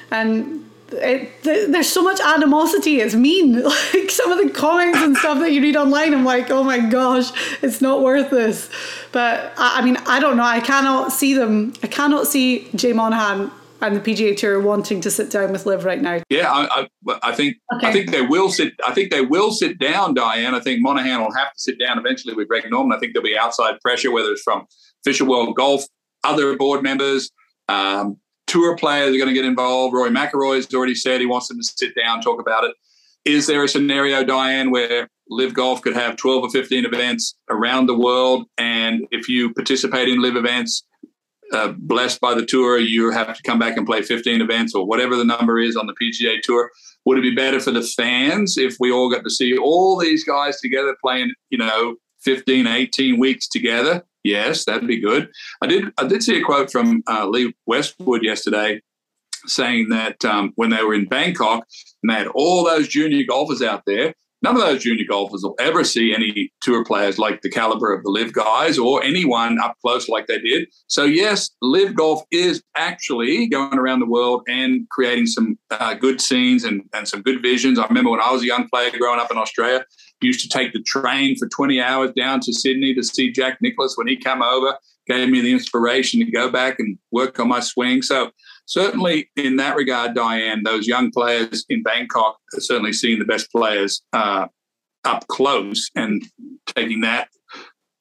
And 0.09 0.70
it, 0.93 1.43
there's 1.43 1.89
so 1.89 2.01
much 2.01 2.19
animosity. 2.19 2.99
It's 2.99 3.15
mean. 3.15 3.63
Like 3.93 4.09
some 4.09 4.31
of 4.31 4.37
the 4.37 4.49
comments 4.53 4.99
and 4.99 5.17
stuff 5.17 5.39
that 5.39 5.51
you 5.51 5.61
read 5.61 5.75
online, 5.75 6.13
I'm 6.13 6.23
like, 6.23 6.49
oh 6.49 6.63
my 6.63 6.79
gosh, 6.79 7.31
it's 7.61 7.81
not 7.81 8.01
worth 8.01 8.29
this. 8.29 8.69
But 9.11 9.53
I, 9.57 9.79
I 9.79 9.85
mean, 9.85 9.97
I 10.05 10.19
don't 10.19 10.37
know. 10.37 10.43
I 10.43 10.59
cannot 10.59 11.11
see 11.11 11.33
them. 11.33 11.73
I 11.83 11.87
cannot 11.87 12.27
see 12.27 12.69
Jay 12.75 12.93
Monahan 12.93 13.51
and 13.81 13.95
the 13.95 13.99
PGA 13.99 14.37
Tour 14.37 14.61
wanting 14.61 15.01
to 15.01 15.11
sit 15.11 15.31
down 15.31 15.51
with 15.51 15.65
LIV 15.65 15.85
right 15.85 16.01
now. 16.01 16.21
Yeah, 16.29 16.51
I, 16.51 16.87
I, 17.07 17.19
I 17.23 17.31
think 17.33 17.57
okay. 17.75 17.87
I 17.87 17.91
think 17.91 18.11
they 18.11 18.21
will 18.21 18.49
sit. 18.49 18.73
I 18.85 18.93
think 18.93 19.11
they 19.11 19.21
will 19.21 19.51
sit 19.51 19.79
down, 19.79 20.13
Diane. 20.13 20.53
I 20.53 20.59
think 20.59 20.81
Monahan 20.81 21.21
will 21.21 21.33
have 21.33 21.51
to 21.53 21.59
sit 21.59 21.79
down 21.79 21.97
eventually 21.97 22.33
with 22.33 22.47
Greg 22.47 22.69
Norman. 22.69 22.95
I 22.95 22.99
think 22.99 23.13
there'll 23.13 23.25
be 23.25 23.37
outside 23.37 23.79
pressure, 23.81 24.11
whether 24.11 24.31
it's 24.31 24.43
from 24.43 24.65
Fisher 25.03 25.25
World 25.25 25.55
Golf, 25.55 25.83
other 26.23 26.55
board 26.55 26.83
members. 26.83 27.31
Um, 27.67 28.17
tour 28.51 28.75
players 28.75 29.15
are 29.15 29.17
going 29.17 29.29
to 29.29 29.33
get 29.33 29.45
involved. 29.45 29.93
Rory 29.93 30.11
McIlroy 30.11 30.57
has 30.57 30.73
already 30.73 30.93
said 30.93 31.21
he 31.21 31.25
wants 31.25 31.47
them 31.47 31.57
to 31.57 31.63
sit 31.63 31.95
down, 31.95 32.21
talk 32.21 32.41
about 32.41 32.65
it. 32.65 32.75
Is 33.23 33.47
there 33.47 33.63
a 33.63 33.67
scenario, 33.67 34.23
Diane, 34.23 34.71
where 34.71 35.07
LIV 35.29 35.53
Golf 35.53 35.81
could 35.81 35.95
have 35.95 36.17
12 36.17 36.43
or 36.43 36.49
15 36.49 36.85
events 36.85 37.35
around 37.49 37.85
the 37.85 37.97
world? 37.97 38.47
And 38.57 39.07
if 39.11 39.29
you 39.29 39.53
participate 39.53 40.09
in 40.09 40.21
LIV 40.21 40.35
events, 40.35 40.83
uh, 41.53 41.73
blessed 41.77 42.19
by 42.19 42.33
the 42.33 42.45
tour, 42.45 42.77
you 42.77 43.11
have 43.11 43.35
to 43.35 43.43
come 43.43 43.59
back 43.59 43.77
and 43.77 43.85
play 43.85 44.01
15 44.01 44.41
events 44.41 44.75
or 44.75 44.85
whatever 44.85 45.15
the 45.15 45.25
number 45.25 45.59
is 45.59 45.77
on 45.77 45.87
the 45.87 45.93
PGA 46.01 46.41
Tour. 46.41 46.69
Would 47.05 47.19
it 47.19 47.21
be 47.21 47.35
better 47.35 47.59
for 47.59 47.71
the 47.71 47.83
fans 47.83 48.57
if 48.57 48.75
we 48.79 48.91
all 48.91 49.09
got 49.09 49.23
to 49.23 49.29
see 49.29 49.57
all 49.57 49.97
these 49.97 50.23
guys 50.23 50.59
together 50.59 50.95
playing, 51.01 51.33
you 51.49 51.57
know, 51.57 51.95
15, 52.21 52.67
18 52.67 53.19
weeks 53.19 53.47
together? 53.47 54.03
Yes, 54.23 54.65
that'd 54.65 54.87
be 54.87 54.99
good. 54.99 55.29
I 55.61 55.67
did. 55.67 55.85
I 55.97 56.07
did 56.07 56.23
see 56.23 56.39
a 56.39 56.43
quote 56.43 56.71
from 56.71 57.03
uh, 57.07 57.27
Lee 57.27 57.53
Westwood 57.65 58.23
yesterday, 58.23 58.81
saying 59.45 59.89
that 59.89 60.23
um, 60.25 60.53
when 60.55 60.69
they 60.69 60.83
were 60.83 60.93
in 60.93 61.07
Bangkok 61.07 61.65
and 62.03 62.11
they 62.11 62.15
had 62.15 62.27
all 62.27 62.63
those 62.63 62.87
junior 62.87 63.23
golfers 63.27 63.61
out 63.61 63.83
there, 63.87 64.13
none 64.41 64.55
of 64.55 64.61
those 64.61 64.83
junior 64.83 65.05
golfers 65.07 65.43
will 65.43 65.55
ever 65.59 65.83
see 65.83 66.13
any 66.13 66.51
tour 66.61 66.83
players 66.83 67.17
like 67.17 67.41
the 67.41 67.49
caliber 67.49 67.93
of 67.93 68.03
the 68.03 68.09
LIV 68.09 68.33
guys 68.33 68.77
or 68.77 69.03
anyone 69.03 69.59
up 69.59 69.75
close 69.81 70.09
like 70.09 70.27
they 70.27 70.39
did. 70.39 70.67
So 70.87 71.03
yes, 71.03 71.51
LIV 71.61 71.95
golf 71.95 72.23
is 72.31 72.63
actually 72.75 73.47
going 73.47 73.77
around 73.77 73.99
the 73.99 74.05
world 74.05 74.43
and 74.47 74.87
creating 74.89 75.27
some 75.27 75.57
uh, 75.69 75.93
good 75.93 76.21
scenes 76.21 76.63
and, 76.63 76.81
and 76.93 77.07
some 77.07 77.21
good 77.21 77.41
visions. 77.41 77.77
I 77.77 77.85
remember 77.87 78.11
when 78.11 78.21
I 78.21 78.31
was 78.31 78.43
a 78.43 78.47
young 78.47 78.67
player 78.69 78.91
growing 78.97 79.19
up 79.19 79.31
in 79.31 79.37
Australia, 79.37 79.85
used 80.21 80.41
to 80.41 80.49
take 80.49 80.73
the 80.73 80.81
train 80.83 81.35
for 81.37 81.47
20 81.47 81.81
hours 81.81 82.11
down 82.13 82.39
to 82.41 82.53
Sydney 82.53 82.93
to 82.93 83.03
see 83.03 83.31
Jack 83.31 83.57
Nicklaus 83.61 83.97
when 83.97 84.07
he 84.07 84.15
came 84.15 84.41
over, 84.41 84.77
gave 85.07 85.29
me 85.29 85.41
the 85.41 85.51
inspiration 85.51 86.19
to 86.19 86.31
go 86.31 86.49
back 86.49 86.79
and 86.79 86.97
work 87.11 87.39
on 87.39 87.47
my 87.47 87.59
swing. 87.59 88.01
So 88.01 88.31
certainly 88.65 89.29
in 89.35 89.57
that 89.57 89.75
regard, 89.75 90.15
Diane, 90.15 90.63
those 90.63 90.87
young 90.87 91.11
players 91.11 91.65
in 91.69 91.83
Bangkok 91.83 92.37
are 92.55 92.61
certainly 92.61 92.93
seeing 92.93 93.19
the 93.19 93.25
best 93.25 93.51
players 93.51 94.01
uh, 94.13 94.47
up 95.03 95.27
close 95.27 95.89
and 95.95 96.23
taking 96.67 97.01
that 97.01 97.29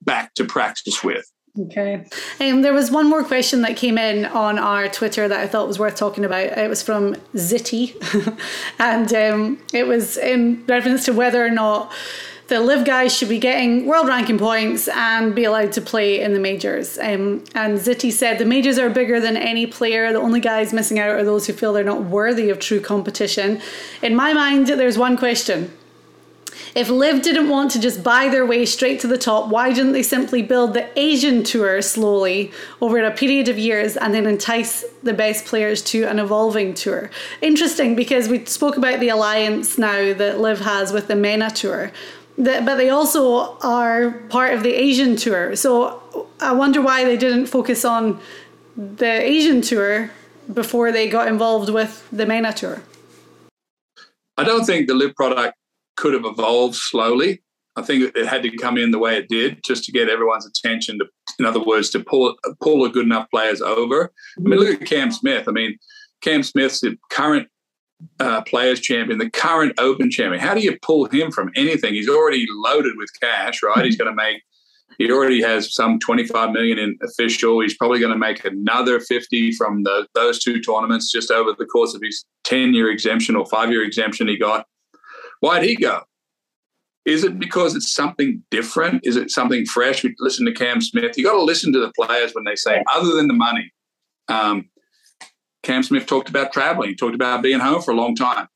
back 0.02 0.34
to 0.34 0.44
practice 0.44 1.02
with. 1.02 1.30
Okay. 1.66 2.06
Um, 2.40 2.62
there 2.62 2.72
was 2.72 2.90
one 2.90 3.08
more 3.08 3.24
question 3.24 3.62
that 3.62 3.76
came 3.76 3.98
in 3.98 4.24
on 4.24 4.58
our 4.58 4.88
Twitter 4.88 5.28
that 5.28 5.40
I 5.40 5.46
thought 5.46 5.66
was 5.66 5.78
worth 5.78 5.96
talking 5.96 6.24
about. 6.24 6.58
It 6.58 6.68
was 6.68 6.82
from 6.82 7.14
Zitty, 7.34 7.94
and 8.78 9.12
um, 9.12 9.58
it 9.72 9.86
was 9.86 10.16
in 10.16 10.64
reference 10.66 11.04
to 11.06 11.12
whether 11.12 11.44
or 11.44 11.50
not 11.50 11.92
the 12.50 12.60
LIV 12.60 12.84
guys 12.84 13.16
should 13.16 13.28
be 13.28 13.38
getting 13.38 13.86
world 13.86 14.08
ranking 14.08 14.36
points 14.36 14.88
and 14.88 15.34
be 15.36 15.44
allowed 15.44 15.70
to 15.72 15.80
play 15.80 16.20
in 16.20 16.32
the 16.34 16.40
majors. 16.40 16.98
Um, 16.98 17.44
and 17.54 17.78
Zitty 17.78 18.10
said 18.10 18.38
the 18.38 18.44
majors 18.44 18.76
are 18.76 18.90
bigger 18.90 19.20
than 19.20 19.36
any 19.36 19.66
player. 19.66 20.12
The 20.12 20.18
only 20.18 20.40
guys 20.40 20.72
missing 20.72 20.98
out 20.98 21.10
are 21.10 21.24
those 21.24 21.46
who 21.46 21.52
feel 21.52 21.72
they're 21.72 21.84
not 21.84 22.02
worthy 22.02 22.50
of 22.50 22.58
true 22.58 22.80
competition. 22.80 23.60
In 24.02 24.16
my 24.16 24.32
mind, 24.32 24.66
there's 24.66 24.98
one 24.98 25.16
question 25.16 25.72
if 26.74 26.88
LIV 26.88 27.22
didn't 27.22 27.48
want 27.48 27.70
to 27.72 27.80
just 27.80 28.02
buy 28.02 28.28
their 28.28 28.46
way 28.46 28.64
straight 28.64 29.00
to 29.00 29.06
the 29.06 29.18
top, 29.18 29.48
why 29.48 29.72
didn't 29.72 29.92
they 29.92 30.02
simply 30.02 30.42
build 30.42 30.74
the 30.74 30.88
Asian 30.98 31.42
tour 31.42 31.82
slowly 31.82 32.52
over 32.80 33.02
a 33.02 33.10
period 33.10 33.48
of 33.48 33.58
years 33.58 33.96
and 33.96 34.14
then 34.14 34.26
entice 34.26 34.84
the 35.02 35.12
best 35.12 35.44
players 35.44 35.82
to 35.82 36.04
an 36.04 36.18
evolving 36.18 36.74
tour? 36.74 37.10
Interesting 37.40 37.94
because 37.96 38.28
we 38.28 38.44
spoke 38.44 38.76
about 38.76 39.00
the 39.00 39.08
alliance 39.08 39.78
now 39.78 40.12
that 40.14 40.40
LIV 40.40 40.60
has 40.60 40.92
with 40.92 41.08
the 41.08 41.16
MENA 41.16 41.50
tour, 41.50 41.92
but 42.36 42.76
they 42.76 42.90
also 42.90 43.58
are 43.58 44.12
part 44.28 44.54
of 44.54 44.62
the 44.62 44.72
Asian 44.72 45.16
tour. 45.16 45.56
So 45.56 46.02
uh, 46.14 46.24
I 46.40 46.52
wonder 46.52 46.80
why 46.80 47.04
they 47.04 47.16
didn't 47.16 47.46
focus 47.46 47.84
on 47.84 48.20
the 48.76 49.20
Asian 49.20 49.60
tour 49.60 50.10
before 50.52 50.90
they 50.92 51.08
got 51.08 51.28
involved 51.28 51.70
with 51.70 52.06
the 52.10 52.26
MENA 52.26 52.52
tour. 52.54 52.82
I 54.36 54.44
don't 54.44 54.64
think 54.64 54.88
the 54.88 54.94
LIV 54.94 55.14
product 55.16 55.54
could 56.00 56.14
have 56.14 56.24
evolved 56.24 56.74
slowly. 56.74 57.42
I 57.76 57.82
think 57.82 58.16
it 58.16 58.26
had 58.26 58.42
to 58.42 58.56
come 58.56 58.78
in 58.78 58.90
the 58.90 58.98
way 58.98 59.16
it 59.16 59.28
did 59.28 59.62
just 59.64 59.84
to 59.84 59.92
get 59.92 60.08
everyone's 60.08 60.46
attention. 60.46 60.98
To, 60.98 61.06
in 61.38 61.44
other 61.44 61.62
words, 61.62 61.90
to 61.90 62.00
pull 62.00 62.34
pull 62.60 62.84
a 62.84 62.90
good 62.90 63.04
enough 63.04 63.28
players 63.30 63.60
over. 63.60 64.12
I 64.38 64.40
mean, 64.40 64.58
look 64.58 64.80
at 64.80 64.88
Cam 64.88 65.12
Smith. 65.12 65.46
I 65.46 65.52
mean, 65.52 65.76
Cam 66.22 66.42
Smith's 66.42 66.80
the 66.80 66.96
current 67.10 67.48
uh, 68.18 68.42
players 68.42 68.80
champion, 68.80 69.18
the 69.18 69.30
current 69.30 69.74
Open 69.78 70.10
champion. 70.10 70.42
How 70.42 70.54
do 70.54 70.60
you 70.60 70.78
pull 70.82 71.04
him 71.06 71.30
from 71.30 71.50
anything? 71.54 71.94
He's 71.94 72.08
already 72.08 72.46
loaded 72.50 72.94
with 72.96 73.10
cash, 73.20 73.62
right? 73.62 73.84
He's 73.84 73.96
going 73.96 74.10
to 74.10 74.16
make. 74.16 74.42
He 74.98 75.10
already 75.10 75.40
has 75.40 75.72
some 75.74 75.98
25 76.00 76.50
million 76.50 76.78
in 76.78 76.98
official. 77.02 77.60
He's 77.60 77.76
probably 77.76 78.00
going 78.00 78.12
to 78.12 78.18
make 78.18 78.44
another 78.44 79.00
50 79.00 79.52
from 79.52 79.84
the, 79.84 80.06
those 80.14 80.40
two 80.40 80.60
tournaments 80.60 81.10
just 81.10 81.30
over 81.30 81.54
the 81.56 81.64
course 81.64 81.94
of 81.94 82.02
his 82.02 82.24
10 82.44 82.74
year 82.74 82.90
exemption 82.90 83.36
or 83.36 83.46
five 83.46 83.70
year 83.70 83.84
exemption 83.84 84.28
he 84.28 84.36
got. 84.36 84.66
Why'd 85.40 85.64
he 85.64 85.76
go? 85.76 86.02
Is 87.06 87.24
it 87.24 87.38
because 87.38 87.74
it's 87.74 87.92
something 87.92 88.42
different? 88.50 89.00
Is 89.04 89.16
it 89.16 89.30
something 89.30 89.64
fresh? 89.66 90.02
We 90.04 90.14
listen 90.18 90.44
to 90.46 90.52
Cam 90.52 90.80
Smith. 90.80 91.16
You 91.16 91.24
got 91.24 91.32
to 91.32 91.42
listen 91.42 91.72
to 91.72 91.80
the 91.80 91.92
players 91.92 92.34
when 92.34 92.44
they 92.44 92.56
say, 92.56 92.82
other 92.94 93.14
than 93.16 93.26
the 93.26 93.34
money. 93.34 93.72
Um, 94.28 94.68
Cam 95.62 95.82
Smith 95.82 96.06
talked 96.06 96.28
about 96.28 96.52
traveling. 96.52 96.90
He 96.90 96.94
talked 96.94 97.14
about 97.14 97.42
being 97.42 97.58
home 97.58 97.82
for 97.82 97.90
a 97.90 97.96
long 97.96 98.14
time. 98.14 98.48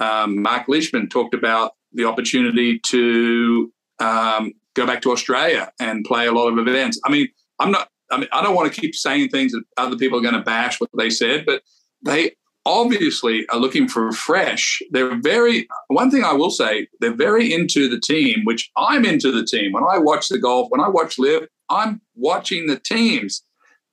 Um, 0.00 0.42
Mark 0.42 0.68
Leishman 0.68 1.08
talked 1.08 1.34
about 1.34 1.72
the 1.92 2.04
opportunity 2.04 2.78
to 2.80 3.72
um, 4.00 4.52
go 4.74 4.86
back 4.86 5.02
to 5.02 5.12
Australia 5.12 5.72
and 5.80 6.04
play 6.04 6.26
a 6.26 6.32
lot 6.32 6.48
of 6.48 6.58
events. 6.58 7.00
I 7.04 7.10
mean, 7.10 7.28
I'm 7.58 7.70
not. 7.70 7.88
I 8.10 8.18
mean, 8.18 8.28
I 8.32 8.42
don't 8.42 8.54
want 8.54 8.72
to 8.72 8.78
keep 8.78 8.94
saying 8.94 9.30
things 9.30 9.52
that 9.52 9.62
other 9.78 9.96
people 9.96 10.18
are 10.18 10.22
going 10.22 10.34
to 10.34 10.42
bash 10.42 10.80
what 10.80 10.90
they 10.98 11.08
said, 11.08 11.46
but 11.46 11.62
they 12.04 12.32
obviously 12.64 13.46
are 13.48 13.58
looking 13.58 13.88
for 13.88 14.12
fresh. 14.12 14.80
They're 14.90 15.20
very, 15.20 15.68
one 15.88 16.10
thing 16.10 16.24
I 16.24 16.32
will 16.32 16.50
say, 16.50 16.88
they're 17.00 17.14
very 17.14 17.52
into 17.52 17.88
the 17.88 18.00
team, 18.00 18.42
which 18.44 18.70
I'm 18.76 19.04
into 19.04 19.32
the 19.32 19.44
team. 19.44 19.72
When 19.72 19.84
I 19.84 19.98
watch 19.98 20.28
the 20.28 20.38
golf, 20.38 20.68
when 20.70 20.80
I 20.80 20.88
watch 20.88 21.18
LIV, 21.18 21.48
I'm 21.70 22.00
watching 22.14 22.66
the 22.66 22.78
teams. 22.78 23.42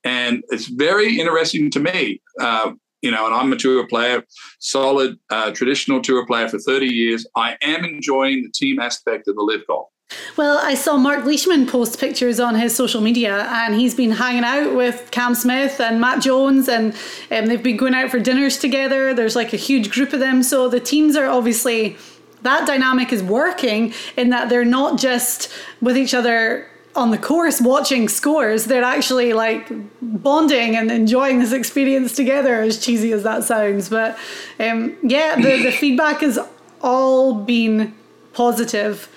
And 0.03 0.43
it's 0.49 0.67
very 0.67 1.19
interesting 1.19 1.71
to 1.71 1.79
me. 1.79 2.21
Uh, 2.39 2.73
you 3.01 3.11
know, 3.11 3.25
and 3.25 3.33
I'm 3.33 3.53
a 3.53 3.55
tour 3.55 3.87
player, 3.87 4.23
solid 4.59 5.17
uh, 5.29 5.51
traditional 5.51 6.01
tour 6.01 6.25
player 6.25 6.49
for 6.49 6.59
30 6.59 6.85
years. 6.85 7.25
I 7.35 7.57
am 7.61 7.85
enjoying 7.85 8.43
the 8.43 8.51
team 8.53 8.79
aspect 8.79 9.27
of 9.27 9.35
the 9.35 9.41
LIV 9.41 9.67
golf. 9.67 9.89
Well, 10.39 10.57
I 10.63 10.75
saw 10.75 10.95
Mark 10.95 11.25
Leishman 11.25 11.67
post 11.67 11.99
pictures 11.99 12.39
on 12.39 12.55
his 12.55 12.73
social 12.73 13.01
media, 13.01 13.45
and 13.49 13.75
he's 13.75 13.93
been 13.93 14.11
hanging 14.11 14.45
out 14.45 14.73
with 14.73 15.09
Cam 15.11 15.35
Smith 15.35 15.81
and 15.81 15.99
Matt 15.99 16.23
Jones, 16.23 16.69
and 16.69 16.93
um, 17.29 17.47
they've 17.47 17.61
been 17.61 17.75
going 17.75 17.93
out 17.93 18.09
for 18.09 18.19
dinners 18.19 18.57
together. 18.57 19.13
There's 19.13 19.35
like 19.35 19.51
a 19.51 19.57
huge 19.57 19.91
group 19.91 20.13
of 20.13 20.21
them, 20.21 20.41
so 20.41 20.69
the 20.69 20.79
teams 20.79 21.15
are 21.15 21.25
obviously 21.25 21.97
that 22.41 22.65
dynamic 22.65 23.11
is 23.11 23.21
working 23.21 23.93
in 24.15 24.29
that 24.29 24.47
they're 24.47 24.63
not 24.63 24.97
just 24.97 25.51
with 25.81 25.97
each 25.97 26.13
other 26.13 26.67
on 26.95 27.11
the 27.11 27.17
course 27.17 27.59
watching 27.59 28.07
scores. 28.07 28.63
They're 28.63 28.81
actually 28.81 29.33
like 29.33 29.69
bonding 30.01 30.75
and 30.77 30.89
enjoying 30.89 31.39
this 31.39 31.51
experience 31.51 32.15
together 32.15 32.61
as 32.61 32.83
cheesy 32.83 33.11
as 33.11 33.23
that 33.23 33.43
sounds. 33.43 33.89
But 33.89 34.17
um, 34.57 34.95
yeah 35.03 35.35
the, 35.35 35.63
the 35.63 35.71
feedback 35.73 36.21
has 36.21 36.39
all 36.81 37.33
been 37.33 37.93
positive 38.31 39.09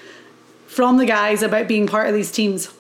from 0.72 0.96
the 0.96 1.06
guys 1.06 1.42
about 1.42 1.68
being 1.68 1.86
part 1.86 2.08
of 2.08 2.14
these 2.14 2.32
teams? 2.32 2.72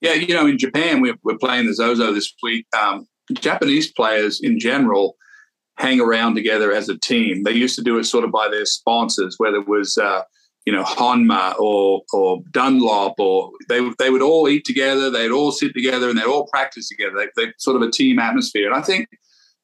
Yeah, 0.00 0.14
you 0.14 0.34
know, 0.34 0.46
in 0.46 0.58
Japan, 0.58 1.00
we're, 1.00 1.16
we're 1.22 1.38
playing 1.38 1.66
the 1.66 1.74
Zozo 1.74 2.12
this 2.12 2.32
week. 2.42 2.66
Um, 2.78 3.06
Japanese 3.32 3.92
players 3.92 4.40
in 4.40 4.58
general 4.58 5.16
hang 5.76 6.00
around 6.00 6.34
together 6.34 6.72
as 6.72 6.88
a 6.88 6.98
team. 6.98 7.42
They 7.42 7.52
used 7.52 7.76
to 7.76 7.82
do 7.82 7.98
it 7.98 8.04
sort 8.04 8.24
of 8.24 8.32
by 8.32 8.48
their 8.48 8.64
sponsors, 8.64 9.34
whether 9.38 9.58
it 9.58 9.68
was, 9.68 9.98
uh, 9.98 10.22
you 10.64 10.72
know, 10.72 10.84
Honma 10.84 11.58
or 11.58 12.02
or 12.12 12.40
Dunlop, 12.52 13.14
or 13.18 13.50
they 13.68 13.80
they 13.98 14.10
would 14.10 14.22
all 14.22 14.48
eat 14.48 14.64
together, 14.64 15.10
they'd 15.10 15.30
all 15.30 15.52
sit 15.52 15.74
together, 15.74 16.08
and 16.08 16.18
they'd 16.18 16.24
all 16.24 16.46
practice 16.46 16.88
together. 16.88 17.14
They, 17.16 17.44
they 17.44 17.52
sort 17.58 17.76
of 17.76 17.82
a 17.82 17.90
team 17.90 18.18
atmosphere. 18.18 18.66
And 18.66 18.74
I 18.74 18.82
think, 18.82 19.08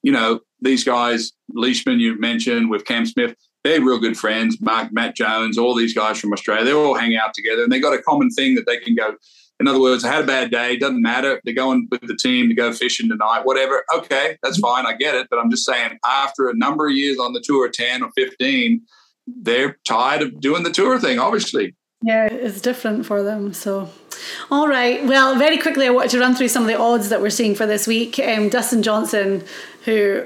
you 0.03 0.13
know, 0.13 0.41
these 0.61 0.85
guys, 0.85 1.33
Leishman, 1.53 2.01
you 2.01 2.19
mentioned 2.19 2.71
with 2.71 2.85
Cam 2.85 3.07
Smith, 3.07 3.35
they're 3.65 3.81
real 3.81 3.99
good 3.99 4.17
friends. 4.17 4.61
Mark, 4.61 4.93
Matt 4.93 5.17
Jones, 5.17 5.59
all 5.59 5.75
these 5.75 5.95
guys 5.95 6.21
from 6.21 6.33
Australia, 6.33 6.65
they 6.65 6.73
all 6.73 6.95
hang 6.95 7.17
out 7.17 7.35
together 7.35 7.65
and 7.65 7.73
they've 7.73 7.83
got 7.83 7.95
a 7.95 8.03
common 8.03 8.31
thing 8.31 8.55
that 8.55 8.67
they 8.67 8.77
can 8.77 8.95
go. 8.95 9.17
In 9.61 9.69
other 9.69 9.81
words, 9.81 10.05
I 10.05 10.13
had 10.13 10.25
a 10.25 10.27
bad 10.27 10.51
day. 10.51 10.77
Doesn't 10.77 11.01
matter. 11.01 11.41
They're 11.45 11.55
going 11.55 11.89
with 11.91 12.03
the 12.03 12.17
team 12.17 12.49
to 12.49 12.55
go 12.55 12.73
fishing 12.73 13.09
tonight, 13.09 13.45
whatever. 13.45 13.85
Okay, 13.97 14.37
that's 14.43 14.59
fine. 14.59 14.85
I 14.85 14.95
get 14.95 15.15
it. 15.15 15.29
But 15.31 15.39
I'm 15.39 15.51
just 15.51 15.65
saying, 15.65 15.99
after 16.05 16.49
a 16.49 16.57
number 16.57 16.89
of 16.89 16.95
years 16.95 17.19
on 17.19 17.33
the 17.33 17.41
tour, 17.41 17.69
10 17.69 18.03
or 18.03 18.11
15, 18.17 18.83
they're 19.27 19.79
tired 19.87 20.23
of 20.23 20.41
doing 20.41 20.65
the 20.65 20.71
tour 20.71 20.99
thing, 20.99 21.19
obviously. 21.19 21.75
Yeah, 22.03 22.27
it's 22.27 22.61
different 22.61 23.07
for 23.07 23.23
them. 23.23 23.55
So, 23.55 23.89
all 24.51 24.69
right. 24.69 25.05
Well, 25.07 25.39
very 25.39 25.57
quickly, 25.57 25.87
I 25.87 25.91
wanted 25.91 26.11
to 26.11 26.21
run 26.21 26.35
through 26.35 26.49
some 26.49 26.65
of 26.65 26.69
the 26.69 26.79
odds 26.79 27.09
that 27.09 27.23
we're 27.23 27.31
seeing 27.31 27.55
for 27.55 27.65
this 27.65 27.87
week. 27.87 28.19
Um, 28.19 28.49
Dustin 28.49 28.83
Johnson, 28.83 29.45
who 29.85 30.25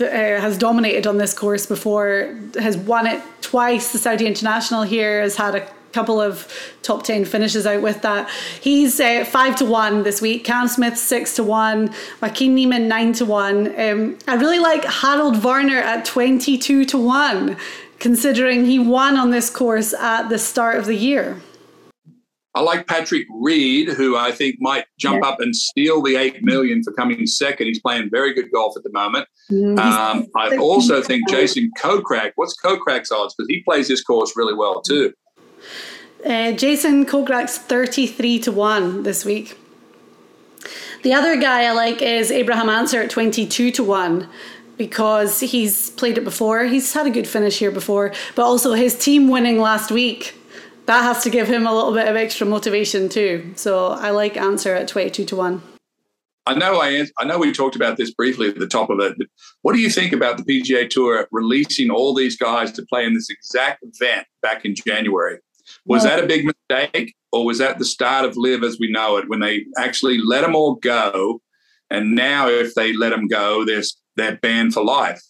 uh, 0.00 0.40
has 0.40 0.58
dominated 0.58 1.06
on 1.06 1.18
this 1.18 1.34
course 1.34 1.66
before, 1.66 2.34
has 2.58 2.76
won 2.76 3.06
it 3.06 3.22
twice. 3.40 3.92
The 3.92 3.98
Saudi 3.98 4.26
International 4.26 4.82
here 4.82 5.20
has 5.20 5.36
had 5.36 5.54
a 5.54 5.68
couple 5.92 6.20
of 6.20 6.46
top 6.82 7.02
10 7.02 7.24
finishes 7.24 7.66
out 7.66 7.82
with 7.82 8.02
that. 8.02 8.30
He's 8.60 9.00
uh, 9.00 9.24
5 9.24 9.56
to 9.56 9.64
1 9.64 10.02
this 10.02 10.20
week. 10.20 10.44
Cam 10.44 10.68
Smith 10.68 10.96
6 10.96 11.36
to 11.36 11.44
1. 11.44 11.92
Joaquin 12.20 12.54
Niemann 12.54 12.88
9 12.88 13.12
to 13.14 13.24
1. 13.24 13.80
Um, 13.80 14.18
I 14.28 14.34
really 14.34 14.58
like 14.58 14.84
Harold 14.84 15.36
Varner 15.36 15.78
at 15.78 16.04
22 16.04 16.84
to 16.84 16.98
1, 16.98 17.56
considering 17.98 18.66
he 18.66 18.78
won 18.78 19.16
on 19.16 19.30
this 19.30 19.50
course 19.50 19.92
at 19.94 20.28
the 20.28 20.38
start 20.38 20.78
of 20.78 20.86
the 20.86 20.96
year. 20.96 21.40
I 22.52 22.62
like 22.62 22.88
Patrick 22.88 23.26
Reed, 23.32 23.90
who 23.90 24.16
I 24.16 24.32
think 24.32 24.56
might 24.58 24.84
jump 24.98 25.20
yeah. 25.22 25.28
up 25.28 25.40
and 25.40 25.54
steal 25.54 26.02
the 26.02 26.16
eight 26.16 26.42
million 26.42 26.82
for 26.82 26.92
coming 26.92 27.24
second. 27.26 27.68
He's 27.68 27.80
playing 27.80 28.10
very 28.10 28.34
good 28.34 28.50
golf 28.52 28.76
at 28.76 28.82
the 28.82 28.90
moment. 28.90 29.28
Mm, 29.52 29.78
um, 29.78 30.26
I 30.34 30.56
also 30.56 31.00
think 31.00 31.28
Jason 31.28 31.70
Kokrak. 31.78 32.32
What's 32.34 32.60
Kokrak's 32.60 33.12
odds? 33.12 33.34
Because 33.34 33.46
he 33.48 33.62
plays 33.62 33.86
this 33.86 34.02
course 34.02 34.32
really 34.34 34.54
well 34.54 34.82
too. 34.82 35.12
Uh, 36.26 36.52
Jason 36.52 37.06
Kokrak's 37.06 37.56
thirty-three 37.56 38.40
to 38.40 38.50
one 38.50 39.04
this 39.04 39.24
week. 39.24 39.56
The 41.02 41.14
other 41.14 41.40
guy 41.40 41.64
I 41.64 41.72
like 41.72 42.02
is 42.02 42.32
Abraham 42.32 42.68
Ancer 42.68 43.02
at 43.02 43.10
twenty-two 43.10 43.70
to 43.70 43.84
one 43.84 44.28
because 44.76 45.38
he's 45.38 45.90
played 45.90 46.18
it 46.18 46.24
before. 46.24 46.64
He's 46.64 46.92
had 46.92 47.06
a 47.06 47.10
good 47.10 47.28
finish 47.28 47.60
here 47.60 47.70
before, 47.70 48.12
but 48.34 48.42
also 48.42 48.72
his 48.72 48.98
team 48.98 49.28
winning 49.28 49.60
last 49.60 49.92
week 49.92 50.34
that 50.90 51.04
has 51.04 51.22
to 51.22 51.30
give 51.30 51.46
him 51.46 51.68
a 51.68 51.72
little 51.72 51.92
bit 51.92 52.08
of 52.08 52.16
extra 52.16 52.44
motivation 52.44 53.08
too. 53.08 53.52
So 53.54 53.90
I 53.90 54.10
like 54.10 54.36
Ancer 54.36 54.74
at 54.74 54.88
22 54.88 55.24
to 55.26 55.36
1. 55.36 55.62
I 56.46 56.54
know 56.54 56.80
I, 56.80 57.06
I 57.16 57.24
know 57.26 57.38
we 57.38 57.52
talked 57.52 57.76
about 57.76 57.96
this 57.96 58.12
briefly 58.12 58.48
at 58.48 58.58
the 58.58 58.66
top 58.66 58.90
of 58.90 58.98
it. 58.98 59.16
what 59.62 59.74
do 59.74 59.80
you 59.80 59.88
think 59.88 60.12
about 60.12 60.36
the 60.36 60.42
PGA 60.42 60.90
Tour 60.90 61.28
releasing 61.30 61.90
all 61.90 62.12
these 62.12 62.36
guys 62.36 62.72
to 62.72 62.84
play 62.86 63.06
in 63.06 63.14
this 63.14 63.30
exact 63.30 63.84
event 63.84 64.26
back 64.42 64.64
in 64.64 64.74
January? 64.74 65.38
Was 65.86 66.02
well, 66.02 66.16
that 66.16 66.24
a 66.24 66.26
big 66.26 66.44
mistake, 66.44 67.14
or 67.30 67.44
was 67.44 67.58
that 67.58 67.78
the 67.78 67.84
start 67.84 68.24
of 68.24 68.36
LIV 68.36 68.64
as 68.64 68.78
we 68.80 68.90
know 68.90 69.16
it 69.16 69.28
when 69.28 69.38
they 69.38 69.66
actually 69.78 70.18
let 70.18 70.40
them 70.40 70.56
all 70.56 70.74
go, 70.74 71.40
and 71.88 72.16
now 72.16 72.48
if 72.48 72.74
they 72.74 72.92
let 72.92 73.10
them 73.10 73.28
go, 73.28 73.64
they're 73.64 73.84
they're 74.16 74.38
banned 74.38 74.74
for 74.74 74.82
life? 74.82 75.22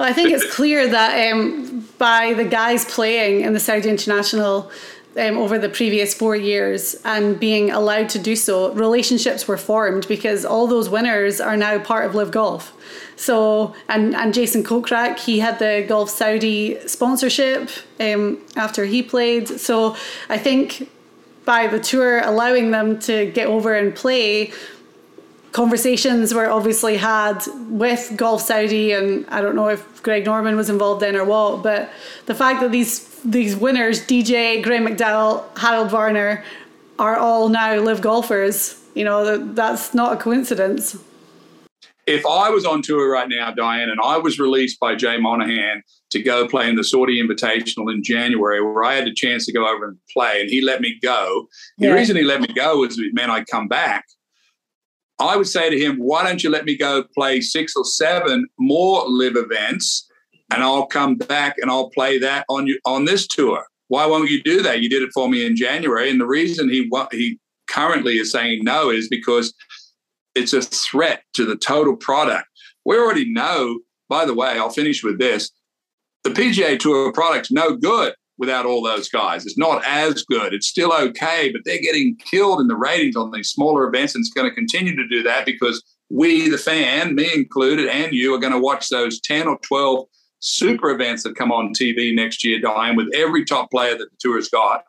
Well, 0.00 0.08
I 0.08 0.12
think 0.12 0.30
it's 0.30 0.50
clear 0.50 0.88
that 0.88 1.30
um, 1.30 1.86
by 1.98 2.32
the 2.32 2.44
guys 2.44 2.84
playing 2.86 3.42
in 3.42 3.52
the 3.52 3.60
Saudi 3.60 3.90
International 3.90 4.70
um, 5.18 5.36
over 5.36 5.58
the 5.58 5.68
previous 5.68 6.14
four 6.14 6.34
years 6.36 6.94
and 7.04 7.38
being 7.38 7.70
allowed 7.70 8.08
to 8.10 8.18
do 8.18 8.34
so, 8.34 8.72
relationships 8.72 9.46
were 9.46 9.58
formed 9.58 10.08
because 10.08 10.46
all 10.46 10.66
those 10.66 10.88
winners 10.88 11.38
are 11.40 11.56
now 11.56 11.78
part 11.78 12.06
of 12.06 12.14
LIV 12.14 12.30
Golf. 12.30 12.72
So, 13.16 13.74
and, 13.90 14.14
and 14.14 14.32
Jason 14.32 14.64
Kokrak, 14.64 15.18
he 15.18 15.40
had 15.40 15.58
the 15.58 15.84
Golf 15.86 16.08
Saudi 16.08 16.78
sponsorship 16.88 17.68
um, 17.98 18.38
after 18.56 18.86
he 18.86 19.02
played. 19.02 19.48
So 19.48 19.96
I 20.30 20.38
think 20.38 20.88
by 21.44 21.66
the 21.66 21.78
tour 21.78 22.20
allowing 22.20 22.70
them 22.70 22.98
to 23.00 23.30
get 23.32 23.48
over 23.48 23.74
and 23.74 23.94
play, 23.94 24.52
conversations 25.52 26.32
were 26.32 26.48
obviously 26.50 26.96
had 26.96 27.44
with 27.68 28.12
Golf 28.16 28.42
Saudi, 28.42 28.92
and 28.92 29.26
I 29.28 29.40
don't 29.40 29.56
know 29.56 29.68
if 29.68 30.02
Greg 30.02 30.24
Norman 30.24 30.56
was 30.56 30.70
involved 30.70 31.02
then 31.02 31.16
or 31.16 31.24
what, 31.24 31.62
but 31.62 31.90
the 32.26 32.34
fact 32.34 32.60
that 32.60 32.72
these 32.72 33.08
these 33.22 33.54
winners, 33.54 34.00
DJ, 34.00 34.62
Graeme 34.62 34.86
McDowell, 34.86 35.44
Harold 35.58 35.90
Varner, 35.90 36.42
are 36.98 37.16
all 37.16 37.48
now 37.48 37.74
LIV 37.78 38.00
golfers, 38.00 38.82
you 38.94 39.04
know, 39.04 39.36
that's 39.52 39.92
not 39.94 40.14
a 40.14 40.16
coincidence. 40.16 40.96
If 42.06 42.24
I 42.24 42.48
was 42.48 42.64
on 42.64 42.82
tour 42.82 43.10
right 43.12 43.28
now, 43.28 43.52
Diane, 43.52 43.90
and 43.90 44.00
I 44.02 44.16
was 44.16 44.40
released 44.40 44.80
by 44.80 44.94
Jay 44.94 45.18
Monahan 45.18 45.82
to 46.10 46.22
go 46.22 46.48
play 46.48 46.68
in 46.68 46.74
the 46.74 46.82
Saudi 46.82 47.22
Invitational 47.22 47.92
in 47.92 48.02
January, 48.02 48.60
where 48.62 48.82
I 48.82 48.94
had 48.94 49.06
a 49.06 49.14
chance 49.14 49.44
to 49.46 49.52
go 49.52 49.68
over 49.68 49.86
and 49.86 49.98
play, 50.12 50.40
and 50.40 50.50
he 50.50 50.60
let 50.60 50.80
me 50.80 50.98
go. 51.02 51.46
The 51.78 51.88
yeah. 51.88 51.92
reason 51.92 52.16
he 52.16 52.22
let 52.22 52.40
me 52.40 52.48
go 52.48 52.78
was 52.78 52.98
it 52.98 53.14
meant 53.14 53.30
I'd 53.30 53.46
come 53.46 53.68
back 53.68 54.06
I 55.20 55.36
would 55.36 55.48
say 55.48 55.68
to 55.68 55.78
him, 55.78 55.98
why 55.98 56.24
don't 56.24 56.42
you 56.42 56.50
let 56.50 56.64
me 56.64 56.76
go 56.76 57.04
play 57.14 57.40
six 57.40 57.76
or 57.76 57.84
seven 57.84 58.46
more 58.58 59.04
LIV 59.06 59.36
events 59.36 60.08
and 60.52 60.62
I'll 60.62 60.86
come 60.86 61.16
back 61.16 61.56
and 61.58 61.70
I'll 61.70 61.90
play 61.90 62.18
that 62.18 62.44
on 62.48 62.66
you 62.66 62.78
on 62.84 63.04
this 63.04 63.26
tour. 63.26 63.64
Why 63.88 64.06
won't 64.06 64.30
you 64.30 64.42
do 64.42 64.62
that? 64.62 64.80
You 64.80 64.88
did 64.88 65.02
it 65.02 65.10
for 65.12 65.28
me 65.28 65.44
in 65.44 65.56
January. 65.56 66.10
And 66.10 66.20
the 66.20 66.26
reason 66.26 66.68
he 66.68 66.90
he 67.12 67.38
currently 67.68 68.18
is 68.18 68.32
saying 68.32 68.64
no 68.64 68.90
is 68.90 69.08
because 69.08 69.52
it's 70.34 70.52
a 70.52 70.62
threat 70.62 71.22
to 71.34 71.44
the 71.44 71.56
total 71.56 71.96
product. 71.96 72.46
We 72.84 72.96
already 72.96 73.30
know, 73.30 73.80
by 74.08 74.24
the 74.24 74.34
way, 74.34 74.58
I'll 74.58 74.70
finish 74.70 75.04
with 75.04 75.18
this. 75.18 75.50
The 76.24 76.30
PGA 76.30 76.78
Tour 76.78 77.12
product's 77.12 77.50
no 77.50 77.76
good 77.76 78.14
without 78.40 78.64
all 78.64 78.82
those 78.82 79.08
guys. 79.08 79.44
It's 79.44 79.58
not 79.58 79.84
as 79.86 80.24
good. 80.24 80.54
It's 80.54 80.66
still 80.66 80.92
okay, 80.92 81.50
but 81.52 81.60
they're 81.64 81.80
getting 81.80 82.16
killed 82.16 82.60
in 82.60 82.68
the 82.68 82.76
ratings 82.76 83.14
on 83.14 83.30
these 83.30 83.50
smaller 83.50 83.86
events, 83.86 84.14
and 84.14 84.22
it's 84.22 84.32
going 84.32 84.48
to 84.48 84.54
continue 84.54 84.96
to 84.96 85.06
do 85.06 85.22
that 85.22 85.44
because 85.44 85.84
we, 86.08 86.48
the 86.48 86.58
fan, 86.58 87.14
me 87.14 87.30
included, 87.32 87.88
and 87.88 88.12
you, 88.12 88.34
are 88.34 88.40
going 88.40 88.54
to 88.54 88.58
watch 88.58 88.88
those 88.88 89.20
10 89.20 89.46
or 89.46 89.58
12 89.58 90.06
super 90.40 90.90
events 90.90 91.22
that 91.22 91.36
come 91.36 91.52
on 91.52 91.74
TV 91.74 92.14
next 92.14 92.42
year, 92.42 92.58
Diane, 92.58 92.96
with 92.96 93.14
every 93.14 93.44
top 93.44 93.70
player 93.70 93.96
that 93.96 94.10
the 94.10 94.16
tour 94.18 94.36
has 94.36 94.48
got 94.48 94.84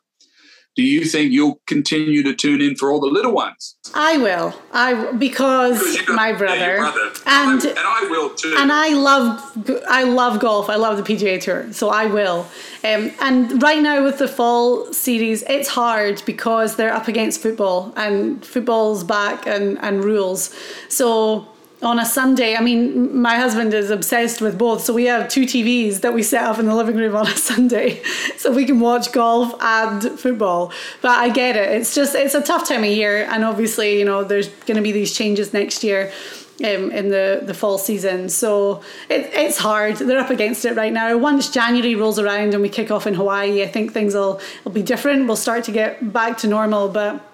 do 0.76 0.84
you 0.84 1.04
think 1.04 1.32
you'll 1.32 1.60
continue 1.68 2.24
to 2.24 2.34
tune 2.34 2.62
in 2.62 2.76
for 2.76 2.92
all 2.92 3.00
the 3.00 3.08
little 3.08 3.34
ones? 3.34 3.76
I 3.94 4.18
will. 4.18 4.54
I 4.72 5.12
because 5.12 5.98
my 6.08 6.32
brother, 6.32 6.78
brother. 6.78 7.12
And, 7.26 7.64
and 7.66 7.78
I 7.78 8.08
will 8.10 8.30
too. 8.30 8.56
And 8.58 8.72
I 8.72 8.90
love 8.90 9.84
I 9.88 10.04
love 10.04 10.40
golf. 10.40 10.70
I 10.70 10.76
love 10.76 10.96
the 10.98 11.04
PGA 11.04 11.42
Tour, 11.42 11.74
so 11.74 11.90
I 11.90 12.06
will. 12.06 12.48
Um, 12.84 13.12
and 13.20 13.62
right 13.62 13.82
now 13.82 14.04
with 14.04 14.18
the 14.18 14.28
fall 14.28 14.92
series, 14.94 15.44
it's 15.44 15.68
hard 15.68 16.24
because 16.26 16.78
they're 16.78 16.94
up 16.94 17.08
against 17.08 17.42
football 17.42 17.94
and 17.98 18.44
football's 18.46 19.04
back 19.04 19.46
and 19.46 19.78
and 19.80 20.04
rules. 20.04 20.56
So 20.88 21.51
on 21.82 22.00
a 22.00 22.06
Sunday. 22.06 22.56
I 22.56 22.62
mean, 22.62 23.22
my 23.22 23.36
husband 23.36 23.74
is 23.74 23.90
obsessed 23.90 24.40
with 24.40 24.58
both. 24.58 24.84
So 24.84 24.94
we 24.94 25.06
have 25.06 25.28
two 25.28 25.44
TVs 25.44 26.02
that 26.02 26.14
we 26.14 26.22
set 26.22 26.44
up 26.44 26.60
in 26.60 26.66
the 26.66 26.76
living 26.76 26.96
room 26.96 27.16
on 27.16 27.28
a 27.28 27.38
Sunday 27.38 28.04
so 28.38 28.52
we 28.52 28.66
can 28.66 28.80
watch 28.80 29.12
golf 29.12 29.56
and 29.62 30.04
football. 30.20 30.72
But 31.02 31.18
I 31.20 31.30
get 31.30 31.56
it. 31.56 31.70
It's 31.72 31.96
just, 31.96 32.14
it's 32.14 32.36
a 32.36 32.42
tough 32.42 32.68
time 32.68 32.84
of 32.84 32.90
year. 32.90 33.24
And 33.24 33.44
obviously, 33.44 33.98
you 33.98 34.06
know, 34.06 34.24
there's 34.24 34.50
going 34.50 34.78
to 34.78 34.84
be 34.84 34.92
these 34.92 35.16
changes 35.16 35.54
next 35.54 35.84
year. 35.84 36.12
Um, 36.60 36.92
in 36.92 37.10
the, 37.10 37.42
the 37.42 37.56
fall 37.56 37.80
season. 37.80 38.30
So 38.30 38.84
it, 39.10 39.32
it's 39.34 39.58
hard. 39.58 39.96
They're 39.96 40.20
up 40.20 40.30
against 40.30 40.64
it 40.64 40.76
right 40.76 40.94
now. 40.94 41.18
Once 41.18 41.50
January 41.50 41.96
rolls 41.96 42.20
around 42.20 42.54
and 42.54 42.62
we 42.62 42.70
kick 42.70 42.92
off 42.92 43.08
in 43.08 43.16
Hawaii, 43.16 43.64
I 43.64 43.68
think 43.68 43.94
things 43.94 44.14
will, 44.14 44.40
will 44.64 44.72
be 44.72 44.84
different. 44.84 45.26
We'll 45.26 45.38
start 45.38 45.64
to 45.64 45.72
get 45.72 46.14
back 46.14 46.38
to 46.40 46.48
normal, 46.48 46.88
but 46.88 47.28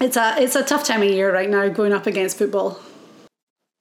it's 0.00 0.16
a 0.16 0.36
it's 0.38 0.54
a 0.54 0.62
tough 0.62 0.84
time 0.84 1.02
of 1.02 1.10
year 1.10 1.34
right 1.34 1.50
now 1.50 1.68
going 1.68 1.92
up 1.92 2.06
against 2.06 2.38
football. 2.38 2.80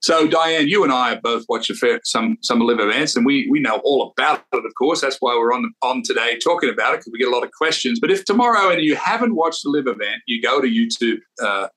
So, 0.02 0.28
Diane, 0.28 0.70
you 0.70 0.84
and 0.84 0.94
I 0.94 1.10
have 1.10 1.22
both 1.22 1.46
watched 1.50 1.74
fair, 1.76 2.00
some 2.06 2.38
some 2.42 2.62
LIV 2.62 2.80
events, 2.80 3.16
and 3.16 3.26
we 3.26 3.48
we 3.50 3.60
know 3.60 3.82
all 3.84 4.14
about 4.18 4.46
it. 4.54 4.66
Of 4.66 4.74
course, 4.78 5.02
that's 5.02 5.18
why 5.20 5.36
we're 5.36 5.54
on 5.54 5.74
on 5.82 6.04
today 6.04 6.38
talking 6.38 6.70
about 6.70 6.94
it 6.94 7.00
because 7.00 7.12
we 7.12 7.20
get 7.20 7.28
a 7.28 7.32
lot 7.32 7.44
of 7.44 7.52
questions. 7.52 8.00
But 8.00 8.12
if 8.12 8.24
tomorrow 8.24 8.70
and 8.70 8.82
you 8.82 8.96
haven't 8.96 9.36
watched 9.36 9.64
the 9.64 9.70
LIV 9.70 9.88
event, 9.88 10.22
you 10.26 10.42
go 10.42 10.62
to 10.62 10.68
YouTube. 10.68 11.20
Uh, 11.42 11.68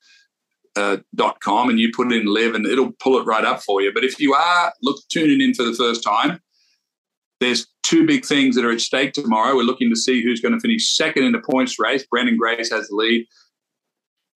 uh, 0.75 0.97
com 1.43 1.68
and 1.68 1.79
you 1.79 1.91
put 1.95 2.11
in 2.11 2.25
LIV 2.25 2.55
and 2.55 2.66
it'll 2.66 2.93
pull 2.93 3.18
it 3.18 3.25
right 3.25 3.45
up 3.45 3.62
for 3.62 3.83
you. 3.83 3.93
But 3.93 4.05
if 4.05 4.18
you 4.18 4.33
are 4.33 4.73
look 4.83 4.97
tuning 5.11 5.43
in 5.43 5.53
for 5.53 5.64
the 5.64 5.75
first 5.75 6.03
time, 6.03 6.41
there's 7.41 7.66
two 7.83 8.07
big 8.07 8.25
things 8.25 8.55
that 8.57 8.64
are 8.64 8.70
at 8.70 8.81
stake 8.81 9.12
tomorrow. 9.12 9.55
We're 9.55 9.64
looking 9.64 9.91
to 9.91 9.97
see 9.97 10.23
who's 10.23 10.41
going 10.41 10.55
to 10.55 10.61
finish 10.61 10.97
second 10.97 11.25
in 11.25 11.33
the 11.33 11.41
points 11.41 11.79
race. 11.79 12.07
Branden 12.07 12.39
Grace 12.39 12.70
has 12.70 12.89
the 12.89 12.97
lead 12.97 13.27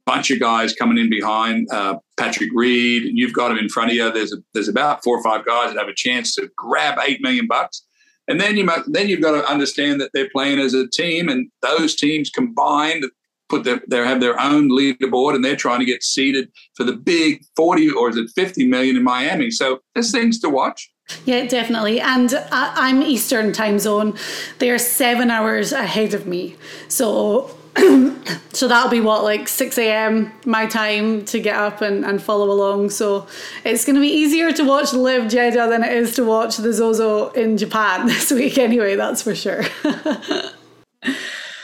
bunch 0.07 0.31
of 0.31 0.41
guys 0.41 0.73
coming 0.73 0.99
in 0.99 1.11
behind 1.11 1.69
uh, 1.71 1.99
Patrick 2.17 2.51
Reed. 2.55 3.11
You've 3.13 3.33
got 3.33 3.51
him 3.51 3.59
in 3.59 3.69
front 3.69 3.91
of 3.91 3.97
you. 3.97 4.11
There's 4.11 4.33
a, 4.33 4.37
there's 4.55 4.69
about 4.69 5.03
four 5.03 5.19
or 5.19 5.23
five 5.23 5.45
guys 5.45 5.73
that 5.73 5.79
have 5.79 5.89
a 5.89 5.95
chance 5.95 6.35
to 6.37 6.49
grab 6.57 6.99
eight 7.05 7.21
million 7.21 7.47
bucks. 7.47 7.85
And 8.29 8.41
then 8.41 8.57
you 8.57 8.69
then 8.87 9.09
you've 9.09 9.21
got 9.21 9.41
to 9.41 9.49
understand 9.49 10.01
that 10.01 10.11
they're 10.13 10.31
playing 10.31 10.59
as 10.59 10.75
a 10.75 10.89
team, 10.89 11.29
and 11.29 11.49
those 11.63 11.95
teams 11.95 12.31
combined 12.31 13.05
put 13.49 13.63
their 13.63 13.81
they 13.87 13.99
have 13.99 14.21
their 14.21 14.41
own 14.41 14.69
leaderboard, 14.69 15.37
and 15.37 15.45
they're 15.45 15.55
trying 15.55 15.79
to 15.79 15.87
get 15.87 16.03
seeded 16.03 16.51
for 16.75 16.83
the 16.83 16.97
big 16.97 17.45
forty 17.55 17.89
or 17.89 18.09
is 18.11 18.17
it 18.17 18.29
fifty 18.35 18.67
million 18.67 18.97
in 18.97 19.05
Miami. 19.05 19.51
So 19.53 19.81
there's 19.95 20.11
things 20.11 20.41
to 20.41 20.51
watch. 20.51 20.91
Yeah, 21.25 21.47
definitely. 21.47 22.01
And 22.01 22.35
I'm 22.51 23.01
Eastern 23.01 23.53
time 23.53 23.79
zone. 23.79 24.17
They're 24.59 24.79
seven 24.79 25.31
hours 25.31 25.71
ahead 25.71 26.13
of 26.13 26.27
me. 26.27 26.57
So 26.89 27.56
so 28.53 28.69
that'll 28.69 28.91
be 28.91 29.01
what 29.01 29.23
like 29.23 29.49
6 29.49 29.79
a.m 29.79 30.33
my 30.47 30.67
time 30.67 31.25
to 31.27 31.41
get 31.41 31.57
up 31.57 31.83
and, 31.83 32.05
and 32.05 32.23
follow 32.23 32.51
along. 32.51 32.91
So 32.91 33.27
it's 33.65 33.85
going 33.85 33.97
to 33.97 34.01
be 34.01 34.09
easier 34.09 34.53
to 34.53 34.65
watch 34.65 34.93
LIV 34.93 35.29
jeddah 35.29 35.69
than 35.69 35.85
it 35.85 35.93
is 35.93 36.15
to 36.17 36.25
watch 36.25 36.57
the 36.57 36.73
zozo 36.73 37.31
in 37.31 37.57
japan 37.57 38.07
this 38.07 38.31
week 38.31 38.59
anyway 38.59 38.97
that's 38.97 39.23
for 39.23 39.35
sure. 39.35 39.65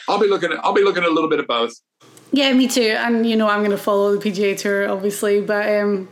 I'll 0.09 0.21
be 0.21 0.29
looking 0.29 0.53
at 0.53 0.65
i'll 0.65 0.75
be 0.75 0.85
looking 0.85 1.03
at 1.03 1.09
a 1.09 1.13
little 1.13 1.31
bit 1.31 1.41
of 1.41 1.47
both. 1.47 1.75
Yeah 2.33 2.53
me 2.53 2.69
too. 2.69 2.97
And 2.99 3.27
you 3.29 3.37
know 3.37 3.49
i'm 3.49 3.61
going 3.61 3.71
to 3.71 3.79
follow 3.79 4.17
the 4.17 4.31
pga 4.31 4.57
tour 4.59 4.89
obviously 4.89 5.41
but 5.41 5.81
um 5.81 6.09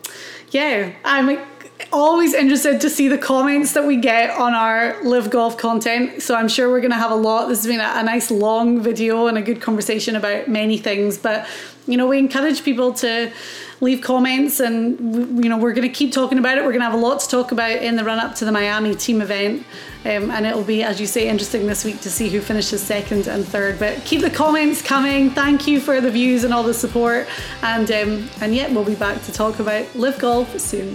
yeah 0.50 0.92
i'm 1.04 1.38
always 1.92 2.34
interested 2.34 2.80
to 2.80 2.90
see 2.90 3.08
the 3.08 3.18
comments 3.18 3.72
that 3.72 3.86
we 3.86 3.96
get 3.96 4.30
on 4.30 4.54
our 4.54 5.02
LIV 5.02 5.30
golf 5.30 5.56
content. 5.56 6.22
So 6.22 6.34
I'm 6.34 6.48
sure 6.48 6.68
we're 6.70 6.80
going 6.80 6.92
to 6.92 6.96
have 6.96 7.10
a 7.10 7.16
lot. 7.16 7.48
This 7.48 7.58
has 7.58 7.66
been 7.66 7.80
a, 7.80 7.92
a 7.96 8.02
nice 8.02 8.30
long 8.30 8.80
video 8.80 9.26
and 9.26 9.36
a 9.38 9.42
good 9.42 9.60
conversation 9.60 10.16
about 10.16 10.48
many 10.48 10.78
things. 10.78 11.18
But 11.18 11.46
you 11.86 11.96
know, 11.96 12.06
we 12.06 12.18
encourage 12.18 12.62
people 12.62 12.92
to 12.94 13.32
leave 13.80 14.02
comments 14.02 14.60
and 14.60 15.42
you 15.42 15.48
know 15.48 15.56
we're 15.56 15.72
going 15.72 15.88
to 15.88 15.94
keep 15.94 16.12
talking 16.12 16.38
about 16.38 16.58
it 16.58 16.60
we're 16.60 16.70
going 16.70 16.80
to 16.80 16.84
have 16.84 16.94
a 16.94 16.98
lot 16.98 17.18
to 17.18 17.28
talk 17.28 17.50
about 17.50 17.70
in 17.70 17.96
the 17.96 18.04
run 18.04 18.18
up 18.18 18.34
to 18.34 18.44
the 18.44 18.52
miami 18.52 18.94
team 18.94 19.22
event 19.22 19.64
um, 20.04 20.30
and 20.30 20.44
it'll 20.44 20.62
be 20.62 20.82
as 20.82 21.00
you 21.00 21.06
say 21.06 21.28
interesting 21.28 21.66
this 21.66 21.84
week 21.84 21.98
to 22.00 22.10
see 22.10 22.28
who 22.28 22.40
finishes 22.40 22.82
second 22.82 23.26
and 23.26 23.44
third 23.44 23.78
but 23.78 23.96
keep 24.04 24.20
the 24.20 24.30
comments 24.30 24.82
coming 24.82 25.30
thank 25.30 25.66
you 25.66 25.80
for 25.80 26.00
the 26.00 26.10
views 26.10 26.44
and 26.44 26.52
all 26.52 26.62
the 26.62 26.74
support 26.74 27.26
and 27.62 27.90
um, 27.90 28.28
and 28.42 28.54
yet 28.54 28.70
we'll 28.70 28.84
be 28.84 28.94
back 28.94 29.22
to 29.22 29.32
talk 29.32 29.58
about 29.60 29.94
LIV 29.94 30.18
golf 30.18 30.60
soon 30.60 30.94